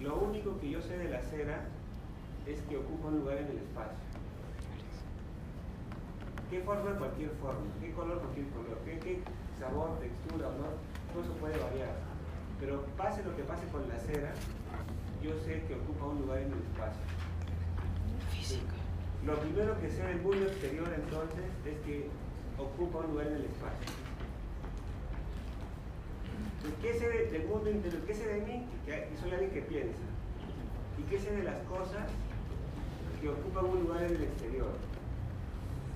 [0.02, 1.66] lo único que yo sé de la cera
[2.46, 3.98] es que ocupa un lugar en el espacio.
[6.50, 6.98] ¿Qué forma?
[6.98, 7.66] Cualquier forma.
[7.82, 8.20] ¿Qué color?
[8.20, 8.78] Cualquier color.
[8.86, 9.20] ¿Qué, qué
[9.60, 10.78] sabor, textura, olor?
[11.12, 11.92] Todo eso puede variar.
[12.60, 14.34] Pero pase lo que pase con la cera,
[15.22, 17.02] yo sé que ocupa un lugar en el espacio.
[18.32, 18.74] Física.
[19.26, 22.10] Lo primero que sé del mundo exterior entonces es que
[22.58, 23.88] ocupa un lugar en el espacio.
[26.82, 28.02] ¿Qué sé de- del mundo interior?
[28.06, 28.68] ¿Qué sé de mí?
[28.86, 30.00] Que soy alguien que piensa.
[30.98, 32.08] ¿Y qué sé de las cosas
[33.22, 34.72] que ocupan un lugar en el exterior?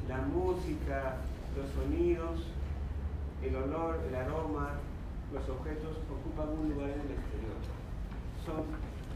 [0.07, 1.17] La música,
[1.57, 2.47] los sonidos,
[3.43, 4.73] el olor, el aroma,
[5.33, 7.55] los objetos ocupan un lugar en el exterior.
[8.45, 8.63] Son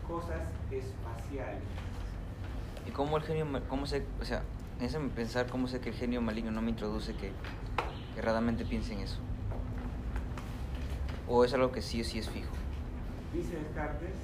[0.07, 0.41] cosas
[0.71, 1.63] espaciales.
[2.87, 4.43] ¿Y cómo el genio, cómo sé, o sea,
[4.79, 7.31] en pensar cómo sé que el genio maligno no me introduce que
[8.17, 9.17] erradamente piense en eso?
[11.27, 12.53] ¿O es algo que sí o sí es fijo?
[13.33, 14.15] Dice Descartes,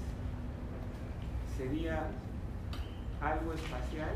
[1.58, 2.08] sería
[3.22, 4.16] algo espacial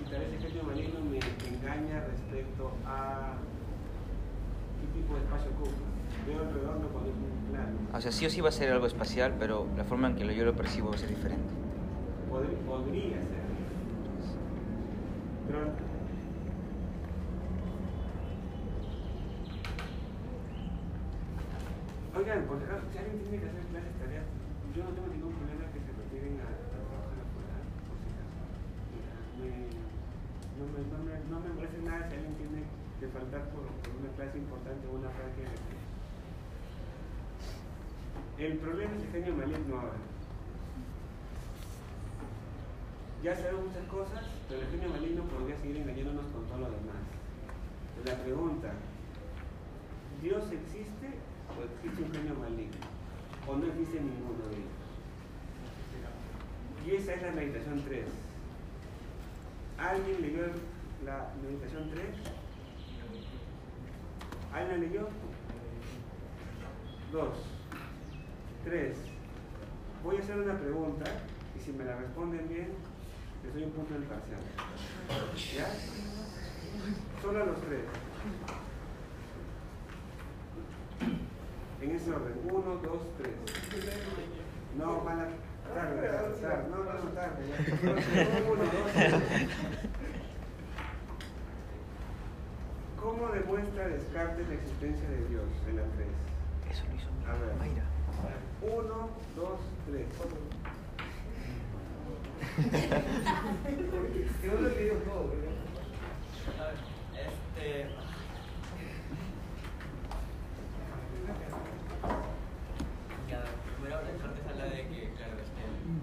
[0.00, 3.34] y tal vez el genio maligno me engaña respecto a
[4.80, 5.70] qué tipo de espacio ocupa.
[6.26, 7.76] Veo el redondo cuando es un plano.
[7.92, 10.34] O sea, sí o sí va a ser algo espacial, pero la forma en que
[10.34, 11.52] yo lo percibo va a ser diferente.
[12.30, 13.44] Podría, podría ser.
[15.46, 15.58] Pero
[22.14, 24.22] Oigan, por acaso, si alguien tiene que hacer clases, tareas,
[24.70, 27.26] yo no tengo ningún problema que se retiren a, a trabajar
[27.90, 28.38] por si acaso.
[29.34, 29.82] Me-
[30.54, 32.62] no, me, no, me, no me molesta nada si alguien tiene
[33.02, 35.50] que faltar por, una clase importante o una práctica.
[38.38, 39.98] El problema es el genio maligno ahora.
[43.22, 47.02] Ya sabemos muchas cosas, pero el genio maligno podría seguir engañándonos con todo lo demás.
[48.06, 48.70] La pregunta,
[50.22, 51.23] ¿Dios existe
[51.58, 52.86] o existe un genio maligno?
[53.46, 54.84] ¿O no existe ninguno de ellos?
[56.86, 58.04] Y esa es la meditación 3.
[59.78, 60.42] ¿Alguien leyó
[61.04, 62.04] la meditación 3?
[64.52, 65.08] ¿Alguien la leyó?
[67.12, 67.36] Dos.
[68.64, 68.98] Tres.
[70.02, 71.04] Voy a hacer una pregunta
[71.56, 72.68] y si me la responden bien,
[73.44, 74.40] les doy un punto en el parcial.
[75.56, 75.68] ¿Ya?
[77.22, 77.84] Solo a los tres.
[81.84, 82.32] En ese orden.
[82.50, 83.34] Uno, dos, tres.
[84.78, 85.26] No, van a
[85.74, 86.68] tarde, tarde, tarde.
[86.70, 87.42] No, no, no, tarde.
[87.50, 87.56] ya.
[88.50, 89.14] Uno, dos, tres.
[93.00, 96.08] ¿Cómo demuestra Descartes la existencia de Dios en la 3?
[96.70, 97.54] Eso lo hizo A ver.
[97.58, 97.84] Mayra.
[98.62, 100.06] Uno, dos, tres.
[104.40, 104.70] Que no lo he
[105.04, 105.56] todo, ¿verdad?
[106.60, 106.76] A ver,
[107.26, 107.70] este.
[113.28, 113.42] Ya,
[113.76, 115.62] primero Descartes habla de que, claro, este.
[115.86, 116.00] Mm,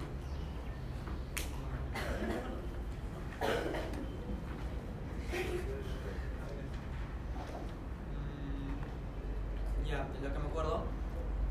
[9.87, 10.83] Ya, de lo que me acuerdo,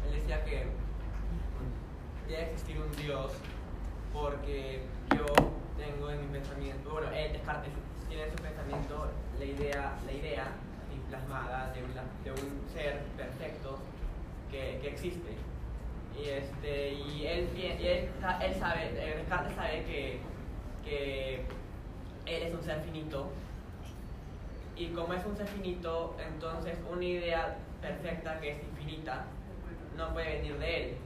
[0.06, 0.66] él decía que
[2.28, 3.32] ya existía existir un Dios
[4.12, 4.82] porque
[5.14, 5.26] yo
[5.76, 7.72] tengo en mi pensamiento, bueno, él Descartes
[8.08, 13.00] tiene en su pensamiento la idea, la idea así plasmada de, una- de un ser
[13.16, 13.78] perfecto
[14.50, 15.36] que, que existe.
[16.18, 20.20] Y, este, y, él, pi- y él, sa- él sabe, eh, Descartes sabe que,
[20.84, 21.44] que
[22.26, 23.30] él es un ser finito
[24.76, 29.26] y como es un ser finito, entonces una idea perfecta que es infinita
[29.96, 30.96] no puede venir de él.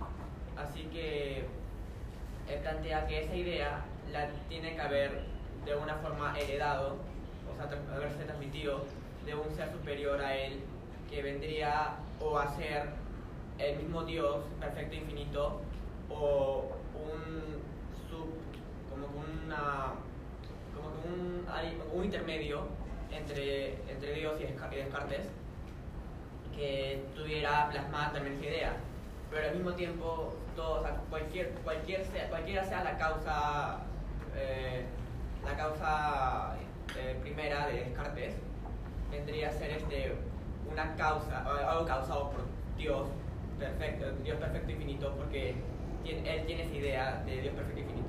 [0.56, 1.44] Así que
[2.48, 5.24] él plantea que esa idea la tiene que haber
[5.64, 6.98] de una forma heredado,
[7.52, 8.84] o sea, haberse transmitido
[9.26, 10.60] de un ser superior a él
[11.10, 12.90] que vendría o a ser
[13.58, 15.60] el mismo Dios perfecto e infinito
[16.10, 17.60] o un
[18.08, 18.28] sub,
[18.88, 19.08] como
[19.44, 19.94] una
[21.04, 21.46] un,
[21.92, 22.66] un intermedio
[23.10, 25.26] entre, entre Dios y Desca- y Descartes
[26.54, 28.72] que tuviera plasmada también esa idea.
[29.30, 33.80] Pero al mismo tiempo, todo, o cualquier, cualquier cualquiera sea la causa,
[34.36, 34.84] eh,
[35.44, 36.56] la causa
[36.96, 38.34] eh, primera de Descartes,
[39.10, 40.14] vendría a ser este,
[40.70, 42.44] una causa, algo causado por
[42.78, 43.08] Dios
[43.58, 45.54] perfecto, Dios perfecto infinito, porque
[46.04, 48.08] tiene- él tiene esa idea de Dios perfecto infinito.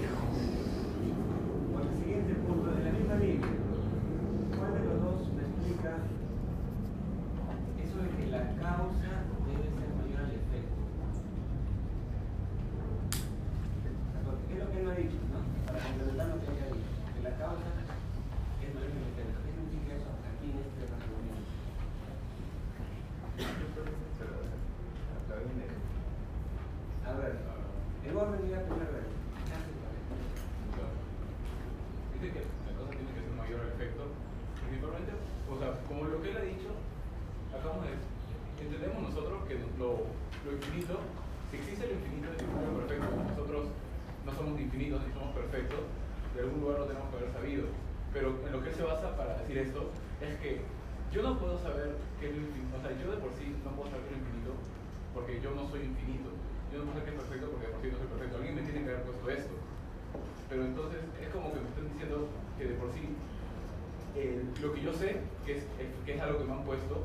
[64.83, 65.63] yo sé, que es,
[66.05, 67.03] que es algo que me han puesto,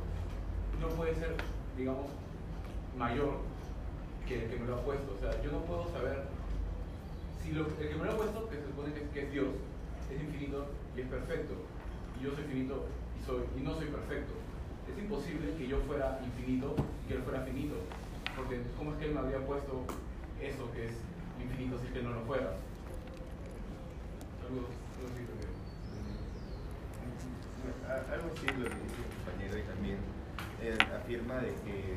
[0.81, 1.35] no puede ser,
[1.77, 2.07] digamos,
[2.97, 3.39] mayor
[4.27, 5.15] que el que me lo ha puesto.
[5.16, 6.24] O sea, yo no puedo saber
[7.43, 9.48] si lo, el que me lo ha puesto, que se supone que es, Dios,
[10.11, 10.66] es infinito
[10.97, 11.55] y es perfecto,
[12.19, 12.86] y yo soy finito
[13.20, 14.32] y, soy, y no soy perfecto.
[14.90, 17.74] Es imposible que yo fuera infinito y que él fuera finito,
[18.36, 19.85] porque ¿cómo es que él me habría puesto
[20.40, 20.93] eso que es
[21.43, 22.55] infinito si es que no lo fuera?
[24.47, 25.57] Algo, algo así creo que-
[27.66, 29.98] A- Algo así lo dice mi compañero y también
[30.60, 31.94] él afirma de que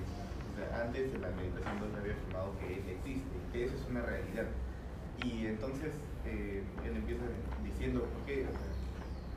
[0.76, 4.46] antes de la meditación no se había afirmado que existe, que eso es una realidad.
[5.18, 5.90] Y entonces
[6.26, 7.24] eh, él empieza
[7.64, 8.46] diciendo, ¿por qué?
[8.46, 8.54] O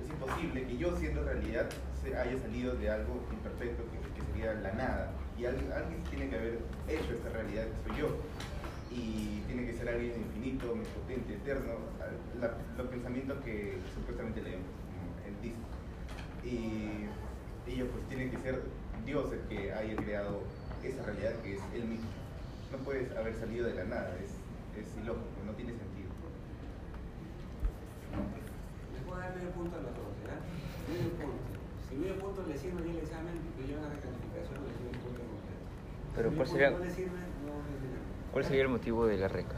[0.04, 1.70] es imposible que yo siendo realidad
[2.02, 5.12] se haya salido de algo imperfecto que, sería la nada.
[5.38, 5.70] Y alguien,
[6.10, 6.58] tiene que haber
[6.88, 8.08] hecho esta realidad que soy yo.
[8.90, 11.80] Y tiene que ser alguien infinito, omnipotente, eterno,
[12.40, 14.81] la- los pensamientos que supuestamente leemos.
[16.44, 17.06] Y
[17.66, 18.62] ella pues tiene que ser
[19.06, 20.40] Dios el que haya creado
[20.82, 22.08] esa realidad que es él mismo.
[22.72, 24.32] No puedes haber salido de la nada, es,
[24.80, 26.10] es ilógico, no tiene sentido.
[28.92, 30.36] Les puedo dar medio punto a los dos, ¿ya?
[30.92, 31.42] Medio punto.
[31.88, 34.90] Si medio punto le sirve bien el examen, le llevan a la calificación, le sirve
[34.92, 35.64] un punto completo.
[36.16, 37.98] Pero si ¿cuál sería- no le sirve, no le sirve.
[38.32, 39.56] ¿Cuál sería el motivo de la reca?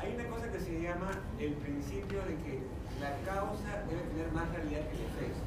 [0.00, 2.60] Hay una cosa que se llama el principio de que
[3.00, 5.44] la causa debe tener más realidad que el efecto.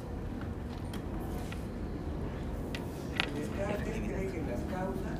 [3.40, 5.16] Descartes cree que las causas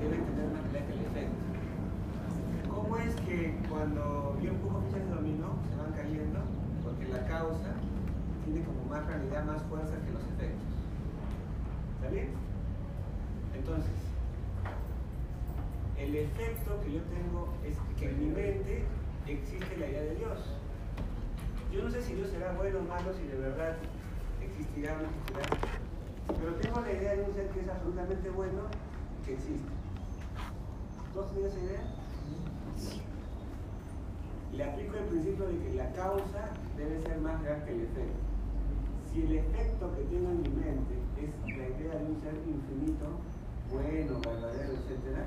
[0.00, 1.42] deben tener más realidad que el efecto.
[2.70, 6.38] ¿Cómo es que cuando yo empujo fichas de dominó se van cayendo?
[6.84, 7.74] Porque la causa
[8.44, 10.70] tiene como más realidad, más fuerza que los efectos.
[11.96, 12.28] ¿Está bien?
[13.58, 13.98] Entonces,
[15.98, 18.84] el efecto que yo tengo es que en mi mente
[19.26, 20.38] existe la idea de Dios.
[21.74, 23.74] Yo no sé si Dios será bueno o malo, si de verdad
[24.40, 25.89] existirá o no existirá,
[26.38, 28.62] pero tengo la idea de un ser que es absolutamente bueno
[29.20, 29.68] y que existe.
[31.12, 31.82] ¿Todos tienen esa idea?
[34.52, 38.20] Le aplico el principio de que la causa debe ser más real que el efecto.
[39.12, 43.06] Si el efecto que tengo en mi mente es la idea de un ser infinito,
[43.70, 45.26] bueno, verdadero, etc.,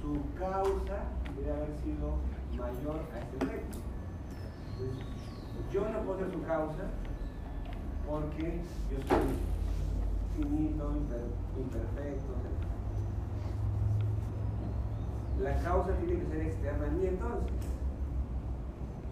[0.00, 1.04] su causa
[1.36, 2.16] debe haber sido
[2.56, 3.78] mayor a ese efecto.
[4.72, 5.06] Entonces,
[5.72, 6.84] yo no puedo ser su causa,
[8.08, 9.55] porque yo soy
[10.36, 12.32] finito, imper- imperfecto.
[15.40, 17.52] La causa tiene que ser externa en mí entonces.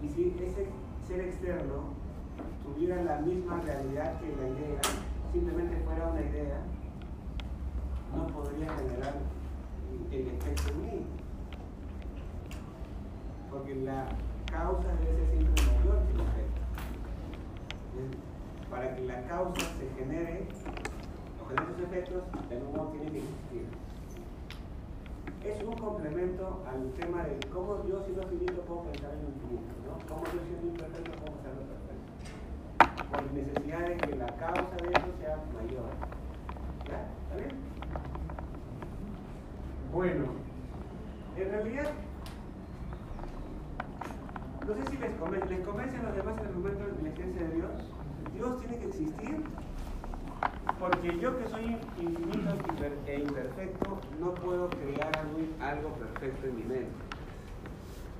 [0.01, 0.67] Y si ese
[1.07, 1.93] ser externo
[2.63, 4.79] tuviera la misma realidad que la idea,
[5.31, 6.61] simplemente fuera una idea,
[8.15, 9.13] no podría generar
[10.11, 11.05] el efecto en mí.
[13.51, 14.07] Porque la
[14.51, 16.61] causa debe ser siempre mayor que el efecto.
[18.69, 20.47] Para que la causa se genere,
[21.45, 23.65] o genere sus efectos, de algún modo tiene que existir.
[25.43, 29.73] Es un complemento al tema de cómo yo siendo finito puedo pensar en lo infinito,
[29.85, 29.93] ¿no?
[30.09, 32.09] Cómo yo siendo imperfecto puedo pensar en lo perfecto.
[33.11, 35.89] Por necesidad de que la causa de eso sea mayor.
[36.89, 37.07] ¿Ya?
[37.23, 37.53] ¿Está bien?
[39.91, 40.25] Bueno,
[41.37, 41.91] en realidad,
[44.67, 47.47] no sé si les convence, ¿les convence a los demás el argumento de la existencia
[47.47, 47.71] de Dios?
[48.33, 49.43] Dios tiene que existir
[50.79, 52.53] porque yo que soy infinito
[53.07, 55.11] e imperfecto no puedo crear
[55.61, 56.91] algo, perfecto en mi mente.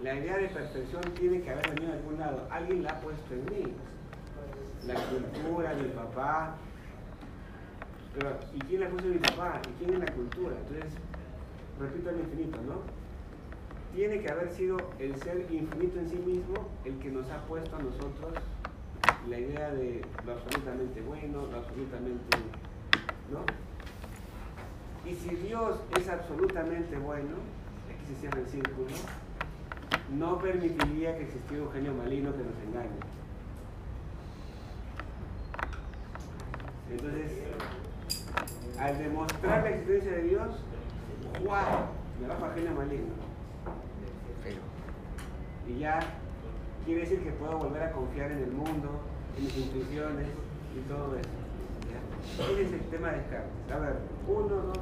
[0.02, 2.48] La idea de perfección tiene que haber venido de algún lado.
[2.52, 3.74] Alguien la ha puesto en mí.
[4.86, 6.56] La cultura, mi papá.
[8.14, 9.62] Pero, ¿y quién la puso en mi papá?
[9.70, 10.56] ¿Y quién en la cultura?
[10.68, 10.94] Entonces,
[11.80, 12.82] repito el infinito, ¿no?
[13.94, 17.76] Tiene que haber sido el ser infinito en sí mismo el que nos ha puesto
[17.76, 18.34] a nosotros
[19.30, 22.38] la idea de lo absolutamente bueno, lo absolutamente,
[23.32, 23.40] ¿no?
[25.10, 27.36] Y si Dios es absolutamente bueno,
[27.90, 28.88] aquí se cierra el círculo,
[30.18, 33.00] no permitiría que existiera un genio maligno que nos engañe.
[36.92, 37.32] Entonces,
[38.80, 40.64] al demostrar la existencia de Dios,
[41.44, 41.86] ¡guau!
[42.22, 43.14] Me va para genio maligno.
[45.68, 46.00] Y ya
[46.86, 49.02] quiere decir que puedo volver a confiar en el mundo,
[49.38, 50.28] en mis intuiciones
[50.76, 51.30] y todo eso.
[51.92, 52.00] ¿ya?
[52.52, 53.52] Ese es el tema de Descartes.
[53.74, 53.96] A ver,
[54.28, 54.78] uno, dos.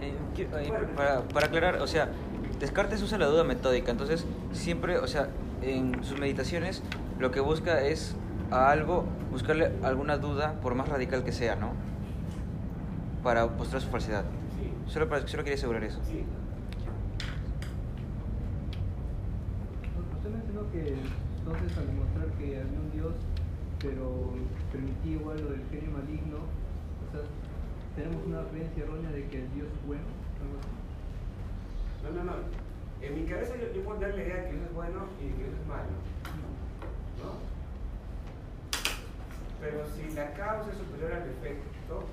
[0.00, 2.08] Eh, quiero- eh, para, para aclarar, o sea,
[2.60, 5.28] Descartes usa la duda metódica, entonces siempre, o sea,
[5.62, 6.82] en sus meditaciones
[7.18, 8.14] lo que busca es
[8.50, 11.72] a algo, buscarle alguna duda, por más radical que sea, ¿no?
[13.22, 14.24] Para mostrar su falsedad.
[14.86, 15.98] Solo, para, solo quería asegurar eso.
[15.98, 16.20] Usted
[20.30, 20.94] mencionó que
[21.38, 22.60] entonces al demostrar que había
[23.80, 24.32] pero
[24.72, 27.22] permitía igual lo del genio maligno, o sea,
[27.94, 30.04] tenemos una creencia errónea de que el Dios es bueno.
[32.02, 32.36] No, no, no.
[33.02, 35.24] En mi cabeza yo, yo puedo dar la idea de que Dios es bueno y
[35.28, 35.92] de que Dios es malo.
[37.20, 37.30] ¿No?
[39.60, 42.04] Pero si la causa es superior al efecto,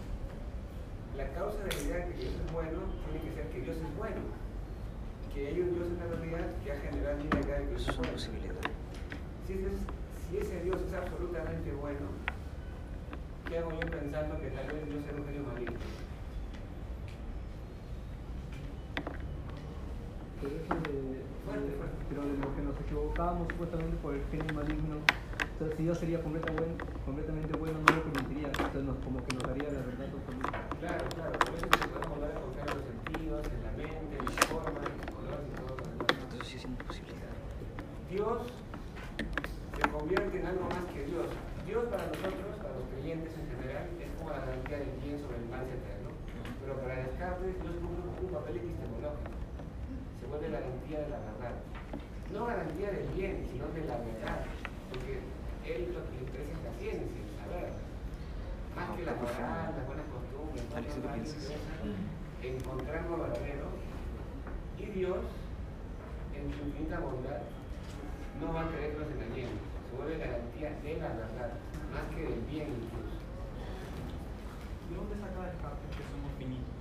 [1.18, 3.78] la causa de la idea de que Dios es bueno tiene que ser que Dios
[3.78, 4.22] es bueno.
[5.34, 7.88] Que hay un Dios en la realidad que ha generado la idea de que Dios
[7.90, 8.18] es bueno.
[8.18, 10.03] Si es-
[10.34, 12.10] si ese Dios es absolutamente bueno,
[13.48, 15.78] ¿qué hago yo pensando que tal vez Dios es un genio maligno?
[20.42, 21.24] Pero eso de, de-
[22.10, 24.96] pero de lo que nos equivocábamos supuestamente por el genio maligno,
[25.60, 29.36] sea, si Dios sería completa buen- completamente bueno, no lo permitiría, entonces nos, como que
[29.36, 30.50] nos daría la verdad absoluta.
[30.82, 31.86] Claro, claro, por eso se
[32.34, 35.54] a confiar en los sentidos, en la mente, en la forma, en los colores y
[35.62, 36.10] todo lo demás.
[36.26, 37.14] Entonces sí es imposible.
[38.10, 38.42] Dios
[40.14, 41.26] convierte en algo más que Dios.
[41.66, 45.38] Dios para nosotros, para los creyentes en general, es como la garantía del bien sobre
[45.42, 46.10] el mal eterno.
[46.62, 49.34] Pero para Descartes, Dios cumple un papel epistemológico.
[50.22, 51.56] Se vuelve garantía de la verdad.
[52.30, 54.40] No garantía del bien, sino de la verdad.
[54.94, 55.18] Porque
[55.66, 57.70] él lo que le interesa es la ciencia, el saber.
[58.78, 61.42] Más que la moral, las buenas costumbres, todo lo ¿tú qué demás, le piensas?
[61.42, 63.66] interesa encontrar lo verdadero.
[64.78, 65.26] Y Dios,
[66.38, 67.42] en su infinita bondad,
[68.38, 69.73] no va a querer que nos engañemos.
[69.94, 71.54] Garantía de la verdad,
[71.94, 73.22] más que del bien incluso.
[74.90, 76.76] ¿De dónde saca Descartes que somos finitos?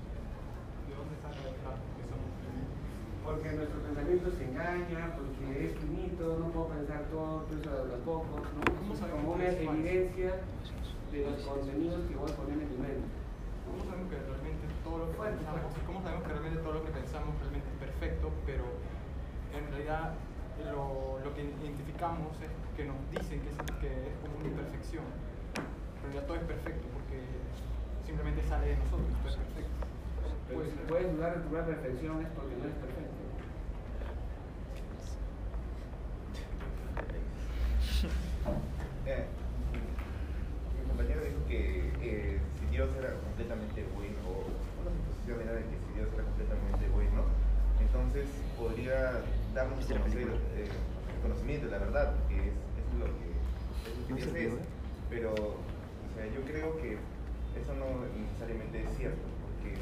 [0.89, 2.77] ¿De dónde saca Descartes que somos finitos?
[3.23, 8.01] Porque nuestro pensamiento se engaña, porque es finito, no puedo pensar todo, pienso de los
[8.03, 8.61] pocos, ¿no?
[8.81, 10.31] ¿Cómo Es sabemos como una evidencia
[11.13, 13.13] de los contenidos que voy poniendo en mi mente.
[13.69, 16.93] ¿Cómo sabemos que realmente todo lo que pensamos, cómo sabemos que realmente todo lo que
[16.93, 18.67] pensamos realmente es perfecto, pero
[19.53, 20.17] en realidad
[20.71, 25.05] lo, lo que identificamos es que nos dicen que es, que es como una imperfección?
[25.97, 27.19] En realidad todo es perfecto porque
[28.07, 29.71] simplemente sale de nosotros, todo es perfecto.
[30.49, 33.23] Pero Puede si puedes dudar de tu propia perfección es porque no es perfecto.
[39.05, 39.27] Eh,
[40.79, 44.47] mi compañero dijo que eh, si Dios era completamente bueno, o
[44.79, 47.27] una suposición era de que si Dios era completamente bueno,
[47.81, 49.23] entonces podría
[49.55, 53.29] darnos a conocer eh, el conocimiento, la verdad, que es, es lo que,
[53.87, 54.67] es lo que Dios es.
[55.11, 55.35] Pero
[56.17, 56.93] sea, yo creo que
[57.61, 59.77] eso no necesariamente es cierto, porque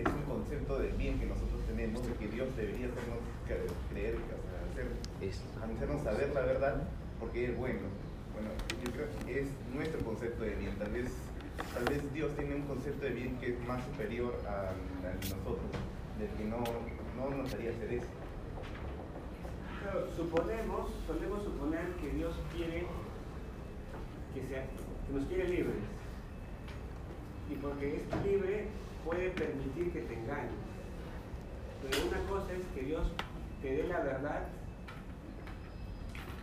[0.00, 4.14] es un concepto del bien que nosotros tenemos, de que Dios debería hacernos cre- creer,
[4.14, 4.86] o sea, hacer,
[5.74, 6.82] hacernos saber la verdad,
[7.18, 7.80] porque es bueno.
[8.32, 8.50] Bueno,
[8.84, 10.72] yo creo que es nuestro concepto de bien.
[10.78, 11.10] Tal vez,
[11.74, 15.28] tal vez Dios tiene un concepto de bien que es más superior al al de
[15.34, 15.66] nosotros,
[16.18, 16.62] del que no,
[17.18, 18.06] no nos haría hacer eso.
[20.16, 22.86] Suponemos, solemos suponer que Dios quiere
[24.34, 24.66] que, sea,
[25.06, 25.82] que nos quiere libres.
[27.50, 28.68] Y porque es libre
[29.04, 30.52] puede permitir que te engañes.
[31.82, 33.06] Pero una cosa es que Dios
[33.62, 34.48] te dé la verdad,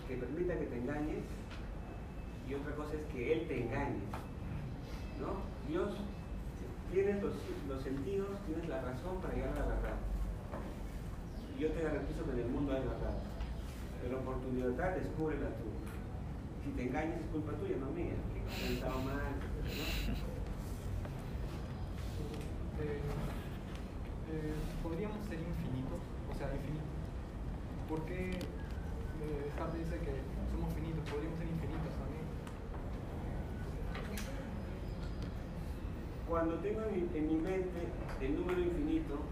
[0.07, 1.23] que permita que te engañes,
[2.49, 4.01] y otra cosa es que Él te engañe.
[5.19, 5.41] ¿No?
[5.67, 5.95] Dios,
[6.91, 7.33] tienes los,
[7.67, 9.97] los sentidos, tienes la razón para llegar a la verdad.
[11.57, 13.17] Y yo te garantizo que en el mundo hay verdad.
[14.03, 15.65] Pero por tu libertad descúbrela tú.
[16.63, 18.13] Si te engañas es culpa tuya, no mía.
[18.29, 20.37] Que has pensado mal, ¿no?
[22.77, 23.01] Eh,
[24.29, 24.53] eh,
[24.83, 25.97] podríamos ser infinitos,
[26.29, 26.93] o sea, infinitos.
[27.89, 30.13] ¿Por qué eh, Descartes dice que
[30.53, 31.09] somos finitos?
[31.09, 32.25] Podríamos ser infinitos también.
[36.29, 37.81] Cuando tengo en mi, en mi mente
[38.21, 39.25] el número infinito,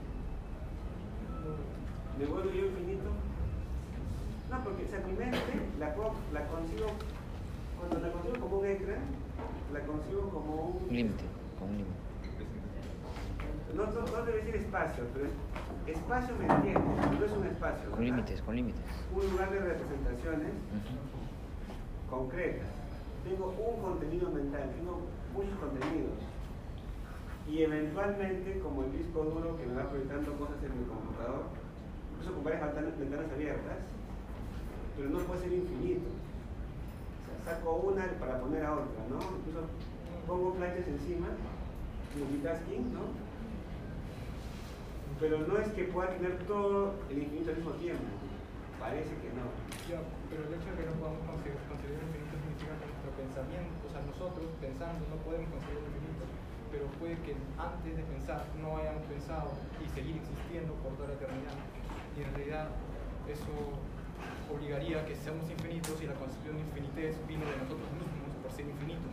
[2.18, 3.10] ¿me vuelvo yo infinito?
[4.50, 5.40] No, porque o sea, mi mente
[5.80, 5.88] la,
[6.34, 6.94] la consigo,
[7.78, 9.00] cuando la consigo como un ecran,
[9.74, 10.88] la consigo como un...
[10.96, 11.24] Límite,
[11.60, 11.96] con un límite.
[13.74, 16.80] No, no, no debe decir espacio, pero es- espacio me entiende,
[17.20, 17.92] no es un espacio.
[17.92, 18.82] Con límites, con límites.
[19.14, 20.52] Un lugar de representaciones
[22.10, 22.68] concretas.
[23.24, 25.02] Tengo un contenido mental, tengo
[25.34, 26.14] muchos contenidos.
[27.48, 31.44] Y eventualmente, como el disco duro que me va proyectando cosas en mi computador,
[32.16, 33.78] incluso con varias ventanas, ventanas abiertas,
[34.96, 36.08] pero no puede ser infinito.
[36.08, 39.20] O sea, saco una para poner a otra, ¿no?
[39.20, 39.68] Incluso
[40.26, 41.28] pongo planchas encima,
[42.18, 43.12] multitasking, ¿no?
[45.20, 48.04] Pero no es que pueda tener todo el infinito al mismo tiempo.
[48.80, 49.48] Parece que no.
[50.30, 53.80] Pero el hecho de que no podamos conseguir, conseguir el infinito significa que nuestro pensamiento,
[53.86, 56.24] o sea, nosotros pensando no podemos conseguir el infinito,
[56.72, 61.16] pero puede que antes de pensar no hayamos pensado y seguir existiendo por toda la
[61.16, 61.56] eternidad.
[62.16, 62.68] Y en realidad
[63.28, 63.52] eso
[64.48, 68.52] obligaría a que seamos infinitos y la concepción de infinitez vino de nosotros mismos por
[68.56, 69.12] ser infinitos.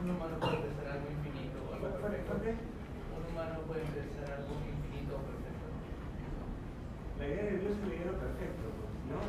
[0.00, 2.32] Un humano puede pensar algo infinito o algo perfecto.
[2.40, 5.66] Un humano puede pensar algo infinito o perfecto.
[7.20, 8.64] La idea de Dios es el idea perfecto,
[9.12, 9.20] ¿no?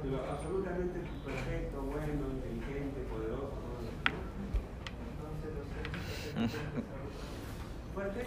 [0.00, 3.92] De lo absolutamente perfecto, bueno, inteligente, poderoso, todo eso.
[4.96, 7.04] Entonces los seres perfectos pueden pensar algo
[7.94, 8.26] ¿Fuerte?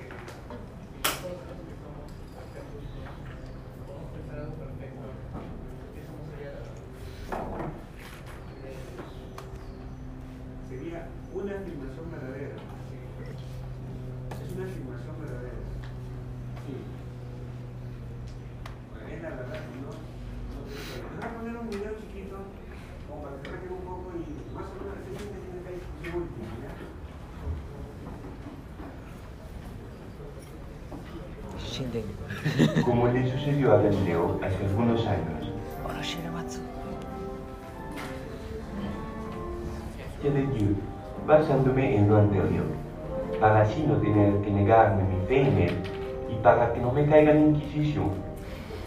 [46.43, 48.11] para que no me caiga la Inquisición,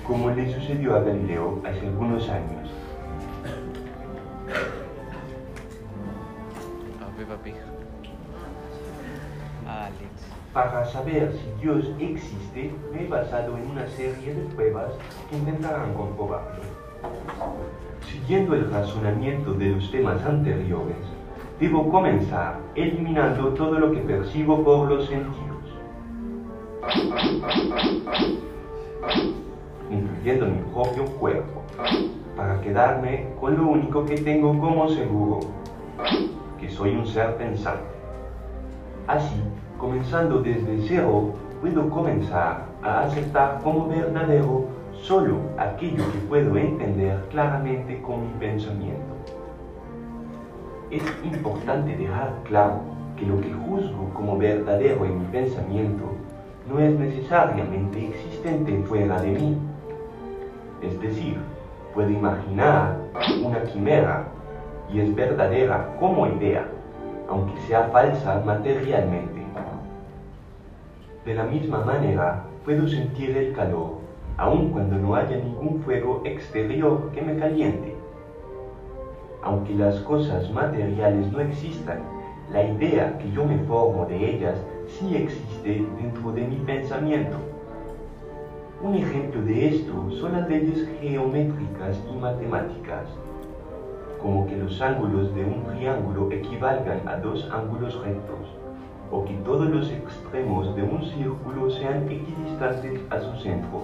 [0.07, 2.71] como le sucedió a Galileo hace algunos años.
[10.53, 14.93] Para saber si Dios existe, me he basado en una serie de pruebas
[15.29, 16.63] que intentarán comprobarlo.
[18.09, 20.97] Siguiendo el razonamiento de los temas anteriores,
[21.59, 25.54] debo comenzar eliminando todo lo que percibo por los sentidos,
[29.91, 31.63] incluyendo mi propio cuerpo,
[32.37, 35.41] para quedarme con lo único que tengo como seguro,
[36.59, 37.83] que soy un ser pensante.
[39.07, 39.37] Así,
[39.79, 48.01] comenzando desde cero, puedo comenzar a aceptar como verdadero solo aquello que puedo entender claramente
[48.03, 49.15] con mi pensamiento.
[50.91, 52.81] Es importante dejar claro
[53.17, 56.05] que lo que juzgo como verdadero en mi pensamiento
[56.69, 59.59] no es necesariamente existente fuera de mí.
[60.83, 61.39] Es decir,
[61.95, 62.97] puedo imaginar
[63.45, 64.25] una quimera
[64.93, 66.67] y es verdadera como idea,
[67.29, 69.45] aunque sea falsa materialmente.
[71.25, 73.93] De la misma manera, puedo sentir el calor,
[74.37, 77.95] aun cuando no haya ningún fuego exterior que me caliente.
[79.43, 82.01] Aunque las cosas materiales no existan,
[82.53, 84.59] la idea que yo me formo de ellas
[84.89, 87.37] sí existe dentro de mi pensamiento.
[88.83, 93.09] Un ejemplo de esto son las leyes geométricas y matemáticas,
[94.21, 98.49] como que los ángulos de un triángulo equivalgan a dos ángulos rectos,
[99.11, 103.83] o que todos los extremos de un círculo sean equidistantes a su centro,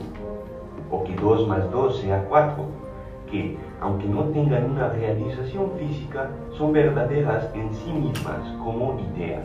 [0.90, 2.64] o que 2 más 2 sea 4,
[3.30, 9.44] que, aunque no tengan una realización física, son verdaderas en sí mismas como ideas.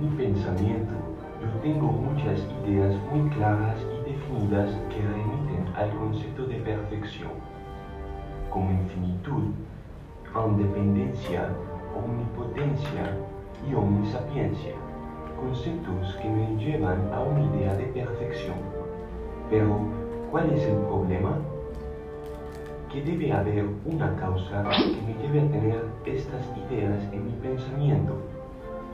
[0.00, 0.92] Mi pensamiento,
[1.40, 7.30] yo tengo muchas ideas muy claras y definidas que remiten al concepto de perfección,
[8.50, 9.44] como infinitud,
[10.46, 11.48] independencia,
[11.96, 13.16] omnipotencia
[13.68, 14.72] y omnisapiencia,
[15.40, 18.56] conceptos que me llevan a una idea de perfección.
[19.50, 19.78] Pero,
[20.30, 21.38] ¿cuál es el problema?
[22.92, 28.14] Que debe haber una causa que me lleve a tener estas ideas en mi pensamiento,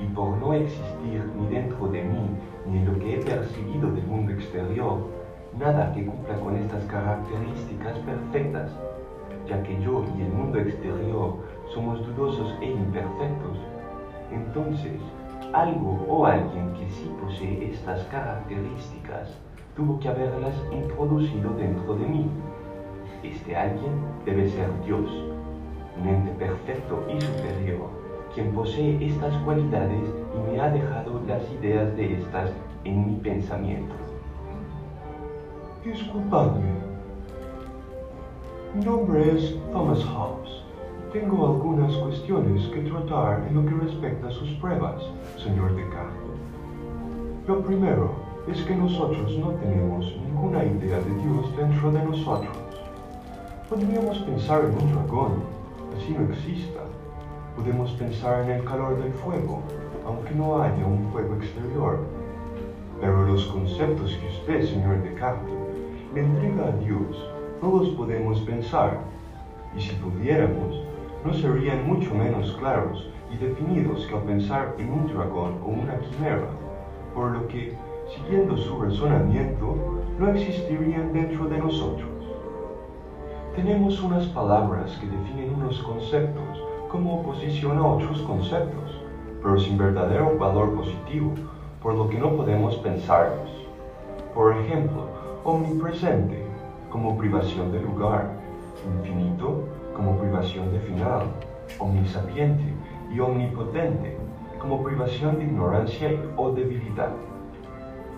[0.04, 2.28] y por no existir ni dentro de mí
[2.66, 4.98] ni en lo que he percibido del mundo exterior,
[5.58, 8.70] nada que cumpla con estas características perfectas,
[9.48, 11.36] ya que yo y el mundo exterior
[11.72, 13.58] somos dudosos e imperfectos,
[14.32, 15.00] entonces
[15.52, 19.38] algo o alguien que sí posee estas características
[19.76, 22.26] tuvo que haberlas introducido dentro de mí.
[23.22, 23.92] Este alguien
[24.24, 25.10] debe ser Dios,
[26.00, 28.03] un ente perfecto y superior,
[28.34, 30.02] quien posee estas cualidades
[30.34, 32.50] y me ha dejado las ideas de estas
[32.84, 33.94] en mi pensamiento.
[35.84, 36.74] Disculpadme.
[38.74, 40.50] Mi nombre es Thomas Hobbes.
[41.12, 45.00] Tengo algunas cuestiones que tratar en lo que respecta a sus pruebas,
[45.36, 46.24] señor Descartes.
[47.46, 48.10] Lo primero
[48.50, 52.56] es que nosotros no tenemos ninguna idea de Dios dentro de nosotros.
[53.70, 55.32] Podríamos pensar en un dragón,
[55.96, 56.83] así no exista.
[57.56, 59.62] Podemos pensar en el calor del fuego,
[60.04, 62.00] aunque no haya un fuego exterior.
[63.00, 65.54] Pero los conceptos que usted, señor Descartes,
[66.14, 67.30] le entrega a Dios,
[67.62, 68.98] no los podemos pensar.
[69.76, 70.82] Y si pudiéramos,
[71.24, 75.98] no serían mucho menos claros y definidos que al pensar en un dragón o una
[75.98, 76.48] quimera,
[77.14, 77.76] por lo que,
[78.14, 79.76] siguiendo su razonamiento,
[80.18, 82.10] no existirían dentro de nosotros.
[83.54, 86.63] Tenemos unas palabras que definen unos conceptos
[86.94, 89.02] como oposición a otros conceptos,
[89.42, 91.32] pero sin verdadero valor positivo,
[91.82, 93.50] por lo que no podemos pensarlos.
[94.32, 95.08] Por ejemplo,
[95.42, 96.46] omnipresente
[96.92, 98.30] como privación de lugar,
[98.96, 99.64] infinito
[99.96, 101.22] como privación de final,
[101.80, 102.72] omnisapiente
[103.12, 104.16] y omnipotente
[104.60, 107.10] como privación de ignorancia o debilidad.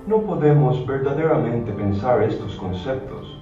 [0.07, 3.41] No podemos verdaderamente pensar estos conceptos,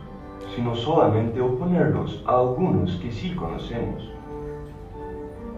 [0.55, 4.14] sino solamente oponerlos a algunos que sí conocemos.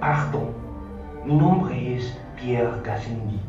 [0.01, 0.49] Pardon,
[1.25, 3.41] mi nombre es Pierre Gassendi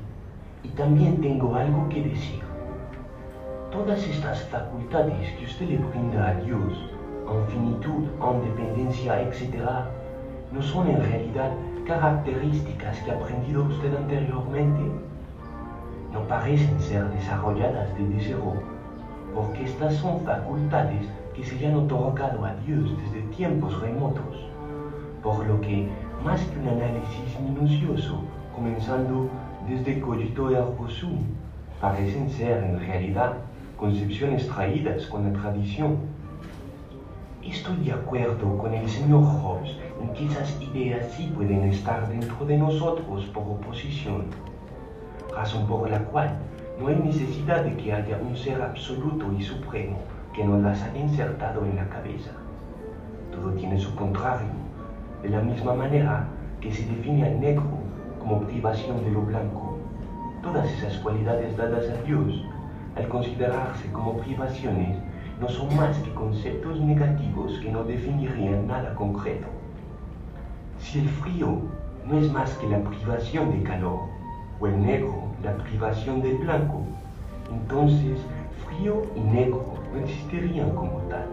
[0.63, 2.39] y también tengo algo que decir.
[3.69, 6.73] Todas estas facultades que usted le brinda a Dios,
[7.29, 9.61] infinitud, independencia, etc.,
[10.53, 11.51] no son en realidad
[11.85, 14.83] características que ha aprendido usted anteriormente.
[16.13, 18.53] No parecen ser desarrolladas desde cero,
[19.35, 21.05] porque estas son facultades
[21.35, 24.47] que se le han otorgado a Dios desde tiempos remotos,
[25.21, 25.89] por lo que,
[26.23, 28.21] más que un análisis minucioso,
[28.55, 29.29] comenzando
[29.67, 31.19] desde cogito ergo sum,
[31.79, 33.33] parecen ser en realidad
[33.77, 35.97] concepciones traídas con la tradición.
[37.43, 42.45] Estoy de acuerdo con el señor Hobbes en que esas ideas sí pueden estar dentro
[42.45, 44.25] de nosotros por oposición,
[45.33, 46.37] razón por la cual
[46.79, 49.97] no hay necesidad de que haya un ser absoluto y supremo
[50.33, 52.31] que nos las haya insertado en la cabeza.
[53.31, 54.66] Todo tiene su contrario,
[55.27, 56.25] de la misma manera
[56.61, 57.65] que se define al negro
[58.17, 59.77] como privación de lo blanco.
[60.41, 62.45] Todas esas cualidades dadas a Dios,
[62.95, 64.97] al considerarse como privaciones,
[65.41, 69.47] no son más que conceptos negativos que no definirían nada concreto.
[70.79, 71.57] Si el frío
[72.09, 73.99] no es más que la privación de calor,
[74.61, 76.83] o el negro la privación del blanco,
[77.51, 78.17] entonces
[78.65, 81.27] frío y negro no existirían como tal.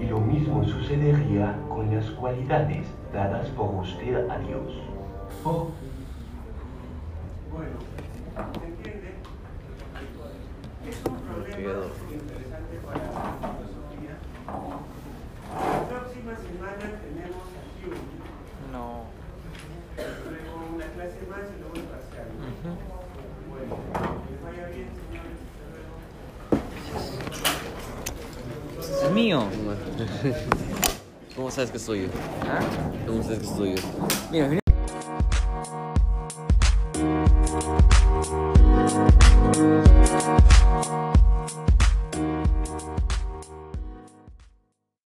[0.00, 4.72] Y lo mismo sucedería con las cualidades dadas por usted a Dios.
[5.44, 5.70] Oh.
[7.52, 7.76] Bueno,
[8.60, 9.14] ¿se entiende?
[11.56, 11.90] quedo.
[12.12, 13.10] interesante para la
[13.56, 14.14] filosofía.
[15.54, 18.04] La próxima semana tenemos a Hume.
[18.72, 18.86] No.
[19.96, 22.28] Luego una clase más y luego el parcial.
[23.48, 23.72] Bueno,
[24.26, 25.38] que les vaya bien, señores.
[25.48, 25.66] Hasta
[28.92, 29.06] luego.
[29.06, 29.38] Es mío.
[31.46, 32.08] ¿Cómo sabes que soy yo?
[32.42, 32.58] ¿Ah?
[33.06, 33.82] ¿Cómo sabes que soy yo?
[34.32, 34.48] Mira,